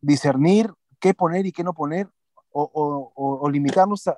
discernir 0.00 0.74
qué 0.98 1.14
poner 1.14 1.46
y 1.46 1.52
qué 1.52 1.62
no 1.62 1.72
poner, 1.72 2.08
o, 2.52 3.48
limitarnos 3.48 4.10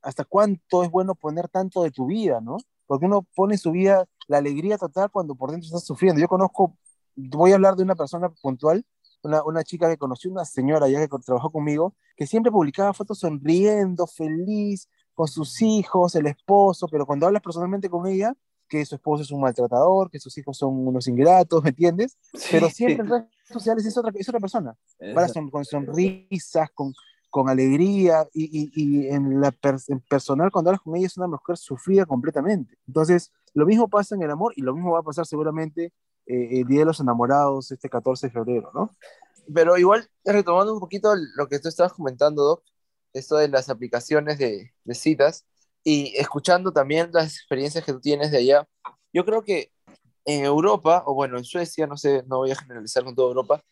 hasta 0.00 0.24
cuánto 0.24 0.84
es 0.84 0.90
bueno 0.92 1.16
poner 1.16 1.48
tanto 1.48 1.82
de 1.82 1.90
tu 1.90 2.06
vida, 2.06 2.40
¿no? 2.40 2.58
Porque 2.86 3.06
uno 3.06 3.26
pone 3.34 3.58
su 3.58 3.72
vida 3.72 4.06
la 4.28 4.38
alegría 4.38 4.78
total 4.78 5.10
cuando 5.10 5.34
por 5.34 5.50
dentro 5.50 5.66
estás 5.66 5.84
sufriendo. 5.84 6.20
Yo 6.20 6.28
conozco, 6.28 6.76
voy 7.16 7.50
a 7.50 7.56
hablar 7.56 7.74
de 7.74 7.82
una 7.82 7.96
persona 7.96 8.28
puntual, 8.28 8.86
una, 9.24 9.42
una 9.42 9.64
chica 9.64 9.88
que 9.88 9.96
conocí, 9.96 10.28
una 10.28 10.44
señora 10.44 10.88
ya 10.88 11.00
que 11.00 11.08
trabajó 11.24 11.50
conmigo, 11.50 11.96
que 12.16 12.28
siempre 12.28 12.52
publicaba 12.52 12.92
fotos 12.92 13.18
sonriendo, 13.18 14.06
feliz, 14.06 14.88
con 15.16 15.26
sus 15.26 15.62
hijos, 15.62 16.14
el 16.14 16.26
esposo, 16.26 16.86
pero 16.88 17.06
cuando 17.06 17.26
hablas 17.26 17.42
personalmente 17.42 17.88
con 17.88 18.06
ella, 18.06 18.34
que 18.68 18.84
su 18.84 18.96
esposo 18.96 19.22
es 19.22 19.30
un 19.30 19.40
maltratador, 19.40 20.10
que 20.10 20.20
sus 20.20 20.36
hijos 20.36 20.58
son 20.58 20.86
unos 20.86 21.08
ingratos, 21.08 21.62
¿me 21.62 21.70
entiendes? 21.70 22.18
pero 22.50 22.68
siempre 22.68 23.02
en 23.02 23.10
redes 23.10 23.26
sociales 23.50 23.86
es 23.86 23.96
otra, 23.96 24.12
es 24.14 24.28
otra 24.28 24.40
persona, 24.40 24.76
son, 25.32 25.50
con 25.50 25.64
sonrisas, 25.64 26.68
con, 26.74 26.92
con 27.30 27.48
alegría, 27.48 28.28
y, 28.34 28.70
y, 28.74 29.08
en 29.08 29.40
la 29.40 29.52
personal 29.52 30.50
cuando 30.52 30.70
hablas 30.70 30.82
con 30.82 30.94
ella 30.96 31.06
es 31.06 31.16
una 31.16 31.28
mujer 31.28 31.56
sufrida 31.56 32.04
completamente. 32.04 32.76
Entonces, 32.86 33.32
lo 33.54 33.64
mismo 33.64 33.88
pasa 33.88 34.16
en 34.16 34.22
el 34.22 34.30
amor 34.30 34.52
y 34.54 34.60
lo 34.60 34.74
mismo 34.74 34.92
va 34.92 34.98
a 34.98 35.02
pasar 35.02 35.24
seguramente 35.24 35.94
eh, 36.26 36.60
el 36.60 36.66
Día 36.66 36.80
de 36.80 36.86
los 36.86 37.00
Enamorados, 37.00 37.72
este 37.72 37.88
14 37.88 38.26
de 38.26 38.32
febrero, 38.34 38.70
¿no? 38.74 38.90
Pero 39.54 39.78
igual, 39.78 40.06
retomando 40.24 40.74
un 40.74 40.80
poquito 40.80 41.14
lo 41.36 41.48
que 41.48 41.58
tú 41.58 41.68
estabas 41.68 41.94
comentando, 41.94 42.42
Doc, 42.42 42.64
esto 43.18 43.36
de 43.36 43.48
las 43.48 43.68
aplicaciones 43.68 44.38
de, 44.38 44.72
citas 44.92 45.46
y 45.84 46.16
escuchando 46.16 46.72
también 46.72 47.10
las 47.12 47.36
experiencias 47.36 47.84
que 47.84 47.92
tú 47.92 48.00
tienes 48.00 48.30
de 48.30 48.38
allá, 48.38 48.68
yo 49.12 49.24
creo 49.24 49.42
que 49.42 49.72
en 50.24 50.44
Europa, 50.44 51.04
o 51.06 51.14
bueno, 51.14 51.38
en 51.38 51.44
Suecia, 51.44 51.86
no 51.86 51.96
sé, 51.96 52.24
no 52.26 52.38
voy 52.38 52.50
a 52.50 52.56
generalizar 52.56 53.04
con 53.04 53.14
toda 53.14 53.28
Europa, 53.28 53.62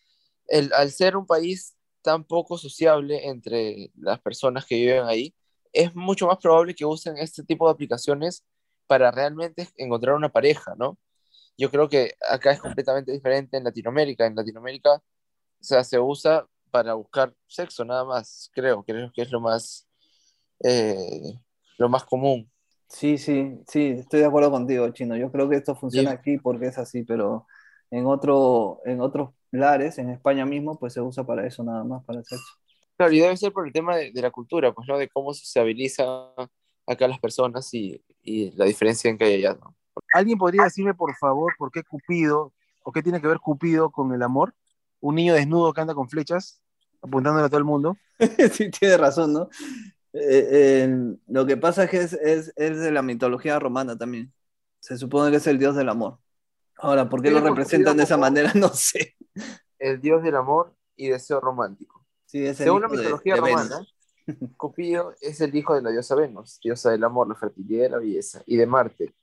el, 0.49 0.73
al 0.75 0.93
ser 0.93 1.17
un 1.17 1.27
país 1.27 1.77
tan 2.03 2.25
poco 2.25 2.59
sociable 2.59 3.29
entre 3.29 3.91
las 3.97 4.21
personas 4.21 4.67
que 4.67 4.77
viven 4.77 5.05
ahí, 5.05 5.35
es 5.73 5.95
mucho 5.95 6.27
más 6.29 6.39
probable 6.39 6.75
que 6.75 6.85
usen 6.85 7.19
este 7.19 7.43
tipo 7.45 7.67
de 7.67 7.73
aplicaciones 7.73 8.45
para 8.87 9.11
realmente 9.11 9.69
encontrar 9.77 10.15
una 10.15 10.31
pareja, 10.31 10.75
¿no? 10.77 10.99
Yo 11.59 11.71
creo 11.71 11.89
que 11.89 12.15
acá 12.31 12.53
es 12.53 12.61
completamente 12.61 13.13
diferente 13.13 13.57
en 13.57 13.65
Latinoamérica. 13.65 14.27
En 14.27 14.35
Latinoamérica, 14.37 14.97
o 14.97 15.03
sea, 15.61 15.85
se 15.85 15.99
usa 15.99 16.47
para 16.75 16.95
buscar 16.95 17.33
sexo, 17.47 17.85
nada 17.85 18.05
más, 18.05 18.51
creo, 18.53 18.83
creo 18.83 19.09
que 19.15 19.23
es 19.23 19.31
lo 19.31 19.41
más, 19.41 19.87
eh, 20.65 21.39
lo 21.79 21.89
más 21.89 22.03
común. 22.03 22.51
Sí, 22.89 23.17
sí, 23.17 23.61
sí, 23.69 23.95
estoy 24.01 24.19
de 24.19 24.27
acuerdo 24.27 24.51
contigo, 24.51 24.89
Chino. 24.89 25.17
Yo 25.17 25.31
creo 25.31 25.49
que 25.49 25.55
esto 25.55 25.77
funciona 25.77 26.11
aquí 26.11 26.37
porque 26.37 26.67
es 26.67 26.77
así, 26.77 27.05
pero 27.05 27.47
en, 27.93 28.07
otro, 28.07 28.81
en 28.87 29.01
otros 29.01 29.31
lares, 29.53 29.99
en 29.99 30.11
España 30.11 30.45
mismo, 30.47 30.77
pues 30.77 30.95
se 30.95 31.01
usa 31.01 31.25
para 31.25 31.47
eso, 31.47 31.63
nada 31.63 31.85
más, 31.85 32.05
para 32.05 32.19
el 32.19 32.25
sexo. 32.25 32.55
Claro, 32.97 33.13
y 33.13 33.21
debe 33.21 33.37
ser 33.37 33.53
por 33.53 33.69
el 33.69 33.73
tema 33.73 33.97
de, 33.97 34.11
la 34.13 34.33
cultura, 34.33 34.75
pues, 34.75 34.89
¿no? 34.89 34.99
De 34.99 35.09
cómo 35.09 35.33
se 35.33 35.45
sociabiliza 35.45 36.05
acá 36.89 37.07
las 37.07 37.21
personas 37.21 37.73
y, 37.73 38.03
y 38.21 38.51
la 38.57 38.65
diferencia 38.65 39.09
en 39.09 39.17
que 39.17 39.27
hay 39.27 39.35
allá, 39.35 39.57
¿no? 39.61 39.77
¿Alguien 40.13 40.39
podría 40.39 40.65
decirme, 40.65 40.93
por 40.93 41.15
favor, 41.15 41.55
por 41.57 41.71
qué 41.71 41.85
Cupido, 41.85 42.53
o 42.83 42.91
qué 42.91 43.01
tiene 43.01 43.21
que 43.21 43.29
ver 43.29 43.39
Cupido 43.39 43.93
con 43.93 44.13
el 44.13 44.25
amor? 44.25 44.57
Un 44.99 45.15
niño 45.15 45.35
desnudo 45.35 45.73
que 45.73 45.81
anda 45.81 45.95
con 45.95 46.09
flechas 46.09 46.64
apuntándole 47.05 47.47
a 47.47 47.49
todo 47.49 47.59
el 47.59 47.65
mundo. 47.65 47.97
sí, 48.53 48.71
tiene 48.71 48.97
razón, 48.97 49.33
¿no? 49.33 49.49
Eh, 50.13 50.89
lo 51.27 51.45
que 51.45 51.57
pasa 51.57 51.85
es 51.85 51.91
que 51.91 52.01
es, 52.01 52.55
de 52.55 52.91
la 52.91 53.03
mitología 53.03 53.59
romana 53.59 53.97
también. 53.97 54.33
Se 54.81 54.97
supone 54.97 55.31
que 55.31 55.39
es 55.39 55.47
el 55.47 55.59
dios 55.59 55.77
del 55.77 55.89
amor. 55.89 56.19
Ahora, 56.79 57.09
¿por 57.09 57.23
qué 57.23 57.31
lo 57.31 57.41
representan 57.41 57.97
de 57.97 58.05
esa 58.05 58.17
manera? 58.17 58.53
No 58.55 58.69
sé. 58.69 59.17
El 59.79 60.01
dios 60.01 60.23
del 60.23 60.37
amor 60.37 60.75
y 60.97 61.09
deseo 61.09 61.41
romántico. 61.41 62.05
Sí, 62.27 62.45
es 62.45 62.57
Según 62.57 62.83
la 62.83 62.89
mitología 62.89 63.37
romana, 63.37 63.87
Cupido 64.57 65.15
es 65.21 65.41
el 65.41 65.55
hijo 65.55 65.75
de 65.75 65.83
la 65.83 65.91
diosa 65.91 66.15
Venus, 66.15 66.59
diosa 66.63 66.91
del 66.91 67.05
amor, 67.05 67.29
la 67.29 67.35
fertilidad 67.35 67.87
y 67.87 67.91
la 67.91 67.99
belleza, 67.99 68.43
y 68.47 68.57
de 68.57 68.67
Marte, 68.67 69.15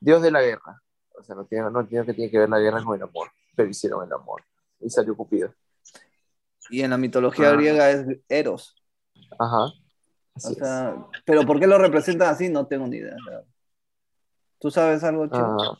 dios 0.00 0.22
de 0.22 0.30
la 0.30 0.42
guerra. 0.42 0.82
O 1.18 1.22
sea, 1.22 1.34
no 1.34 1.44
tiene, 1.44 1.70
no 1.70 1.86
tiene 1.86 2.06
que 2.06 2.14
tiene 2.14 2.30
que 2.30 2.38
ver 2.38 2.48
la 2.48 2.58
guerra 2.58 2.82
con 2.82 2.96
el 2.96 3.02
amor, 3.02 3.28
pero 3.54 3.68
hicieron 3.68 4.04
el 4.04 4.12
amor. 4.12 4.42
Y 4.80 4.90
salió 4.90 5.16
Cupido. 5.16 5.52
Y 6.70 6.82
en 6.82 6.90
la 6.90 6.98
mitología 6.98 7.50
ah. 7.50 7.52
griega 7.52 7.90
es 7.90 8.06
Eros. 8.28 8.74
Ajá. 9.38 9.72
pero 11.24 11.46
¿por 11.46 11.58
qué 11.58 11.66
lo 11.66 11.78
representan 11.78 12.28
así? 12.28 12.48
No 12.48 12.66
tengo 12.66 12.86
ni 12.86 12.98
idea. 12.98 13.16
¿Tú 14.58 14.70
sabes 14.70 15.04
algo, 15.04 15.26
chico? 15.26 15.56
Ah. 15.58 15.78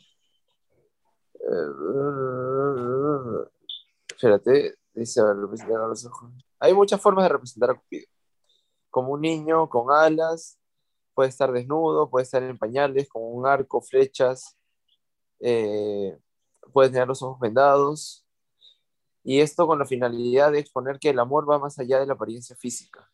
espérate, 4.09 4.75
dice 4.93 5.21
representar 5.33 5.81
a 5.81 5.87
los 5.87 6.05
ojos. 6.05 6.31
Hay 6.59 6.73
muchas 6.73 6.99
formas 7.01 7.25
de 7.25 7.29
representar 7.29 7.71
a 7.71 7.75
Cupido. 7.75 8.07
Como 8.89 9.13
un 9.13 9.21
niño 9.21 9.69
con 9.69 9.91
alas, 9.91 10.57
puede 11.13 11.29
estar 11.29 11.51
desnudo, 11.51 12.09
puede 12.09 12.23
estar 12.23 12.43
en 12.43 12.57
pañales, 12.57 13.09
con 13.09 13.23
un 13.23 13.45
arco, 13.45 13.81
flechas, 13.81 14.55
eh, 15.39 16.17
puede 16.71 16.89
tener 16.89 17.07
los 17.07 17.21
ojos 17.21 17.39
vendados, 17.39 18.26
y 19.27 19.41
esto 19.41 19.67
con 19.67 19.77
la 19.77 19.85
finalidad 19.85 20.53
de 20.53 20.59
exponer 20.59 20.99
que 20.99 21.09
el 21.09 21.19
amor 21.19 21.49
va 21.49 21.59
más 21.59 21.77
allá 21.79 21.99
de 21.99 22.05
la 22.05 22.13
apariencia 22.13 22.55
física. 22.55 23.11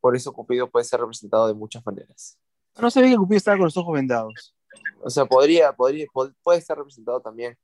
Por 0.00 0.16
eso 0.16 0.32
Cupido 0.32 0.68
puede 0.68 0.84
ser 0.84 0.98
representado 0.98 1.46
de 1.46 1.54
muchas 1.54 1.86
maneras. 1.86 2.36
No 2.76 2.90
sabía 2.90 3.10
que 3.10 3.16
Cupido 3.16 3.36
estaba 3.36 3.58
con 3.58 3.66
los 3.66 3.76
ojos 3.76 3.94
vendados. 3.94 4.56
O 5.00 5.10
sea, 5.10 5.26
podría, 5.26 5.72
podría, 5.72 6.08
puede 6.42 6.58
estar 6.58 6.76
representado 6.76 7.20
también 7.20 7.56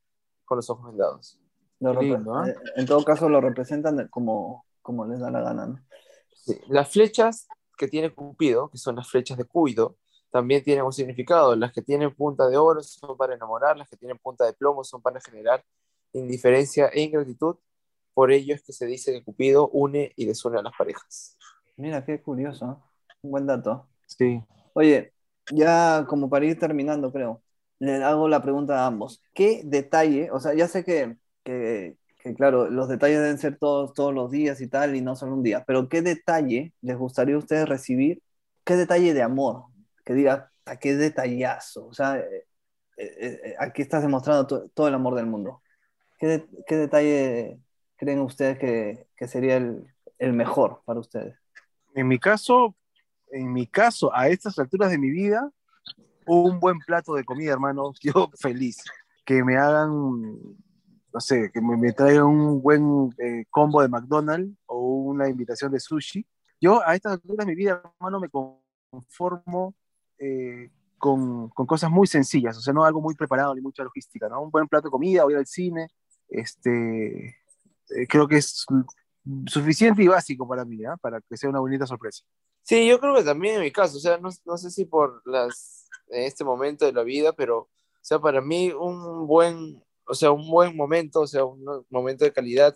con 0.45 0.55
los 0.55 0.69
ojos 0.69 0.85
vendados. 0.85 1.37
¿eh? 2.47 2.55
En 2.77 2.85
todo 2.85 3.03
caso 3.03 3.27
lo 3.27 3.41
representan 3.41 4.07
como, 4.07 4.65
como 4.81 5.05
les 5.05 5.19
da 5.19 5.29
la 5.29 5.41
gana. 5.41 5.85
Las 6.69 6.89
flechas 6.93 7.49
que 7.77 7.89
tiene 7.89 8.13
Cupido, 8.13 8.69
que 8.69 8.77
son 8.77 8.95
las 8.95 9.09
flechas 9.09 9.37
de 9.37 9.43
cuido, 9.43 9.97
también 10.29 10.63
tienen 10.63 10.85
un 10.85 10.93
significado. 10.93 11.57
Las 11.57 11.73
que 11.73 11.81
tienen 11.81 12.15
punta 12.15 12.47
de 12.47 12.55
oro 12.55 12.81
son 12.83 13.17
para 13.17 13.35
enamorar, 13.35 13.75
las 13.75 13.89
que 13.89 13.97
tienen 13.97 14.17
punta 14.17 14.45
de 14.45 14.53
plomo 14.53 14.85
son 14.85 15.01
para 15.01 15.19
generar 15.19 15.61
indiferencia 16.13 16.87
e 16.87 17.01
ingratitud, 17.01 17.57
por 18.13 18.31
ello 18.31 18.55
es 18.55 18.63
que 18.63 18.73
se 18.73 18.85
dice 18.85 19.11
que 19.11 19.23
Cupido 19.23 19.69
une 19.69 20.11
y 20.15 20.25
desune 20.25 20.59
a 20.59 20.63
las 20.63 20.73
parejas. 20.77 21.37
Mira, 21.77 22.05
qué 22.05 22.21
curioso. 22.21 22.83
Un 23.21 23.31
buen 23.31 23.47
dato. 23.47 23.87
Sí. 24.07 24.41
Oye, 24.73 25.13
ya 25.51 26.05
como 26.07 26.29
para 26.29 26.45
ir 26.45 26.59
terminando, 26.59 27.11
creo, 27.11 27.41
le 27.79 28.03
hago 28.03 28.27
la 28.27 28.41
pregunta 28.41 28.83
a 28.83 28.87
ambos. 28.87 29.23
¿Qué 29.33 29.61
detalle, 29.63 30.29
o 30.31 30.39
sea, 30.39 30.53
ya 30.53 30.67
sé 30.67 30.83
que, 30.83 31.17
que, 31.43 31.97
claro, 32.35 32.69
los 32.69 32.87
detalles 32.87 33.19
deben 33.19 33.37
ser 33.37 33.57
todos, 33.57 33.93
todos 33.93 34.13
los 34.13 34.31
días 34.31 34.61
y 34.61 34.67
tal, 34.67 34.95
y 34.95 35.01
no 35.01 35.15
solo 35.15 35.33
un 35.33 35.43
día, 35.43 35.63
pero 35.65 35.89
¿qué 35.89 36.01
detalle 36.01 36.73
les 36.81 36.97
gustaría 36.97 37.35
a 37.35 37.39
ustedes 37.39 37.67
recibir? 37.67 38.21
¿Qué 38.63 38.75
detalle 38.75 39.13
de 39.13 39.23
amor? 39.23 39.65
Que 40.05 40.13
diga, 40.13 40.51
¿a 40.65 40.77
qué 40.77 40.95
detallazo? 40.95 41.87
O 41.87 41.93
sea, 41.93 42.19
eh, 42.19 42.45
eh, 42.97 43.41
eh, 43.43 43.55
aquí 43.59 43.81
estás 43.81 44.03
demostrando 44.03 44.45
todo 44.69 44.87
el 44.87 44.93
amor 44.93 45.15
del 45.15 45.25
mundo. 45.25 45.61
¿Qué, 46.19 46.45
qué 46.67 46.75
detalle 46.75 47.59
creen 48.01 48.19
ustedes 48.21 48.57
que, 48.57 49.27
sería 49.27 49.57
el, 49.57 50.33
mejor 50.33 50.81
para 50.85 50.99
ustedes? 50.99 51.37
En 51.93 52.07
mi 52.07 52.17
caso, 52.17 52.75
en 53.29 53.53
mi 53.53 53.67
caso, 53.67 54.11
a 54.11 54.27
estas 54.27 54.57
alturas 54.57 54.89
de 54.89 54.97
mi 54.97 55.11
vida, 55.11 55.51
un 56.25 56.59
buen 56.59 56.79
plato 56.79 57.13
de 57.13 57.23
comida, 57.23 57.53
hermano, 57.53 57.93
yo 58.01 58.31
feliz. 58.39 58.77
Que 59.23 59.43
me 59.43 59.55
hagan, 59.55 60.31
no 61.13 61.19
sé, 61.19 61.51
que 61.53 61.61
me, 61.61 61.93
traigan 61.93 62.25
un 62.25 62.59
buen 62.59 63.11
eh, 63.19 63.45
combo 63.51 63.83
de 63.83 63.87
McDonald's 63.87 64.57
o 64.65 64.79
una 64.79 65.29
invitación 65.29 65.71
de 65.71 65.79
sushi. 65.79 66.25
Yo 66.59 66.81
a 66.83 66.95
estas 66.95 67.13
alturas 67.13 67.45
de 67.45 67.51
mi 67.51 67.55
vida, 67.55 67.83
hermano, 67.99 68.19
me 68.19 68.29
conformo 68.29 69.75
eh, 70.17 70.71
con, 70.97 71.49
con, 71.49 71.67
cosas 71.67 71.91
muy 71.91 72.07
sencillas, 72.07 72.57
o 72.57 72.61
sea, 72.61 72.73
no 72.73 72.83
algo 72.83 72.99
muy 72.99 73.13
preparado 73.13 73.53
ni 73.53 73.61
mucha 73.61 73.83
logística, 73.83 74.27
¿no? 74.27 74.41
Un 74.41 74.49
buen 74.49 74.67
plato 74.67 74.87
de 74.87 74.91
comida, 74.91 75.23
voy 75.23 75.35
al 75.35 75.45
cine, 75.45 75.87
este, 76.29 77.40
creo 78.07 78.27
que 78.27 78.37
es 78.37 78.65
suficiente 79.47 80.03
y 80.03 80.07
básico 80.07 80.47
para 80.47 80.65
mí, 80.65 80.83
¿ah? 80.85 80.97
para 80.97 81.21
que 81.21 81.37
sea 81.37 81.49
una 81.49 81.59
bonita 81.59 81.85
sorpresa. 81.85 82.23
Sí, 82.63 82.87
yo 82.87 82.99
creo 82.99 83.15
que 83.15 83.23
también 83.23 83.55
en 83.55 83.61
mi 83.61 83.71
caso, 83.71 83.97
o 83.97 83.99
sea, 83.99 84.17
no, 84.17 84.29
no 84.45 84.57
sé 84.57 84.69
si 84.69 84.85
por 84.85 85.21
las, 85.25 85.87
en 86.09 86.23
este 86.23 86.43
momento 86.43 86.85
de 86.85 86.93
la 86.93 87.03
vida, 87.03 87.33
pero, 87.33 87.59
o 87.59 87.69
sea, 88.01 88.19
para 88.19 88.41
mí 88.41 88.71
un 88.71 89.27
buen, 89.27 89.83
o 90.05 90.13
sea, 90.13 90.31
un 90.31 90.49
buen 90.49 90.75
momento, 90.75 91.21
o 91.21 91.27
sea, 91.27 91.45
un 91.45 91.85
momento 91.89 92.25
de 92.25 92.33
calidad, 92.33 92.75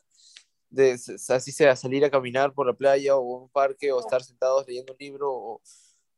de 0.70 0.94
así 0.94 1.52
sea 1.52 1.76
salir 1.76 2.04
a 2.04 2.10
caminar 2.10 2.54
por 2.54 2.68
la 2.68 2.74
playa 2.74 3.16
o 3.16 3.22
un 3.22 3.50
parque 3.50 3.92
o 3.92 4.00
estar 4.00 4.24
sentados 4.24 4.68
leyendo 4.68 4.94
un 4.94 4.98
libro 5.00 5.32
o, 5.32 5.62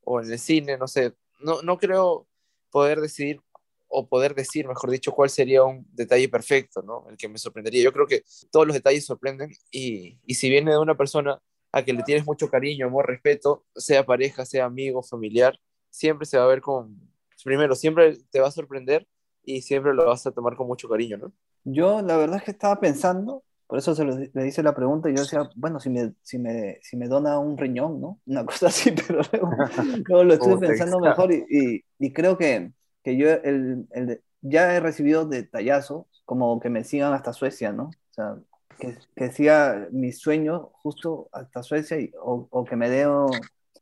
o 0.03 0.21
en 0.21 0.31
el 0.31 0.39
cine, 0.39 0.77
no 0.77 0.87
sé, 0.87 1.13
no, 1.39 1.61
no 1.61 1.77
creo 1.77 2.27
poder 2.71 3.01
decidir 3.01 3.41
o 3.87 4.07
poder 4.07 4.35
decir, 4.35 4.67
mejor 4.67 4.91
dicho, 4.91 5.11
cuál 5.11 5.29
sería 5.29 5.63
un 5.63 5.85
detalle 5.93 6.29
perfecto, 6.29 6.81
¿no? 6.81 7.05
El 7.09 7.17
que 7.17 7.29
me 7.29 7.37
sorprendería. 7.37 7.83
Yo 7.83 7.93
creo 7.93 8.07
que 8.07 8.23
todos 8.51 8.67
los 8.67 8.73
detalles 8.73 9.05
sorprenden 9.05 9.51
y, 9.71 10.19
y 10.25 10.35
si 10.35 10.49
viene 10.49 10.71
de 10.71 10.77
una 10.77 10.95
persona 10.95 11.39
a 11.71 11.83
que 11.83 11.93
le 11.93 12.03
tienes 12.03 12.25
mucho 12.25 12.49
cariño, 12.49 12.87
amor, 12.87 13.07
respeto, 13.07 13.65
sea 13.75 14.05
pareja, 14.05 14.45
sea 14.45 14.65
amigo, 14.65 15.03
familiar, 15.03 15.59
siempre 15.89 16.25
se 16.25 16.37
va 16.37 16.45
a 16.45 16.47
ver 16.47 16.61
con, 16.61 16.99
primero, 17.43 17.75
siempre 17.75 18.17
te 18.29 18.39
va 18.39 18.47
a 18.47 18.51
sorprender 18.51 19.07
y 19.43 19.61
siempre 19.61 19.93
lo 19.93 20.05
vas 20.05 20.25
a 20.27 20.31
tomar 20.31 20.55
con 20.55 20.67
mucho 20.67 20.89
cariño, 20.89 21.17
¿no? 21.17 21.33
Yo 21.63 22.01
la 22.01 22.17
verdad 22.17 22.37
es 22.37 22.43
que 22.43 22.51
estaba 22.51 22.79
pensando, 22.79 23.43
por 23.67 23.79
eso 23.79 23.93
se 23.95 24.05
le 24.05 24.47
hice 24.47 24.63
la 24.63 24.75
pregunta 24.75 25.09
y 25.09 25.15
yo 25.15 25.21
decía, 25.21 25.49
bueno, 25.55 25.79
si 25.79 25.89
me, 25.89 26.13
si 26.21 26.37
me, 26.37 26.79
si 26.81 26.95
me 26.95 27.07
dona 27.07 27.39
un 27.39 27.57
riñón, 27.57 27.99
¿no? 27.99 28.19
Una 28.25 28.45
cosa 28.45 28.67
así, 28.67 28.91
pero 29.07 29.21
luego, 29.31 30.23
lo 30.23 30.33
estuve 30.33 30.67
pensando 30.67 30.99
mejor 30.99 31.31
y, 31.33 31.83
y, 31.99 32.13
creo 32.13 32.37
que, 32.37 32.71
que 33.07 33.15
yo 33.15 33.29
el, 33.29 33.87
el, 33.91 34.21
ya 34.41 34.75
he 34.75 34.81
recibido 34.81 35.25
detallazos 35.25 36.07
como 36.25 36.59
que 36.59 36.69
me 36.69 36.83
sigan 36.83 37.13
hasta 37.13 37.31
Suecia, 37.31 37.71
¿no? 37.71 37.85
O 37.85 38.13
sea, 38.13 38.35
que, 38.77 38.97
que 39.15 39.31
siga 39.31 39.87
mi 39.91 40.11
sueño 40.11 40.71
justo 40.73 41.29
hasta 41.31 41.63
Suecia 41.63 41.97
y, 42.01 42.11
o, 42.21 42.49
o, 42.49 42.65
que 42.65 42.75
me 42.75 42.89
dé, 42.89 43.07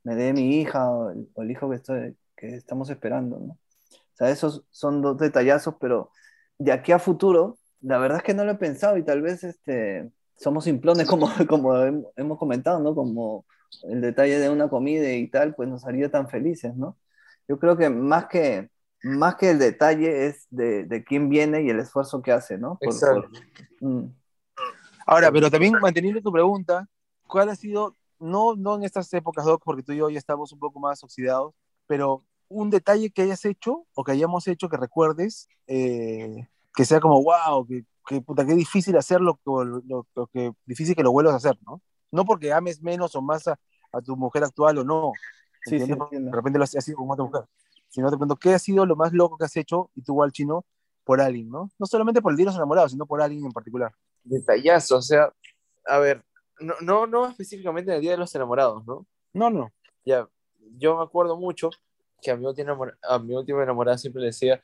me 0.04 0.14
dé 0.14 0.32
mi 0.32 0.62
hija 0.62 0.92
o 0.92 1.10
el, 1.10 1.50
hijo 1.50 1.72
que, 1.72 1.76
estoy, 1.76 2.16
que 2.38 2.54
estamos 2.54 2.92
esperando, 2.92 3.40
¿no? 3.40 3.54
O 3.54 4.16
sea, 4.16 4.30
esos 4.30 4.64
son 4.70 5.02
dos 5.02 5.18
detallazos, 5.18 5.74
pero 5.82 6.12
de 6.60 6.72
aquí 6.72 6.92
a 6.92 7.00
futuro, 7.00 7.58
la 7.82 7.98
verdad 7.98 8.20
es 8.20 8.24
que 8.24 8.36
no 8.36 8.46
lo 8.46 8.52
he 8.52 8.56
pensado 8.56 8.96
y 8.98 9.04
tal 9.04 9.24
vez 9.24 9.44
este, 9.44 10.12
somos 10.36 10.66
simplones 10.66 11.08
como, 11.10 11.32
como 11.50 11.76
hemos 12.16 12.38
comentado, 12.38 12.80
¿no? 12.80 12.94
Como 12.94 13.44
el 13.90 14.02
detalle 14.02 14.38
de 14.38 14.52
una 14.52 14.70
comida 14.70 15.12
y 15.12 15.28
tal, 15.32 15.56
pues 15.56 15.68
nos 15.68 15.84
haría 15.84 16.12
tan 16.12 16.30
felices, 16.30 16.76
¿no? 16.76 17.00
Yo 17.48 17.58
creo 17.58 17.76
que 17.76 17.90
más 17.90 18.28
que, 18.28 18.70
más 19.06 19.36
que 19.36 19.52
el 19.52 19.60
detalle 19.60 20.26
es 20.26 20.48
de, 20.50 20.84
de 20.84 21.04
quién 21.04 21.30
viene 21.30 21.62
y 21.62 21.70
el 21.70 21.80
esfuerzo 21.80 22.24
que 22.24 22.32
hace, 22.32 22.58
¿no? 22.58 22.80
Exacto. 22.82 23.30
Mm. 23.80 24.06
Ahora, 25.06 25.32
pero 25.32 25.52
también 25.52 25.74
manteniendo 25.80 26.22
tu 26.22 26.32
pregunta, 26.32 26.90
¿cuál 27.28 27.50
ha 27.50 27.56
sido, 27.56 27.96
no, 28.20 28.56
no 28.56 28.76
en 28.76 28.84
estas 28.84 29.14
épocas, 29.14 29.46
Doc, 29.46 29.62
porque 29.64 29.84
tú 29.84 29.92
y 29.92 29.98
yo 29.98 30.10
ya 30.10 30.18
estamos 30.18 30.52
un 30.52 30.58
poco 30.58 30.80
más 30.80 31.04
oxidados, 31.04 31.54
pero 31.86 32.24
un 32.48 32.72
detalle 32.72 33.12
que 33.12 33.22
hayas 33.22 33.46
hecho 33.46 33.86
o 33.94 34.04
que 34.04 34.14
hayamos 34.14 34.48
hecho 34.48 34.70
que 34.70 34.78
recuerdes, 34.78 35.48
eh, 35.68 36.48
que 36.76 36.84
sea 36.84 37.00
como, 37.00 37.22
wow, 37.22 37.64
que, 37.68 37.86
que, 38.08 38.22
puta, 38.22 38.44
qué 38.44 38.56
difícil 38.56 38.98
hacerlo, 38.98 39.40
lo, 39.46 39.84
lo, 40.16 40.28
que 40.34 40.52
difícil 40.66 40.96
que 40.96 41.04
lo 41.04 41.12
vuelvas 41.12 41.36
a 41.36 41.38
hacer, 41.38 41.60
¿no? 41.64 41.80
No 42.12 42.26
porque 42.26 42.52
ames 42.52 42.82
menos 42.82 43.16
o 43.16 43.22
más 43.22 43.48
a, 43.48 43.60
a 43.92 44.02
tu 44.02 44.18
mujer 44.18 44.44
actual 44.44 44.80
o 44.80 44.84
no, 44.84 45.12
sí, 45.64 45.80
sí, 45.80 45.86
de 45.86 46.32
repente 46.32 46.58
lo 46.58 46.64
has 46.64 46.72
sido 46.72 46.98
con 46.98 47.12
otra 47.12 47.26
mujer, 47.26 47.44
sino 47.96 48.10
te 48.10 48.18
pregunto, 48.18 48.36
¿qué 48.36 48.54
ha 48.54 48.60
sido 48.60 48.86
lo 48.86 48.98
más 48.98 49.14
loco 49.14 49.38
que 49.38 49.46
has 49.46 49.56
hecho 49.56 49.90
y 49.96 50.02
tú 50.02 50.12
igual 50.12 50.34
chino 50.34 50.66
por 51.06 51.22
alguien, 51.22 51.50
¿no? 51.50 51.72
No 51.80 51.86
solamente 51.86 52.22
por 52.22 52.34
el 52.34 52.38
día 52.38 52.44
de 52.44 52.48
los 52.48 52.56
enamorados, 52.56 52.92
sino 52.92 53.06
por 53.06 53.22
alguien 53.22 53.46
en 53.46 53.54
particular. 53.54 53.94
Detallazo, 54.26 54.98
o 54.98 55.02
sea, 55.02 55.32
a 55.86 56.00
ver, 56.00 56.26
no, 56.60 56.74
no, 56.82 57.08
no 57.08 57.30
específicamente 57.30 57.92
en 57.92 57.96
el 57.96 58.02
día 58.02 58.12
de 58.12 58.18
los 58.18 58.36
enamorados, 58.36 58.86
¿no? 58.86 59.08
No, 59.32 59.50
no. 59.50 59.72
Ya, 60.04 60.28
yo 60.78 60.98
me 60.98 61.04
acuerdo 61.04 61.38
mucho 61.38 61.70
que 62.22 62.32
a 62.32 62.36
mi 62.36 62.46
última, 62.46 62.78
a 63.04 63.20
mi 63.20 63.34
última 63.34 63.64
enamorada 63.64 63.98
siempre 63.98 64.20
le 64.20 64.28
decía 64.28 64.62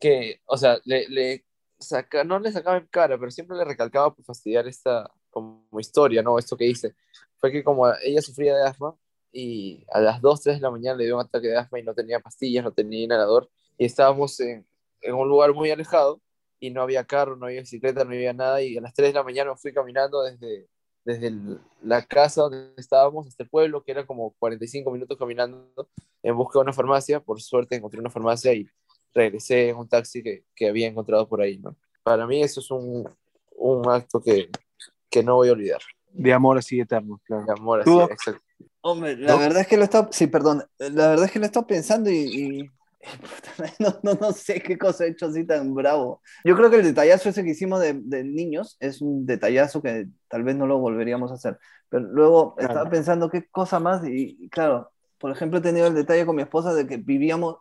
que, 0.00 0.40
o 0.46 0.56
sea, 0.56 0.78
le, 0.84 1.08
le 1.08 1.44
saca, 1.78 2.24
no 2.24 2.40
le 2.40 2.50
sacaba 2.50 2.78
en 2.78 2.88
cara, 2.88 3.18
pero 3.18 3.30
siempre 3.30 3.56
le 3.56 3.64
recalcaba 3.64 4.12
por 4.12 4.24
fastidiar 4.24 4.66
esta 4.66 5.08
como 5.30 5.64
historia, 5.78 6.22
¿no? 6.22 6.40
Esto 6.40 6.56
que 6.56 6.66
hice. 6.66 6.96
Fue 7.36 7.52
que 7.52 7.62
como 7.62 7.86
ella 8.02 8.20
sufría 8.20 8.56
de 8.56 8.66
asma 8.66 8.96
y 9.32 9.84
a 9.92 10.00
las 10.00 10.20
2, 10.20 10.40
3 10.42 10.56
de 10.56 10.62
la 10.62 10.70
mañana 10.70 10.96
le 10.96 11.04
dio 11.04 11.16
un 11.16 11.22
ataque 11.22 11.48
de 11.48 11.56
asma 11.56 11.78
y 11.78 11.82
no 11.82 11.94
tenía 11.94 12.20
pastillas, 12.20 12.64
no 12.64 12.72
tenía 12.72 13.04
inhalador 13.04 13.48
y 13.76 13.84
estábamos 13.84 14.38
en, 14.40 14.66
en 15.00 15.14
un 15.14 15.28
lugar 15.28 15.52
muy 15.54 15.70
alejado 15.70 16.20
y 16.60 16.70
no 16.70 16.82
había 16.82 17.04
carro, 17.04 17.36
no 17.36 17.46
había 17.46 17.60
bicicleta, 17.60 18.04
no 18.04 18.10
había 18.10 18.32
nada 18.32 18.62
y 18.62 18.76
a 18.76 18.80
las 18.80 18.94
3 18.94 19.08
de 19.10 19.14
la 19.14 19.22
mañana 19.22 19.50
me 19.50 19.56
fui 19.56 19.72
caminando 19.72 20.22
desde, 20.22 20.68
desde 21.04 21.32
la 21.82 22.04
casa 22.04 22.42
donde 22.42 22.72
estábamos 22.76 23.26
hasta 23.26 23.42
el 23.42 23.48
pueblo, 23.48 23.82
que 23.82 23.92
era 23.92 24.06
como 24.06 24.34
45 24.38 24.90
minutos 24.90 25.16
caminando 25.16 25.88
en 26.22 26.36
busca 26.36 26.58
de 26.58 26.64
una 26.64 26.72
farmacia. 26.72 27.20
Por 27.20 27.40
suerte 27.40 27.76
encontré 27.76 28.00
una 28.00 28.10
farmacia 28.10 28.52
y 28.52 28.68
regresé 29.14 29.70
en 29.70 29.76
un 29.76 29.88
taxi 29.88 30.22
que, 30.22 30.44
que 30.54 30.68
había 30.68 30.88
encontrado 30.88 31.28
por 31.28 31.40
ahí, 31.40 31.58
¿no? 31.58 31.76
Para 32.02 32.26
mí 32.26 32.42
eso 32.42 32.60
es 32.60 32.70
un, 32.70 33.08
un 33.56 33.88
acto 33.88 34.20
que, 34.20 34.50
que, 35.10 35.22
no 35.22 35.36
voy 35.36 35.48
a 35.48 35.52
olvidar. 35.52 35.80
De 36.10 36.32
amor 36.32 36.58
así 36.58 36.80
eterno, 36.80 37.20
claro. 37.24 37.44
De 37.44 37.52
amor 37.52 37.80
así, 37.80 37.98
exacto. 38.12 38.42
Hombre, 38.80 39.16
la 39.16 39.36
verdad 39.36 39.62
es 39.62 39.66
que 39.66 39.76
lo 39.76 39.84
he 39.84 39.90
sí, 40.10 40.28
perdón, 40.28 40.64
la 40.78 41.08
verdad 41.08 41.24
es 41.24 41.32
que 41.32 41.38
lo 41.38 41.44
he 41.44 41.46
estado 41.46 41.66
pensando 41.66 42.10
y, 42.10 42.70
No, 43.78 43.98
no, 44.02 44.14
no, 44.20 44.32
sé 44.32 44.60
qué 44.60 44.78
cosa 44.78 45.04
he 45.04 45.10
hecho 45.10 45.26
así 45.26 45.44
tan 45.44 45.74
bravo. 45.74 46.22
Yo 46.44 46.56
creo 46.56 46.70
que 46.70 46.76
el 46.76 46.84
detallazo 46.84 47.28
ese 47.28 47.44
que 47.44 47.50
hicimos 47.50 47.80
de, 47.80 47.94
de, 47.94 48.24
niños 48.24 48.76
es 48.80 49.00
un 49.00 49.26
detallazo 49.26 49.82
que 49.82 50.08
tal 50.28 50.42
vez 50.42 50.56
no 50.56 50.66
lo 50.66 50.78
volveríamos 50.78 51.30
a 51.30 51.34
hacer. 51.34 51.58
Pero 51.88 52.04
luego 52.04 52.54
estaba 52.58 52.88
pensando 52.90 53.30
qué 53.30 53.46
cosa 53.48 53.80
más 53.80 54.06
y, 54.06 54.48
claro, 54.50 54.90
por 55.18 55.30
ejemplo 55.30 55.58
he 55.58 55.62
tenido 55.62 55.86
el 55.86 55.94
detalle 55.94 56.26
con 56.26 56.36
mi 56.36 56.42
esposa 56.42 56.74
de 56.74 56.86
que 56.86 56.96
vivíamos 56.98 57.56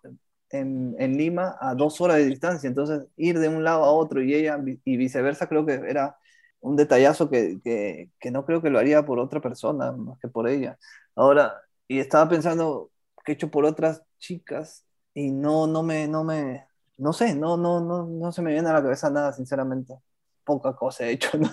en, 0.50 0.96
en, 1.00 1.18
Lima 1.18 1.58
a 1.60 1.76
dos 1.76 2.00
horas 2.02 2.18
de 2.18 2.26
distancia, 2.26 2.68
entonces 2.68 3.06
ir 3.16 3.40
de 3.40 3.48
un 3.50 3.64
lado 3.64 3.84
a 3.84 3.92
otro 3.92 4.22
y 4.22 4.34
ella 4.34 4.60
y 4.86 4.98
viceversa 4.98 5.48
creo 5.48 5.66
que 5.66 5.74
era 5.74 6.18
un 6.62 6.76
detallazo 6.76 7.30
que, 7.30 7.60
que, 7.64 8.10
que 8.20 8.32
no 8.32 8.46
creo 8.46 8.62
que 8.62 8.70
lo 8.70 8.80
haría 8.80 9.06
por 9.06 9.20
otra 9.20 9.42
persona 9.42 9.92
más 9.92 10.20
que 10.20 10.28
por 10.28 10.48
ella. 10.48 10.78
Ahora, 11.16 11.62
y 11.88 12.00
estaba 12.00 12.28
pensando 12.30 12.92
que 13.24 13.32
he 13.32 13.36
hecho 13.36 13.52
por 13.52 13.66
otras 13.66 14.04
chicas 14.20 14.86
y 15.14 15.32
no, 15.32 15.68
no 15.68 15.84
me, 15.84 16.08
no 16.08 16.24
me, 16.24 16.68
no 16.98 17.14
sé, 17.14 17.36
no, 17.36 17.58
no, 17.58 17.80
no, 17.82 18.06
no 18.06 18.32
se 18.32 18.42
me 18.42 18.52
viene 18.52 18.70
a 18.70 18.74
la 18.74 18.84
cabeza 18.84 19.10
nada, 19.10 19.34
sinceramente. 19.34 19.96
Poca 20.44 20.76
cosa 20.76 21.06
he 21.06 21.12
hecho, 21.12 21.38
¿no? 21.38 21.50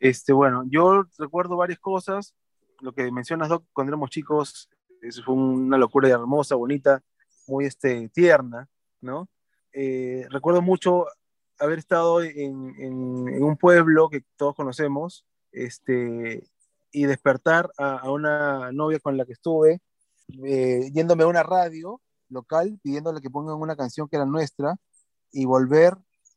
Este, 0.00 0.32
bueno, 0.32 0.64
yo 0.68 1.04
recuerdo 1.18 1.56
varias 1.56 1.78
cosas. 1.78 2.34
Lo 2.80 2.92
que 2.92 3.10
mencionas, 3.10 3.48
Doc, 3.48 3.64
cuando 3.72 3.90
éramos 3.90 4.10
chicos, 4.10 4.68
eso 5.02 5.22
fue 5.24 5.34
una 5.34 5.78
locura 5.78 6.08
hermosa, 6.08 6.54
bonita, 6.54 7.02
muy 7.46 7.64
este, 7.64 8.08
tierna, 8.10 8.68
¿no? 9.00 9.28
Eh, 9.72 10.26
recuerdo 10.30 10.62
mucho 10.62 11.06
haber 11.58 11.78
estado 11.78 12.22
en, 12.22 12.54
un 12.54 13.56
pueblo 13.56 14.08
que 14.08 14.22
todos 14.36 14.54
conocemos, 14.54 15.24
este, 15.52 16.48
y 16.92 17.04
despertar 17.04 17.70
a, 17.78 18.10
una 18.10 18.72
novia 18.72 18.98
con 19.00 19.16
la 19.16 19.24
que 19.24 19.32
estuve, 19.32 19.80
eh, 20.44 20.90
yéndome 20.92 21.24
a 21.24 21.26
una 21.26 21.42
radio 21.42 22.00
local 22.28 22.78
pidiéndole 22.82 23.20
que 23.20 23.30
pongan 23.30 23.56
una 23.56 23.76
canción 23.76 24.08
que 24.08 24.16
era 24.16 24.26
nuestra 24.26 24.76
y 25.32 25.46
volver 25.46 25.96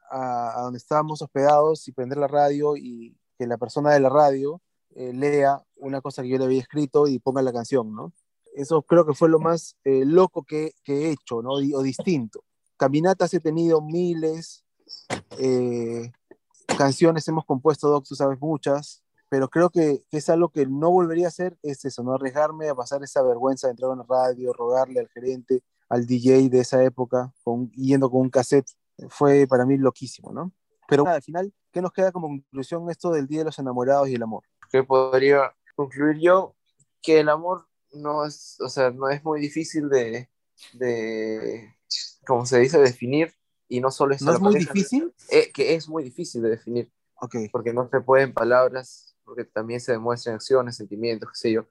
a, 0.09 0.61
donde 0.63 0.77
estábamos 0.77 1.21
hospedados 1.21 1.87
y 1.87 1.91
prender 1.91 2.17
la 2.17 2.27
radio 2.27 2.75
y 2.77 3.17
que 3.37 3.47
la 3.47 3.57
persona 3.57 3.91
de 3.91 3.99
la 3.99 4.09
radio 4.09 4.61
eh, 4.95 5.13
lea 5.13 5.61
una 5.77 6.01
cosa 6.01 6.21
que 6.21 6.29
yo 6.29 6.37
le 6.37 6.45
había 6.45 6.61
escrito 6.61 7.07
y 7.07 7.19
ponga 7.19 7.41
la 7.41 7.53
canción, 7.53 7.95
¿no? 7.95 8.13
Eso 8.53 8.81
creo 8.81 9.05
que 9.05 9.13
fue 9.13 9.29
lo 9.29 9.39
más 9.39 9.77
eh, 9.85 10.03
loco 10.05 10.43
que, 10.43 10.73
que, 10.83 11.05
he 11.07 11.11
hecho, 11.11 11.41
¿no? 11.41 11.51
O 11.53 11.81
distinto. 11.81 12.43
Caminatas 12.75 13.33
he 13.33 13.39
tenido 13.39 13.81
miles, 13.81 14.65
eh, 15.39 16.11
canciones 16.77 17.27
hemos 17.27 17.45
compuesto, 17.45 17.87
Doc, 17.87 18.05
tú 18.07 18.15
sabes 18.15 18.39
muchas, 18.39 19.03
pero 19.29 19.49
creo 19.49 19.69
que, 19.69 20.03
es 20.11 20.29
algo 20.29 20.49
que 20.49 20.65
no 20.65 20.91
volvería 20.91 21.25
a 21.25 21.29
hacer, 21.29 21.57
es 21.63 21.85
eso, 21.85 22.03
no 22.03 22.13
arriesgarme 22.13 22.69
a 22.69 22.75
pasar 22.75 23.03
esa 23.03 23.21
vergüenza 23.21 23.67
de 23.67 23.71
entrar 23.71 23.91
a 23.91 23.93
una 23.93 24.05
radio, 24.07 24.53
rogarle 24.53 24.99
al 24.99 25.09
gerente, 25.09 25.63
al 25.89 26.05
DJ 26.05 26.49
de 26.49 26.59
esa 26.59 26.83
época, 26.83 27.33
con, 27.43 27.71
yendo 27.71 28.09
con 28.09 28.21
un 28.21 28.29
cassette, 28.29 28.69
fue 29.09 29.47
para 29.47 29.65
mí 29.65 29.77
loquísimo, 29.77 30.31
¿no? 30.31 30.51
Pero 30.87 31.07
al 31.07 31.21
final, 31.21 31.53
¿qué 31.71 31.81
nos 31.81 31.93
queda 31.93 32.11
como 32.11 32.27
conclusión 32.27 32.89
esto 32.89 33.11
del 33.11 33.27
Día 33.27 33.39
de 33.39 33.45
los 33.45 33.59
Enamorados 33.59 34.09
y 34.09 34.15
el 34.15 34.23
amor? 34.23 34.43
Que 34.69 34.83
podría 34.83 35.55
concluir 35.75 36.17
yo 36.19 36.55
que 37.01 37.21
el 37.21 37.29
amor 37.29 37.67
no 37.93 38.25
es, 38.25 38.57
o 38.59 38.67
sea, 38.67 38.91
no 38.91 39.09
es 39.09 39.23
muy 39.23 39.39
difícil 39.39 39.87
de, 39.89 40.29
de 40.73 41.73
como 42.25 42.45
se 42.45 42.59
dice, 42.59 42.79
definir 42.79 43.33
y 43.71 43.79
no 43.79 43.89
solo 43.89 44.13
es... 44.13 44.21
¿No 44.21 44.33
es 44.33 44.41
muy 44.41 44.55
difícil? 44.55 45.13
Eh, 45.29 45.49
que 45.53 45.75
es 45.75 45.87
muy 45.87 46.03
difícil 46.03 46.41
de 46.41 46.49
definir. 46.49 46.91
Okay. 47.15 47.47
Porque 47.47 47.73
no 47.73 47.87
se 47.89 48.01
puede 48.01 48.23
en 48.23 48.33
palabras, 48.33 49.15
porque 49.23 49.45
también 49.45 49.79
se 49.79 49.93
demuestran 49.93 50.35
acciones, 50.35 50.75
sentimientos, 50.75 51.29
qué 51.29 51.37
sé 51.37 51.51
yo. 51.53 51.65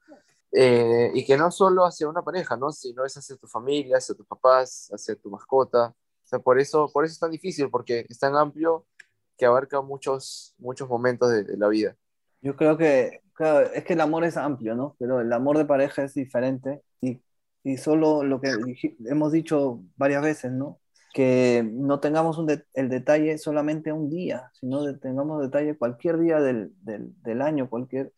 Eh, 0.51 1.11
y 1.13 1.23
que 1.23 1.37
no 1.37 1.51
solo 1.51 1.85
hacia 1.85 2.09
una 2.09 2.23
pareja, 2.23 2.57
¿no? 2.57 2.71
sino 2.71 3.05
es 3.05 3.15
hacia 3.15 3.35
tu 3.37 3.47
familia, 3.47 3.97
hacia 3.97 4.15
tus 4.15 4.25
papás, 4.25 4.89
hacia 4.91 5.15
tu 5.15 5.29
mascota. 5.29 5.93
O 6.23 6.27
sea, 6.27 6.39
por 6.39 6.59
eso, 6.59 6.89
por 6.91 7.05
eso 7.05 7.13
es 7.13 7.19
tan 7.19 7.29
difícil, 7.29 7.69
porque 7.69 8.07
es 8.09 8.17
tan 8.17 8.35
amplio 8.35 8.87
que 9.37 9.45
abarca 9.45 9.79
muchos, 9.81 10.55
muchos 10.57 10.89
momentos 10.89 11.31
de, 11.31 11.55
la 11.55 11.67
vida. 11.67 11.95
Yo 12.41 12.55
creo 12.55 12.77
que, 12.77 13.21
claro, 13.33 13.71
es 13.71 13.83
que 13.83 13.93
el 13.93 14.01
amor 14.01 14.23
es 14.23 14.37
amplio, 14.37 14.73
¿no? 14.73 14.95
Pero 14.97 15.21
el 15.21 15.31
amor 15.31 15.59
de 15.59 15.65
pareja 15.65 16.03
es 16.03 16.15
diferente 16.15 16.81
y, 16.99 17.21
y 17.63 17.77
solo 17.77 18.23
lo 18.23 18.41
que 18.41 18.55
hemos 19.05 19.31
dicho 19.31 19.83
varias 19.97 20.23
veces, 20.23 20.51
¿no? 20.51 20.80
Que 21.13 21.67
no 21.69 21.99
tengamos 21.99 22.39
el 22.73 22.89
detalle 22.89 23.37
solamente 23.37 23.91
un 23.91 24.09
día, 24.09 24.49
sino 24.53 24.97
tengamos 24.99 25.41
detalle 25.41 25.77
cualquier 25.77 26.19
día 26.19 26.39
del, 26.39 26.73
del, 26.81 27.41
año, 27.41 27.69
cualquier... 27.69 28.13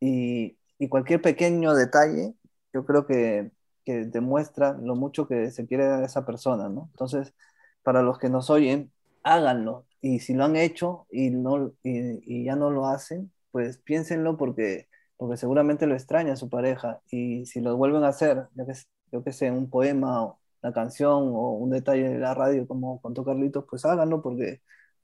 Y, 0.00 0.58
y 0.78 0.88
cualquier 0.88 1.20
pequeño 1.20 1.74
detalle, 1.74 2.34
yo 2.72 2.86
creo 2.86 3.06
que, 3.06 3.50
que, 3.84 4.06
demuestra 4.06 4.72
lo 4.72 4.96
mucho 4.96 5.28
que 5.28 5.50
se 5.50 5.66
quiere 5.66 5.84
a 5.84 6.04
esa 6.04 6.24
persona, 6.24 6.70
¿no? 6.70 6.88
Entonces, 6.92 7.34
para 7.82 8.02
los 8.02 8.18
que 8.18 8.30
nos 8.30 8.48
oyen, 8.50 8.90
háganlo. 9.22 9.86
Y 10.00 10.20
si 10.20 10.34
lo 10.34 10.44
han 10.44 10.56
hecho 10.56 11.06
y, 11.10 11.30
no, 11.30 11.74
y, 11.82 12.20
y 12.24 12.44
ya 12.44 12.56
no 12.56 12.70
lo 12.70 12.86
hacen, 12.86 13.30
pues 13.50 13.78
piénsenlo 13.78 14.36
porque, 14.36 14.88
porque 15.16 15.36
seguramente 15.36 15.86
lo 15.86 15.94
extraña 15.94 16.36
su 16.36 16.48
pareja. 16.48 17.00
Y 17.10 17.46
si 17.46 17.60
lo 17.60 17.76
vuelven 17.76 18.04
a 18.04 18.08
hacer, 18.08 18.48
ya 18.54 18.66
que 18.66 18.72
yo 19.12 19.24
qué 19.24 19.32
sé, 19.32 19.50
un 19.50 19.70
poema, 19.70 20.34
una 20.62 20.72
canción 20.72 21.30
o 21.34 21.52
un 21.52 21.70
detalle 21.70 22.08
de 22.08 22.18
la 22.18 22.34
radio 22.34 22.66
como 22.66 23.00
contó 23.00 23.24
Carlitos, 23.24 23.64
pues 23.68 23.84
háganlo 23.84 24.22
porque 24.22 24.60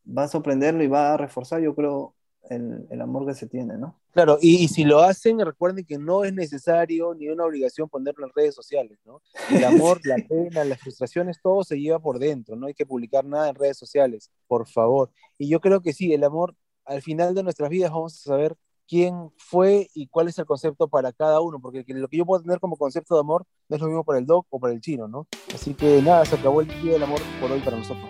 va 0.07 0.25
a 0.25 0.29
sorprenderlo 0.29 0.83
y 0.83 0.89
va 0.89 1.15
a 1.15 1.17
reforzar, 1.17 1.61
yo 1.61 1.75
creo, 1.75 2.15
el, 2.51 2.87
el 2.91 3.01
amor 3.01 3.27
que 3.27 3.35
se 3.35 3.47
tiene, 3.47 3.77
¿no? 3.77 3.99
Claro, 4.13 4.39
y, 4.41 4.69
si 4.69 4.85
lo 4.85 5.01
hacen, 5.01 5.39
recuerden 5.41 5.85
que 5.85 5.99
no 5.99 6.25
es 6.25 6.33
necesario 6.33 7.15
ni 7.15 7.29
una 7.29 7.45
obligación 7.45 7.89
ponerlo 7.89 8.27
en 8.27 8.33
redes 8.35 8.55
sociales, 8.55 8.99
¿no? 9.05 9.21
El 9.51 9.65
amor, 9.65 10.01
la 10.05 10.17
pena, 10.17 10.65
las 10.65 10.81
frustraciones, 10.81 11.41
todo 11.43 11.65
se 11.65 11.79
lleva 11.79 11.99
por 11.99 12.19
dentro, 12.19 12.57
no 12.57 12.67
hay 12.67 12.75
que 12.75 12.87
publicar 12.87 13.25
nada 13.25 13.49
en 13.49 13.55
redes 13.55 13.77
sociales, 13.77 14.31
por 14.47 14.67
favor. 14.67 15.11
Y 15.39 15.49
yo 15.49 15.61
creo 15.61 15.83
que 15.83 15.93
sí, 15.93 16.13
el 16.15 16.25
amor, 16.25 16.55
al 16.85 17.03
final 17.03 17.35
de 17.35 17.43
nuestras 17.43 17.69
vidas 17.69 17.91
vamos 17.91 18.15
a 18.15 18.29
saber 18.31 18.57
quién 18.89 19.31
fue 19.37 19.89
y 19.95 20.07
cuál 20.09 20.29
es 20.29 20.39
el 20.39 20.47
concepto 20.47 20.89
para 20.89 21.13
cada 21.13 21.41
uno, 21.41 21.61
porque 21.61 21.85
lo 21.89 22.09
que 22.09 22.17
yo 22.17 22.27
puedo 22.27 22.43
tener 22.43 22.61
como 22.61 22.77
concepto 22.77 23.15
de 23.15 23.21
amor 23.21 23.45
no 23.69 23.77
es 23.77 23.83
lo 23.83 23.89
mismo 23.89 24.05
para 24.05 24.19
el 24.19 24.27
doc 24.27 24.47
o 24.51 24.61
para 24.61 24.73
el 24.73 24.81
chino, 24.81 25.09
¿no? 25.09 25.27
Así 25.55 25.75
que 25.75 26.01
nada, 26.03 26.25
se 26.25 26.37
acabó 26.37 26.61
el 26.61 26.69
día 26.83 26.95
del 26.95 27.03
amor 27.03 27.21
por 27.41 27.51
hoy 27.51 27.61
para 27.61 27.77
nosotros. 27.77 28.09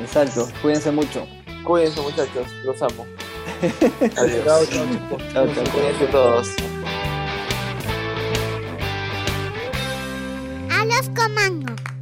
Exacto, 0.00 0.46
cuídense 0.62 0.90
mucho. 0.92 1.26
Cuídense 1.64 2.00
muchachos, 2.00 2.46
los 2.64 2.80
amo. 2.82 3.06
Adiós. 4.16 4.44
Chao, 4.44 4.64
chao, 4.66 4.86
chao, 5.32 5.54
chao. 5.54 5.64
Cuídense 5.72 6.06
todos. 6.12 6.48
A 10.70 10.84
los 10.84 11.08
comandos. 11.10 11.95